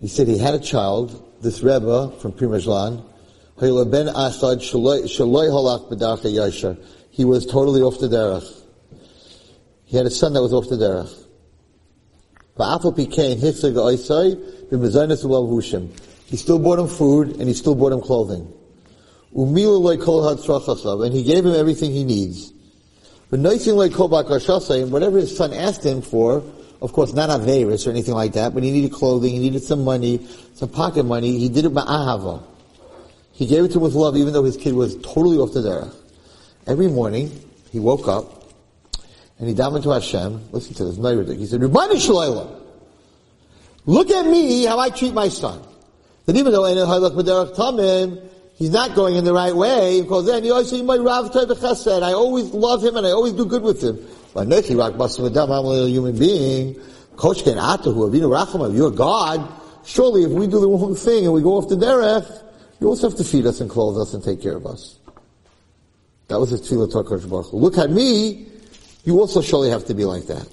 He 0.00 0.08
said 0.08 0.28
he 0.28 0.38
had 0.38 0.54
a 0.54 0.58
child, 0.58 1.22
this 1.40 1.62
Rebbe 1.62 2.12
from 2.20 2.32
Premishlan. 2.32 3.02
He 7.10 7.24
was 7.24 7.46
totally 7.46 7.80
off 7.80 7.98
the 7.98 8.08
derech. 8.08 8.62
He 9.86 9.96
had 9.96 10.04
a 10.06 10.10
son 10.10 10.34
that 10.34 10.42
was 10.42 10.52
off 10.52 10.68
the 10.68 10.76
derech. 10.76 11.10
He 16.26 16.36
still 16.36 16.58
bought 16.58 16.78
him 16.78 16.88
food 16.88 17.36
and 17.36 17.48
he 17.48 17.54
still 17.54 17.74
bought 17.74 17.92
him 17.92 18.00
clothing. 18.00 18.52
And 19.34 19.56
he 21.14 21.22
gave 21.22 21.44
him 21.44 21.54
everything 21.54 21.92
he 21.92 22.04
needs. 22.04 22.52
But 23.30 23.40
whatever 23.40 25.18
his 25.18 25.36
son 25.36 25.52
asked 25.52 25.84
him 25.84 26.00
for, 26.00 26.42
of 26.82 26.92
course, 26.92 27.12
not 27.12 27.30
Averis 27.30 27.86
or 27.86 27.90
anything 27.90 28.14
like 28.14 28.32
that, 28.34 28.54
but 28.54 28.62
he 28.62 28.70
needed 28.70 28.92
clothing, 28.92 29.32
he 29.32 29.38
needed 29.38 29.62
some 29.62 29.84
money, 29.84 30.26
some 30.54 30.68
pocket 30.68 31.04
money. 31.04 31.38
He 31.38 31.48
did 31.48 31.64
it 31.64 31.70
by 31.70 31.82
Ahava. 31.82 32.42
He 33.32 33.46
gave 33.46 33.64
it 33.64 33.68
to 33.68 33.74
him 33.74 33.82
with 33.82 33.94
love, 33.94 34.16
even 34.16 34.32
though 34.32 34.44
his 34.44 34.56
kid 34.56 34.74
was 34.74 34.96
totally 34.96 35.36
off 35.38 35.52
the 35.52 35.60
derech. 35.60 35.94
Every 36.66 36.88
morning, 36.88 37.30
he 37.70 37.78
woke 37.78 38.08
up, 38.08 38.52
and 39.38 39.48
he 39.48 39.54
davened 39.54 39.82
to 39.84 39.90
Hashem. 39.90 40.52
Listen 40.52 40.74
to 40.74 40.84
this, 40.86 40.96
Nayridik. 40.96 41.38
He 41.38 41.46
said, 41.46 41.62
Rabbani 41.62 41.96
Shalayla, 41.96 42.60
look 43.84 44.10
at 44.10 44.26
me, 44.26 44.64
how 44.64 44.78
I 44.78 44.90
treat 44.90 45.12
my 45.14 45.28
son. 45.28 45.62
That 46.24 46.36
even 46.36 46.52
though 46.52 46.64
he's 48.56 48.70
not 48.70 48.94
going 48.94 49.16
in 49.16 49.24
the 49.24 49.32
right 49.32 49.54
way, 49.54 50.00
because 50.02 50.26
then 50.26 50.42
he 50.42 50.50
always 50.50 50.70
say, 50.70 50.82
my 50.82 50.96
Rav 50.96 51.32
said, 51.32 52.02
I 52.02 52.12
always 52.12 52.46
love 52.46 52.82
him 52.82 52.96
and 52.96 53.06
I 53.06 53.10
always 53.10 53.32
do 53.34 53.44
good 53.44 53.62
with 53.62 53.82
him. 53.82 53.98
But 54.36 54.48
Nechi 54.48 54.76
Rak 54.76 54.98
Basim 54.98 55.34
I'm 55.34 55.64
a 55.64 55.88
human 55.88 56.18
being. 56.18 56.74
Koshken 57.14 57.56
Atahu, 57.56 58.10
Avinu 58.10 58.28
Rachamav, 58.28 58.76
you're 58.76 58.90
God. 58.90 59.50
Surely 59.86 60.24
if 60.24 60.30
we 60.30 60.46
do 60.46 60.60
the 60.60 60.68
wrong 60.68 60.94
thing 60.94 61.24
and 61.24 61.32
we 61.32 61.40
go 61.40 61.54
off 61.54 61.70
the 61.70 61.74
derech, 61.74 62.44
you 62.78 62.86
also 62.86 63.08
have 63.08 63.16
to 63.16 63.24
feed 63.24 63.46
us 63.46 63.62
and 63.62 63.70
clothe 63.70 63.96
us 63.96 64.12
and 64.12 64.22
take 64.22 64.42
care 64.42 64.54
of 64.54 64.66
us. 64.66 64.98
That 66.28 66.38
was 66.38 66.50
his 66.50 66.60
tefillah 66.60 66.90
to 66.92 66.96
HaKadosh 66.98 67.30
Baruch 67.30 67.46
Hu. 67.46 67.56
Look 67.56 67.78
at 67.78 67.90
me, 67.90 68.46
you 69.04 69.18
also 69.18 69.40
surely 69.40 69.70
have 69.70 69.86
to 69.86 69.94
be 69.94 70.04
like 70.04 70.26
that. 70.26 70.46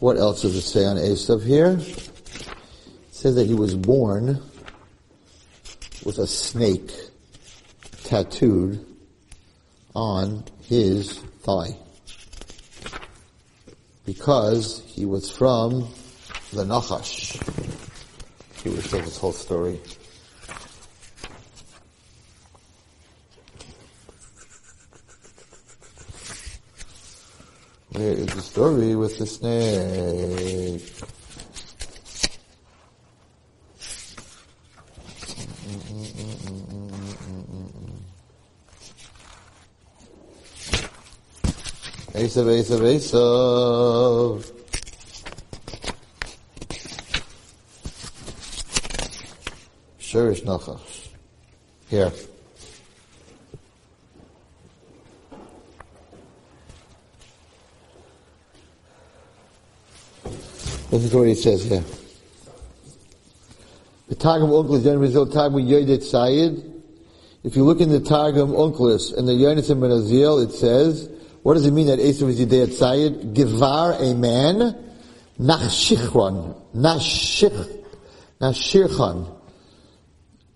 What 0.00 0.16
else 0.16 0.42
does 0.42 0.56
it 0.56 0.62
say 0.62 0.84
on 0.84 0.96
Esav 0.96 1.44
here? 1.44 1.78
It 1.78 2.10
says 3.12 3.36
that 3.36 3.46
he 3.46 3.54
was 3.54 3.76
born 3.76 4.42
with 6.04 6.18
a 6.18 6.26
snake 6.26 6.90
tattooed 8.04 8.84
on 9.94 10.44
his 10.62 11.18
thigh. 11.42 11.76
Because 14.06 14.82
he 14.86 15.04
was 15.04 15.30
from 15.30 15.88
the 16.52 16.64
Nachash. 16.64 17.36
He 18.62 18.68
was 18.70 18.90
told 18.90 19.04
this 19.04 19.18
whole 19.18 19.32
story. 19.32 19.80
Where 27.92 28.12
is 28.12 28.26
the 28.26 28.42
story 28.42 28.96
with 28.96 29.18
the 29.18 29.26
snake? 29.26 31.19
Esav, 42.30 42.46
Esav, 42.46 42.80
Esav. 42.94 44.52
Shurish 49.98 50.42
Nachash. 50.44 51.08
Here. 51.88 52.12
Listen 60.92 61.10
to 61.10 61.18
what 61.18 61.28
he 61.28 61.34
says 61.34 61.64
here. 61.64 61.82
The 64.08 64.14
Targum 64.14 64.50
Onkelos, 64.50 64.84
Yen 64.84 65.00
Rizal 65.00 65.26
Targum 65.26 65.66
Yodet 65.66 66.02
Sayed. 66.02 66.64
If 67.42 67.56
you 67.56 67.64
look 67.64 67.80
in 67.80 67.88
the 67.88 68.00
Targum 68.00 68.50
Onkelos 68.50 69.16
and 69.16 69.26
the 69.26 69.32
Yonasan 69.32 69.80
Ben 69.80 69.90
Uziel, 69.90 70.44
it 70.44 70.52
says, 70.52 71.08
what 71.42 71.54
does 71.54 71.66
it 71.66 71.72
mean 71.72 71.86
that 71.86 71.98
Esav 71.98 72.28
is 72.28 72.40
Yidei 72.40 72.66
Tzayid? 72.66 73.34
Givar, 73.34 74.00
a 74.00 74.14
man, 74.14 74.76
Nachshichron, 75.38 76.60
Nashich, 76.74 77.84
Nashirchan. 78.40 79.36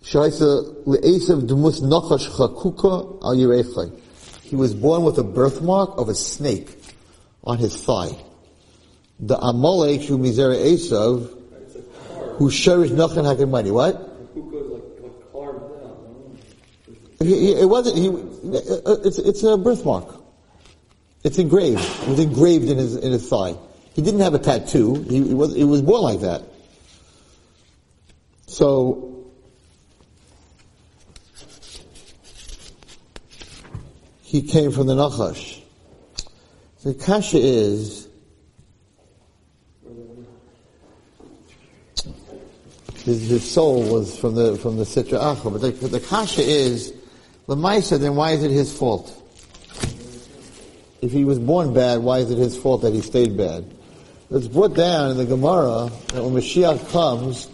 Shaisa 0.02 0.84
le'esav 0.84 1.46
dumus 1.46 1.80
nachash 1.80 2.28
chakuka 2.36 3.22
al 3.24 3.34
yirechai. 3.34 3.98
He 4.42 4.54
was 4.54 4.74
born 4.74 5.02
with 5.04 5.16
a 5.16 5.22
birthmark 5.22 5.96
of 5.96 6.10
a 6.10 6.14
snake 6.14 6.76
on 7.42 7.56
his 7.56 7.82
thigh. 7.82 8.14
The 9.18 9.38
Amalek 9.38 10.02
who 10.02 10.18
mizera 10.18 10.56
Esav, 10.56 11.30
who 12.36 12.50
sherish 12.50 12.90
nachan 12.90 13.24
hakim 13.24 13.50
money. 13.50 13.70
What? 13.70 14.10
It 17.20 17.66
wasn't. 17.66 17.96
He, 17.96 18.08
it's 19.08 19.18
it's 19.18 19.42
a 19.44 19.56
birthmark. 19.56 20.23
It's 21.24 21.38
engraved. 21.38 21.80
It 22.02 22.08
was 22.08 22.20
engraved 22.20 22.68
in 22.68 22.76
his 22.76 22.96
in 22.96 23.12
his 23.12 23.26
thigh. 23.26 23.56
He 23.94 24.02
didn't 24.02 24.20
have 24.20 24.34
a 24.34 24.38
tattoo. 24.38 24.94
He, 25.08 25.26
he 25.26 25.34
was 25.34 25.54
he 25.54 25.64
was 25.64 25.80
born 25.80 26.02
like 26.02 26.20
that. 26.20 26.42
So 28.46 29.24
he 34.22 34.42
came 34.42 34.70
from 34.70 34.86
the 34.86 34.94
Nachash. 34.94 35.62
The 36.82 36.92
kasha 36.92 37.38
is 37.38 38.06
his, 43.04 43.30
his 43.30 43.50
soul 43.50 43.82
was 43.90 44.18
from 44.18 44.34
the 44.34 44.56
from 44.58 44.76
the 44.76 44.84
Sitra 44.84 45.18
Achra, 45.18 45.52
but 45.52 45.62
the, 45.62 45.70
the 45.88 46.00
kasha 46.00 46.42
is 46.42 46.92
the 47.46 47.56
Maisa. 47.56 47.98
Then 47.98 48.14
why 48.14 48.32
is 48.32 48.42
it 48.42 48.50
his 48.50 48.76
fault? 48.76 49.22
If 51.04 51.12
he 51.12 51.24
was 51.24 51.38
born 51.38 51.74
bad, 51.74 52.00
why 52.00 52.18
is 52.18 52.30
it 52.30 52.38
his 52.38 52.56
fault 52.56 52.82
that 52.82 52.94
he 52.94 53.00
stayed 53.02 53.36
bad? 53.36 53.64
It's 54.30 54.48
brought 54.48 54.74
down 54.74 55.10
in 55.10 55.16
the 55.18 55.26
Gemara 55.26 55.90
that 56.08 56.24
when 56.24 56.32
Mashiach 56.32 56.90
comes, 56.90 57.48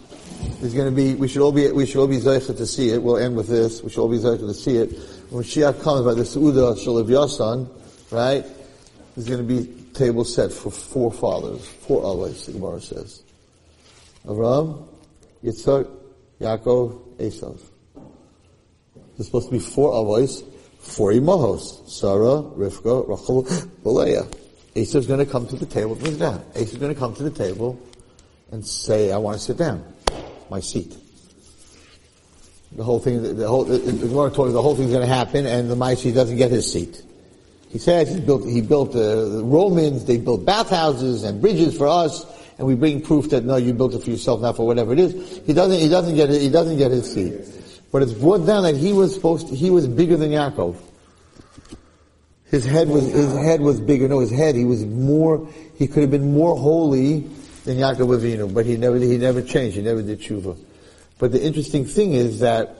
There's 0.60 0.74
going 0.74 0.88
to 0.88 0.94
be, 0.94 1.14
we 1.14 1.28
should 1.28 1.42
all 1.42 1.52
be, 1.52 1.70
we 1.70 1.86
should 1.86 2.00
all 2.00 2.06
be 2.06 2.18
zeichet 2.18 2.56
to 2.56 2.66
see 2.66 2.90
it. 2.90 3.02
We'll 3.02 3.18
end 3.18 3.36
with 3.36 3.48
this. 3.48 3.82
We 3.82 3.90
should 3.90 4.00
all 4.00 4.08
be 4.08 4.18
zeichet 4.18 4.40
to 4.40 4.54
see 4.54 4.76
it. 4.76 4.90
When 5.30 5.42
Mashiach 5.42 5.82
comes 5.82 6.04
by 6.04 6.14
the 6.14 6.22
Seudah 6.22 6.76
Shalav 6.76 7.08
Yasan, 7.08 7.68
right? 8.10 8.44
There's 9.14 9.28
going 9.28 9.46
to 9.46 9.62
be 9.62 9.66
table 9.92 10.24
set 10.24 10.52
for 10.52 10.70
four 10.70 11.12
fathers, 11.12 11.66
four 11.66 12.02
always, 12.02 12.46
the 12.46 12.52
Gemara 12.52 12.80
says. 12.80 13.22
Avram, 14.26 14.86
Yitzhak, 15.44 15.90
Yaakov, 16.40 17.16
Esav. 17.16 17.60
There's 19.16 19.26
supposed 19.26 19.48
to 19.48 19.52
be 19.52 19.58
four 19.58 19.92
always, 19.92 20.42
four 20.80 21.12
imahos, 21.12 21.88
Sarah, 21.88 22.42
Rivka, 22.56 23.06
Rachel, 23.08 23.46
Leah. 23.84 24.26
Esav's 24.74 25.06
going 25.06 25.24
to 25.24 25.30
come 25.30 25.46
to 25.46 25.56
the 25.56 25.66
table, 25.66 25.96
move 25.96 26.18
down. 26.18 26.40
Esav's 26.54 26.78
going 26.78 26.92
to 26.92 26.98
come 26.98 27.14
to 27.14 27.22
the 27.22 27.30
table 27.30 27.80
and 28.50 28.66
say, 28.66 29.12
I 29.12 29.18
want 29.18 29.38
to 29.38 29.42
sit 29.42 29.56
down. 29.56 29.84
My 30.50 30.60
seat. 30.60 30.96
The 32.72 32.84
whole 32.84 33.00
thing, 33.00 33.36
the 33.36 33.48
whole, 33.48 33.64
the, 33.64 33.78
the, 33.78 34.06
the 34.06 34.62
whole 34.62 34.76
thing's 34.76 34.90
going 34.90 35.06
to 35.06 35.12
happen 35.12 35.46
and 35.46 35.70
the 35.70 35.74
Maisi 35.74 36.14
doesn't 36.14 36.36
get 36.36 36.50
his 36.50 36.72
seat. 36.72 37.02
He 37.68 37.78
says 37.78 38.12
he 38.12 38.20
built, 38.20 38.44
he 38.48 38.60
built 38.60 38.90
uh, 38.90 39.28
the 39.28 39.42
Romans, 39.44 40.04
they 40.04 40.18
built 40.18 40.44
bathhouses 40.44 41.22
and 41.22 41.40
bridges 41.40 41.76
for 41.76 41.86
us, 41.86 42.26
and 42.58 42.66
we 42.66 42.74
bring 42.74 43.00
proof 43.00 43.30
that 43.30 43.44
no, 43.44 43.56
you 43.56 43.72
built 43.72 43.94
it 43.94 44.02
for 44.02 44.10
yourself, 44.10 44.40
not 44.40 44.56
for 44.56 44.66
whatever 44.66 44.92
it 44.92 44.98
is. 44.98 45.40
He 45.46 45.52
doesn't, 45.52 45.78
he 45.78 45.88
doesn't 45.88 46.16
get 46.16 46.30
he 46.30 46.50
doesn't 46.50 46.78
get 46.78 46.90
his 46.90 47.10
seat. 47.12 47.59
But 47.92 48.02
it's 48.02 48.12
brought 48.12 48.46
down 48.46 48.62
that 48.62 48.76
he 48.76 48.92
was 48.92 49.14
supposed 49.14 49.48
to, 49.48 49.54
he 49.54 49.70
was 49.70 49.88
bigger 49.88 50.16
than 50.16 50.30
Yaakov. 50.30 50.76
His 52.44 52.64
head 52.64 52.88
was, 52.88 53.04
his 53.04 53.32
head 53.36 53.60
was 53.60 53.80
bigger. 53.80 54.08
No, 54.08 54.20
his 54.20 54.30
head, 54.30 54.56
he 54.56 54.64
was 54.64 54.84
more, 54.84 55.48
he 55.76 55.86
could 55.86 56.02
have 56.02 56.10
been 56.10 56.32
more 56.32 56.56
holy 56.56 57.20
than 57.64 57.76
Yaakov 57.76 58.18
Avinu, 58.18 58.52
but 58.52 58.66
he 58.66 58.76
never, 58.76 58.98
he 58.98 59.18
never 59.18 59.42
changed, 59.42 59.76
he 59.76 59.82
never 59.82 60.02
did 60.02 60.20
tshuva. 60.20 60.58
But 61.18 61.32
the 61.32 61.42
interesting 61.42 61.84
thing 61.84 62.14
is 62.14 62.40
that 62.40 62.76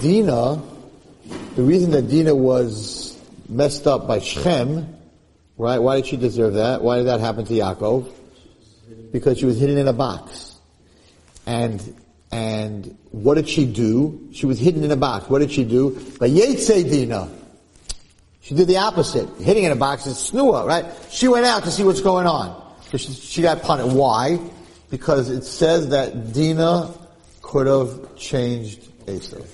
Dina, 0.00 0.62
the 1.56 1.62
reason 1.62 1.90
that 1.90 2.08
Dina 2.08 2.34
was 2.34 3.18
messed 3.48 3.86
up 3.86 4.06
by 4.06 4.20
Shechem, 4.20 4.94
right? 5.56 5.78
Why 5.78 5.96
did 5.96 6.06
she 6.06 6.16
deserve 6.16 6.54
that? 6.54 6.82
Why 6.82 6.98
did 6.98 7.06
that 7.06 7.20
happen 7.20 7.44
to 7.46 7.52
Yaakov? 7.52 8.12
Because 9.12 9.38
she 9.38 9.46
was 9.46 9.58
hidden 9.58 9.78
in 9.78 9.88
a 9.88 9.92
box. 9.92 10.54
And, 11.46 11.82
and 12.30 12.96
what 13.10 13.34
did 13.34 13.48
she 13.48 13.64
do? 13.64 14.28
She 14.32 14.46
was 14.46 14.58
hidden 14.58 14.84
in 14.84 14.90
a 14.90 14.96
box. 14.96 15.28
What 15.28 15.38
did 15.38 15.50
she 15.50 15.64
do? 15.64 15.90
Vayetze 15.90 16.90
Dina. 16.90 17.28
She 18.40 18.54
did 18.54 18.68
the 18.68 18.78
opposite. 18.78 19.28
Hiding 19.44 19.64
in 19.64 19.72
a 19.72 19.76
box 19.76 20.06
is 20.06 20.16
snua, 20.16 20.66
right? 20.66 20.84
She 21.10 21.28
went 21.28 21.46
out 21.46 21.64
to 21.64 21.70
see 21.70 21.84
what's 21.84 22.00
going 22.00 22.26
on. 22.26 22.76
So 22.90 22.96
she, 22.96 23.12
she 23.12 23.42
got 23.42 23.62
punished. 23.62 23.94
Why? 23.94 24.38
Because 24.90 25.28
it 25.28 25.44
says 25.44 25.90
that 25.90 26.32
Dina 26.32 26.92
could 27.42 27.66
have 27.66 28.16
changed 28.16 28.88
Esav. 29.06 29.46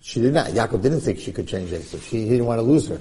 She 0.00 0.20
did 0.22 0.32
not. 0.32 0.48
Yaakov 0.48 0.82
didn't 0.82 1.00
think 1.00 1.18
she 1.18 1.32
could 1.32 1.46
change 1.46 1.70
Esav. 1.70 2.02
She, 2.08 2.22
he 2.22 2.30
didn't 2.30 2.46
want 2.46 2.58
to 2.58 2.62
lose 2.62 2.88
her. 2.88 2.98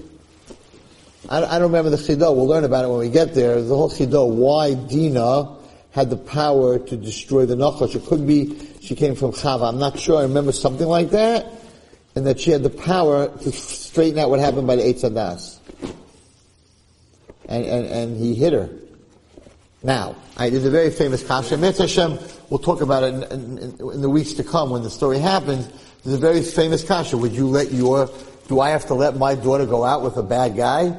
I, 1.29 1.43
I 1.43 1.59
don't 1.59 1.71
remember 1.71 1.89
the 1.89 1.97
chidah. 1.97 2.35
We'll 2.35 2.47
learn 2.47 2.63
about 2.63 2.85
it 2.85 2.89
when 2.89 2.99
we 2.99 3.09
get 3.09 3.33
there. 3.33 3.61
The 3.61 3.75
whole 3.75 3.89
chidah. 3.89 4.27
Why 4.29 4.73
Dina 4.73 5.56
had 5.97 6.11
the 6.11 6.15
power 6.15 6.77
to 6.77 6.95
destroy 6.95 7.47
the 7.47 7.55
Nachash. 7.55 7.95
It 7.95 8.05
could 8.05 8.27
be 8.27 8.55
she 8.81 8.93
came 8.93 9.15
from 9.15 9.31
Chava. 9.31 9.67
I'm 9.67 9.79
not 9.79 9.97
sure. 9.97 10.19
I 10.19 10.21
remember 10.21 10.51
something 10.51 10.85
like 10.85 11.09
that. 11.09 11.47
And 12.15 12.27
that 12.27 12.39
she 12.39 12.51
had 12.51 12.61
the 12.61 12.69
power 12.69 13.35
to 13.35 13.51
straighten 13.51 14.19
out 14.19 14.29
what 14.29 14.39
happened 14.39 14.67
by 14.67 14.75
the 14.75 14.83
Eitz 14.83 15.01
Hadas. 15.01 15.57
And, 17.49 17.65
and, 17.65 17.85
and 17.87 18.15
he 18.15 18.35
hit 18.35 18.53
her. 18.53 18.69
Now, 19.81 20.15
I, 20.37 20.51
there's 20.51 20.65
a 20.65 20.69
very 20.69 20.91
famous 20.91 21.25
kasha. 21.25 21.57
Hashem, 21.57 22.19
we'll 22.51 22.59
talk 22.59 22.81
about 22.81 23.01
it 23.01 23.15
in, 23.15 23.23
in, 23.23 23.57
in, 23.79 24.01
the 24.01 24.09
weeks 24.09 24.33
to 24.33 24.43
come 24.43 24.69
when 24.69 24.83
the 24.83 24.91
story 24.91 25.17
happens. 25.17 25.67
There's 26.03 26.17
a 26.17 26.19
very 26.19 26.43
famous 26.43 26.83
kasha. 26.83 27.17
Would 27.17 27.31
you 27.31 27.47
let 27.47 27.71
your, 27.71 28.07
do 28.47 28.59
I 28.59 28.69
have 28.69 28.85
to 28.87 28.93
let 28.93 29.15
my 29.15 29.33
daughter 29.33 29.65
go 29.65 29.83
out 29.83 30.03
with 30.03 30.17
a 30.17 30.23
bad 30.23 30.55
guy 30.55 30.95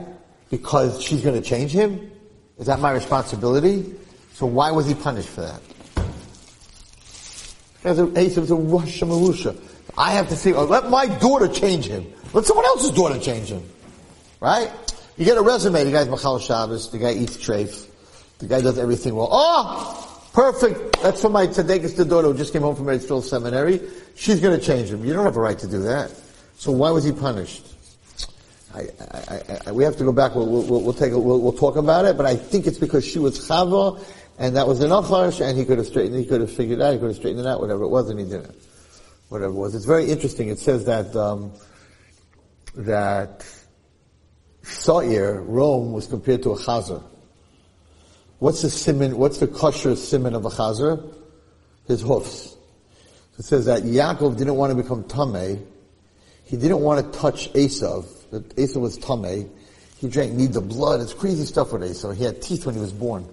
because 0.50 1.00
she's 1.00 1.22
going 1.22 1.40
to 1.40 1.48
change 1.48 1.70
him? 1.70 2.10
Is 2.58 2.66
that 2.66 2.80
my 2.80 2.90
responsibility? 2.90 3.94
So 4.38 4.46
why 4.46 4.70
was 4.70 4.86
he 4.86 4.94
punished 4.94 5.30
for 5.30 5.40
that? 5.40 5.60
As 7.82 7.98
a, 7.98 8.04
was 8.04 8.50
a 8.52 8.54
Rosh 8.54 9.02
Marusha. 9.02 9.60
I 9.96 10.12
have 10.12 10.28
to 10.28 10.36
say, 10.36 10.52
oh, 10.52 10.62
uh, 10.62 10.66
let 10.66 10.88
my 10.88 11.06
daughter 11.06 11.48
change 11.48 11.86
him. 11.86 12.06
Let 12.32 12.44
someone 12.44 12.64
else's 12.66 12.92
daughter 12.92 13.18
change 13.18 13.48
him. 13.48 13.68
Right? 14.38 14.70
You 15.16 15.24
get 15.24 15.38
a 15.38 15.42
resume, 15.42 15.82
the 15.82 15.90
guy's 15.90 16.08
Machal 16.08 16.38
Shabbos, 16.38 16.92
the 16.92 16.98
guy 16.98 17.14
eats 17.14 17.36
treif, 17.36 17.88
the 18.38 18.46
guy 18.46 18.60
does 18.60 18.78
everything 18.78 19.16
well. 19.16 19.28
Oh! 19.28 20.30
Perfect! 20.32 21.02
That's 21.02 21.20
for 21.20 21.30
my 21.30 21.48
tzaddikus, 21.48 21.96
the 21.96 22.04
daughter 22.04 22.28
who 22.28 22.38
just 22.38 22.52
came 22.52 22.62
home 22.62 22.76
from 22.76 22.86
Eretzville 22.86 23.24
Seminary. 23.24 23.80
She's 24.14 24.38
gonna 24.38 24.60
change 24.60 24.88
him. 24.90 25.04
You 25.04 25.14
don't 25.14 25.24
have 25.24 25.36
a 25.36 25.40
right 25.40 25.58
to 25.58 25.66
do 25.66 25.80
that. 25.80 26.12
So 26.58 26.70
why 26.70 26.92
was 26.92 27.02
he 27.02 27.10
punished? 27.10 27.66
I, 28.74 28.88
I, 29.00 29.58
I, 29.66 29.72
we 29.72 29.84
have 29.84 29.96
to 29.96 30.04
go 30.04 30.12
back. 30.12 30.34
We'll, 30.34 30.46
we'll, 30.46 30.82
we'll 30.82 30.92
take. 30.92 31.12
A, 31.12 31.18
we'll, 31.18 31.40
we'll, 31.40 31.52
talk 31.52 31.76
about 31.76 32.04
it. 32.04 32.16
But 32.16 32.26
I 32.26 32.36
think 32.36 32.66
it's 32.66 32.78
because 32.78 33.06
she 33.06 33.18
was 33.18 33.38
chava, 33.38 34.00
and 34.38 34.56
that 34.56 34.66
was 34.66 34.80
an 34.80 34.90
achash, 34.90 35.44
and 35.44 35.58
he 35.58 35.64
could 35.64 35.78
have 35.78 35.86
straightened. 35.86 36.18
He 36.18 36.26
could 36.26 36.40
have 36.40 36.52
figured 36.52 36.80
out. 36.80 36.92
He 36.92 36.98
could 36.98 37.08
have 37.08 37.16
straightened 37.16 37.40
it 37.40 37.46
out. 37.46 37.60
Whatever 37.60 37.84
it 37.84 37.88
was, 37.88 38.08
and 38.08 38.20
he 38.20 38.24
didn't. 38.24 38.54
Whatever 39.28 39.52
it 39.52 39.56
was. 39.56 39.74
It's 39.74 39.84
very 39.84 40.10
interesting. 40.10 40.48
It 40.48 40.58
says 40.58 40.84
that 40.86 41.14
um, 41.16 41.52
that 42.76 43.44
Sa'ir, 44.62 45.44
Rome, 45.46 45.92
was 45.92 46.06
compared 46.06 46.42
to 46.44 46.52
a 46.52 46.56
chazer. 46.56 47.02
What's 48.38 48.62
the 48.62 48.70
simon, 48.70 49.16
what's 49.16 49.38
the 49.38 49.48
kosher 49.48 49.96
simon 49.96 50.34
of 50.34 50.44
a 50.44 50.50
chazer? 50.50 51.14
His 51.86 52.02
hoofs. 52.02 52.56
It 53.38 53.44
says 53.44 53.64
that 53.66 53.82
Yaakov 53.82 54.36
didn't 54.36 54.56
want 54.56 54.76
to 54.76 54.80
become 54.80 55.04
Tameh. 55.04 55.64
He 56.44 56.56
didn't 56.56 56.80
want 56.80 57.12
to 57.12 57.18
touch 57.18 57.52
Esav. 57.54 58.04
Esav 58.30 58.80
was 58.80 58.98
Tameh. 58.98 59.48
He 59.98 60.08
drank 60.08 60.32
need 60.32 60.52
the 60.52 60.60
blood. 60.60 61.00
It's 61.00 61.14
crazy 61.14 61.44
stuff 61.44 61.72
with 61.72 61.82
Esav. 61.82 62.16
He 62.16 62.24
had 62.24 62.40
teeth 62.42 62.66
when 62.66 62.74
he 62.74 62.80
was 62.80 62.92
born. 62.92 63.26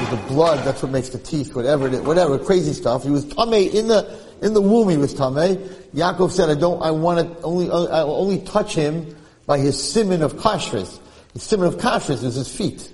With 0.00 0.10
the 0.10 0.28
blood, 0.28 0.64
that's 0.64 0.82
what 0.82 0.92
makes 0.92 1.08
the 1.08 1.18
teeth, 1.18 1.54
whatever 1.54 1.86
it 1.86 1.94
is, 1.94 2.00
whatever, 2.02 2.38
crazy 2.38 2.74
stuff. 2.74 3.02
He 3.02 3.10
was 3.10 3.24
Tameh 3.24 3.72
in 3.72 3.88
the, 3.88 4.18
in 4.42 4.52
the 4.52 4.60
womb 4.60 4.90
he 4.90 4.98
was 4.98 5.14
Tameh. 5.14 5.56
Yaakov 5.94 6.30
said, 6.30 6.50
I 6.50 6.54
don't, 6.54 6.82
I 6.82 6.90
want 6.90 7.38
to 7.38 7.42
only, 7.42 7.70
I 7.70 8.04
will 8.04 8.16
only 8.16 8.40
touch 8.40 8.74
him 8.74 9.16
by 9.46 9.58
his 9.58 9.82
simon 9.82 10.22
of 10.22 10.34
kashrus. 10.34 11.00
His 11.32 11.42
simon 11.42 11.68
of 11.68 11.76
kashrus 11.76 12.22
is 12.24 12.34
his 12.34 12.54
feet. 12.54 12.92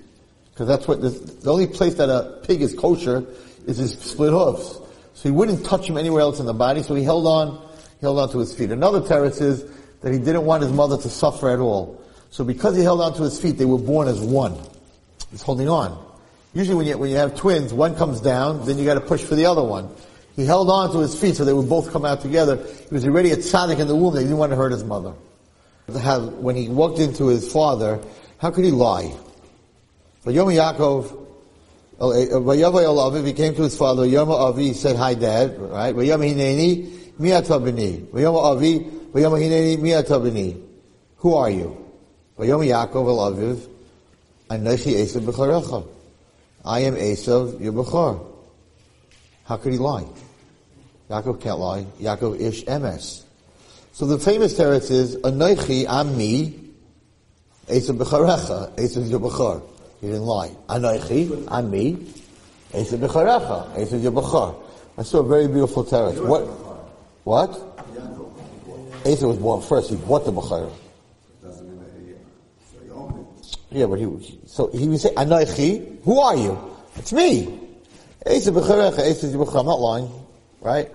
Because 0.51 0.69
that's 0.69 0.87
what, 0.87 1.01
the 1.01 1.51
only 1.51 1.67
place 1.67 1.95
that 1.95 2.09
a 2.09 2.41
pig 2.47 2.63
is 2.63 2.75
kosher 2.75 3.27
is 3.67 3.79
his 3.79 3.99
split 3.99 4.31
hooves. 4.31 4.79
So 5.15 5.29
he 5.29 5.31
wouldn't 5.31 5.67
touch 5.67 5.89
him 5.89 5.97
anywhere 5.97 6.21
else 6.21 6.39
in 6.41 6.47
the 6.47 6.55
body, 6.55 6.83
so 6.83 6.95
he 6.95 7.03
held 7.03 7.27
on, 7.27 7.61
he 7.99 8.01
held 8.03 8.19
on 8.19 8.31
to 8.31 8.39
his 8.39 8.55
feet. 8.55 8.71
Another 8.71 9.01
teretz 9.01 9.41
is 9.41 9.65
that 10.03 10.13
he 10.13 10.19
didn't 10.19 10.45
want 10.45 10.63
his 10.63 10.73
mother 10.73 10.97
to 10.97 11.09
suffer 11.09 11.51
at 11.51 11.59
all. 11.59 12.01
So 12.31 12.45
because 12.45 12.77
he 12.77 12.83
held 12.83 13.01
on 13.01 13.15
to 13.15 13.23
his 13.23 13.41
feet, 13.41 13.59
they 13.59 13.65
were 13.65 13.79
born 13.79 14.09
as 14.09 14.21
one. 14.21 14.57
He's 15.31 15.43
holding 15.43 15.69
on. 15.69 16.12
Usually 16.55 16.77
when 16.77 16.87
you, 16.87 16.99
when 16.99 17.11
you 17.11 17.17
have 17.17 17.37
twins, 17.37 17.73
one 17.73 17.95
comes 17.97 18.21
down, 18.21 18.67
then 18.67 18.79
you 18.79 18.85
gotta 18.85 19.01
push 19.01 19.23
for 19.23 19.35
the 19.35 19.47
other 19.47 19.63
one. 19.63 19.89
He 20.37 20.45
held 20.45 20.71
on 20.71 20.93
to 20.93 20.99
his 20.99 21.19
feet 21.19 21.37
so 21.37 21.45
they 21.45 21.53
would 21.53 21.69
both 21.69 21.93
come 21.93 22.05
out 22.05 22.21
together. 22.21 22.57
He 22.57 22.95
was 22.95 23.07
already 23.07 23.31
a 23.31 23.37
tzaddik 23.37 23.79
in 23.79 23.89
the 23.89 23.97
womb, 23.97 24.15
he 24.15 24.23
didn't 24.23 24.39
want 24.39 24.51
to 24.51 24.57
hurt 24.57 24.73
his 24.73 24.85
mother 24.85 25.15
when 25.87 26.57
he 26.57 26.69
walked 26.69 26.99
into 26.99 27.27
his 27.27 27.51
father, 27.53 28.01
how 28.39 28.51
could 28.51 28.65
he 28.65 28.71
lie? 28.71 29.15
Vayom 30.25 30.53
Yaakov, 30.53 31.27
Vayavay 31.99 32.85
Alaviv, 32.85 33.27
he 33.27 33.33
came 33.33 33.55
to 33.55 33.63
his 33.63 33.77
father, 33.77 34.07
Yom 34.07 34.31
Avi, 34.31 34.69
he 34.69 34.75
said, 34.75 34.97
hi 34.97 35.15
dad, 35.15 35.59
right? 35.59 35.95
Vayom 35.95 36.21
Hineni, 36.21 36.87
Miata 37.19 37.61
B'ni. 37.61 38.07
Vayom 38.07 38.35
Avi, 38.35 38.81
Vayom 38.81 39.39
Hineni, 39.41 39.77
Miata 39.79 40.21
B'ni. 40.21 40.61
Who 41.19 41.35
are 41.35 41.51
you? 41.51 41.77
Vayom 42.39 42.65
Yaakov 42.67 42.93
Alaviv, 42.93 43.69
Aneshi 44.49 44.95
Esav 44.95 45.23
B'charecha. 45.23 45.87
I 46.65 46.81
am 46.81 46.95
Esav, 46.95 47.61
your 47.61 47.73
B'char. 47.73 48.25
How 49.45 49.57
could 49.57 49.73
he 49.73 49.79
lie? 49.79 50.07
Yaakov 51.11 51.41
can't 51.41 51.59
lie. 51.59 51.85
Yaakov 52.01 52.41
ish 52.41 52.65
emes. 52.65 53.25
So 53.93 54.07
the 54.07 54.19
famous 54.19 54.55
teretz 54.59 54.91
is, 54.91 55.17
Anoichi 55.17 55.87
am 55.87 56.17
me, 56.17 56.59
Esav 57.67 57.99
b'charecha, 57.99 58.75
Esav 58.77 59.11
your 59.11 59.63
He 60.01 60.07
didn't 60.07 60.23
lie. 60.23 60.51
Anoichi 60.69 61.49
am 61.51 61.71
me, 61.71 61.97
Esav 62.73 62.99
b'charecha, 62.99 63.75
Esav 63.75 64.03
your 64.03 64.63
I 64.97 65.03
saw 65.03 65.19
a 65.19 65.27
very 65.27 65.49
beautiful 65.49 65.85
teretz. 65.85 66.25
What? 66.25 66.43
What? 67.25 67.51
Esav 69.05 69.29
was 69.29 69.39
born 69.39 69.61
first. 69.63 69.91
He 69.91 69.97
bought 69.97 70.25
the 70.25 70.33
b'chara. 70.33 70.71
Yeah, 73.75 73.87
but 73.87 73.99
he 73.99 74.39
so 74.47 74.69
he 74.69 74.89
would 74.89 75.01
say, 75.01 75.15
Anoichi, 75.15 76.03
who 76.05 76.21
are 76.21 76.37
you? 76.37 76.59
It's 76.97 77.13
me. 77.13 77.59
I'm 78.27 78.45
not 79.67 79.81
lying, 79.81 80.11
right? 80.61 80.91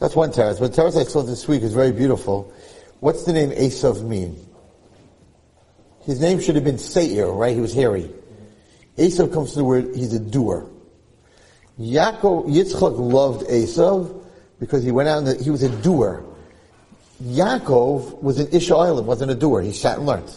That's 0.00 0.14
one 0.14 0.30
teretz. 0.30 0.60
But 0.60 0.74
the 0.74 0.82
teretz 0.82 1.00
I 1.00 1.04
saw 1.04 1.22
this 1.22 1.48
week 1.48 1.62
is 1.62 1.72
very 1.72 1.92
beautiful. 1.92 2.52
What's 3.00 3.24
the 3.24 3.32
name 3.32 3.50
Esav 3.50 4.02
mean? 4.02 4.36
His 6.04 6.20
name 6.20 6.40
should 6.40 6.54
have 6.56 6.64
been 6.64 6.78
Seir, 6.78 7.28
right? 7.28 7.54
He 7.54 7.60
was 7.60 7.74
hairy. 7.74 8.10
Esav 8.98 9.32
comes 9.32 9.50
to 9.52 9.58
the 9.58 9.64
word, 9.64 9.94
he's 9.94 10.12
a 10.14 10.20
doer. 10.20 10.68
Yaakov, 11.78 12.46
Yitzchak 12.48 12.98
loved 12.98 13.46
Esav 13.48 14.24
because 14.58 14.82
he 14.82 14.90
went 14.90 15.08
out 15.08 15.22
and 15.24 15.40
he 15.40 15.50
was 15.50 15.62
a 15.62 15.68
doer. 15.82 16.24
Yaakov 17.22 18.22
was 18.22 18.38
an 18.38 18.46
Isha'elim, 18.48 19.04
wasn't 19.04 19.30
a 19.30 19.34
doer. 19.34 19.62
He 19.62 19.72
sat 19.72 19.98
and 19.98 20.06
learned. 20.06 20.36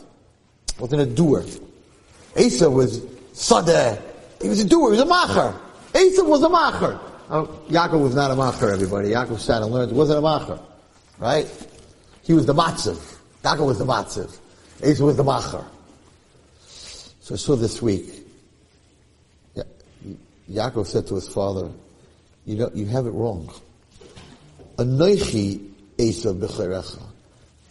Wasn't 0.80 1.02
a 1.02 1.06
doer. 1.06 1.44
Esav 2.36 2.72
was 2.74 3.00
Sadeh. 3.34 4.02
He 4.42 4.50
was 4.50 4.60
a 4.60 4.66
doer. 4.66 4.94
He 4.94 5.00
was 5.00 5.02
a 5.02 5.12
macher. 5.12 5.60
Esav 5.94 6.28
was 6.28 6.44
a 6.44 6.48
macher. 6.48 7.00
Oh, 7.32 7.46
Yaakov 7.70 8.02
was 8.02 8.16
not 8.16 8.32
a 8.32 8.36
macher, 8.36 8.74
everybody. 8.74 9.10
Yaakov 9.10 9.40
sat 9.40 9.62
and 9.62 9.72
learned. 9.72 9.92
He 9.92 9.98
wasn't 9.98 10.20
a 10.20 10.22
macher. 10.22 10.60
Right? 11.20 11.48
He 12.24 12.34
was 12.34 12.46
the 12.46 12.54
matziv. 12.54 13.18
Yaakov 13.44 13.66
was 13.66 13.80
the 13.80 13.86
matziv. 13.86 14.36
Esav 14.80 15.02
was 15.02 15.18
the 15.18 15.24
macher. 15.24 15.66
So 17.22 17.36
I 17.36 17.38
saw 17.38 17.56
this 17.56 17.82
week, 17.82 18.26
Ya- 19.56 19.64
Yaakov 20.50 20.88
said 20.88 21.06
to 21.08 21.16
his 21.16 21.28
father, 21.28 21.70
you 22.46 22.56
know, 22.56 22.72
you 22.74 22.86
have 22.88 23.06
it 23.06 23.12
wrong. 23.12 23.52
Anoichi 24.78 25.70
Esav 25.98 26.40
b'cherecha. 26.40 27.02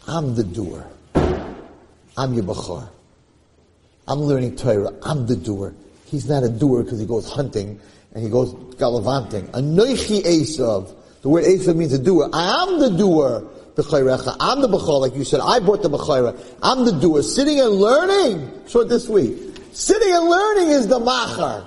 I'm 0.06 0.34
the 0.34 0.44
doer. 0.44 0.86
I'm 1.14 2.34
your 2.34 2.44
bachar. 2.44 2.88
I'm 4.08 4.20
learning 4.20 4.56
Torah. 4.56 4.92
I'm 5.02 5.26
the 5.26 5.36
doer. 5.36 5.74
He's 6.06 6.28
not 6.28 6.42
a 6.42 6.48
doer 6.48 6.82
because 6.82 6.98
he 6.98 7.06
goes 7.06 7.30
hunting 7.30 7.78
and 8.14 8.24
he 8.24 8.30
goes 8.30 8.54
gallivanting. 8.76 9.46
Anoichi 9.48 10.22
Esav. 10.22 10.92
The 11.22 11.28
word 11.28 11.44
Esav 11.44 11.76
means 11.76 11.92
a 11.92 11.98
doer. 11.98 12.28
I 12.32 12.64
am 12.64 12.80
the 12.80 12.90
doer. 12.90 13.46
I'm 13.78 14.60
the 14.60 14.68
bachar, 14.68 15.00
like 15.00 15.14
you 15.14 15.22
said. 15.22 15.38
I 15.38 15.60
bought 15.60 15.82
the 15.82 15.90
b'chayra. 15.90 16.36
I'm 16.64 16.84
the 16.84 16.98
doer. 16.98 17.22
Sitting 17.22 17.60
and 17.60 17.70
learning. 17.70 18.50
It 18.66 18.88
this 18.88 19.08
week. 19.08 19.38
Sitting 19.72 20.12
and 20.12 20.28
learning 20.28 20.68
is 20.70 20.88
the 20.88 20.98
machar. 20.98 21.64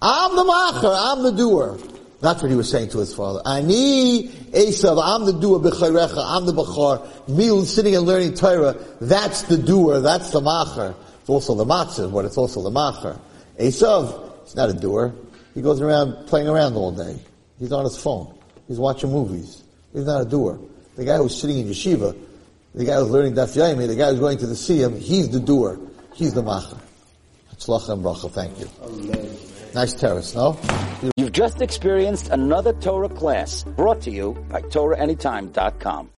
I'm 0.00 0.34
the 0.34 0.44
macher, 0.44 0.94
I'm 0.96 1.22
the 1.22 1.32
doer. 1.32 1.78
That's 2.22 2.40
what 2.40 2.52
he 2.52 2.56
was 2.56 2.70
saying 2.70 2.90
to 2.90 2.98
his 2.98 3.12
father. 3.12 3.42
Ani 3.44 4.28
Esav, 4.28 5.02
I'm 5.04 5.26
the 5.26 5.32
doer, 5.32 5.58
b'chayrecha, 5.58 6.22
I'm 6.24 6.46
the 6.46 6.52
bachar. 6.52 7.28
Me 7.28 7.64
sitting 7.64 7.96
and 7.96 8.06
learning 8.06 8.34
Torah, 8.34 8.76
that's 9.00 9.42
the 9.42 9.58
doer, 9.58 9.98
that's 9.98 10.30
the 10.30 10.40
macher. 10.40 10.94
It's 11.18 11.28
also 11.28 11.56
the 11.56 11.64
matzah, 11.64 12.12
but 12.12 12.24
it's 12.24 12.38
also 12.38 12.62
the 12.62 12.70
macher. 12.70 13.18
Esav, 13.58 14.44
he's 14.44 14.54
not 14.54 14.70
a 14.70 14.72
doer. 14.72 15.12
He 15.52 15.62
goes 15.62 15.80
around 15.80 16.28
playing 16.28 16.46
around 16.46 16.74
all 16.76 16.92
day. 16.92 17.18
He's 17.58 17.72
on 17.72 17.82
his 17.82 17.96
phone. 17.96 18.32
He's 18.68 18.78
watching 18.78 19.10
movies. 19.10 19.64
He's 19.92 20.06
not 20.06 20.20
a 20.22 20.24
doer. 20.24 20.60
The 20.94 21.04
guy 21.04 21.16
who's 21.16 21.40
sitting 21.40 21.58
in 21.58 21.66
yeshiva, 21.66 22.16
the 22.72 22.84
guy 22.84 23.00
who's 23.00 23.10
learning 23.10 23.34
Daf 23.34 23.56
Yomi, 23.56 23.88
the 23.88 23.96
guy 23.96 24.10
who's 24.10 24.20
going 24.20 24.38
to 24.38 24.46
the 24.46 24.54
siyam, 24.54 24.96
he's 24.96 25.28
the 25.28 25.40
doer. 25.40 25.76
He's 26.14 26.34
the 26.34 26.42
macher. 26.44 26.78
Tzlacha 27.56 27.94
and 27.94 28.04
bracha, 28.04 28.30
thank 28.30 28.60
you. 28.60 29.51
Nice 29.74 29.94
terrace, 29.94 30.34
no? 30.34 30.58
You've 31.16 31.32
just 31.32 31.62
experienced 31.62 32.28
another 32.28 32.72
Torah 32.74 33.08
class 33.08 33.64
brought 33.64 34.02
to 34.02 34.10
you 34.10 34.34
by 34.50 34.60
TorahAnytime.com. 34.60 36.10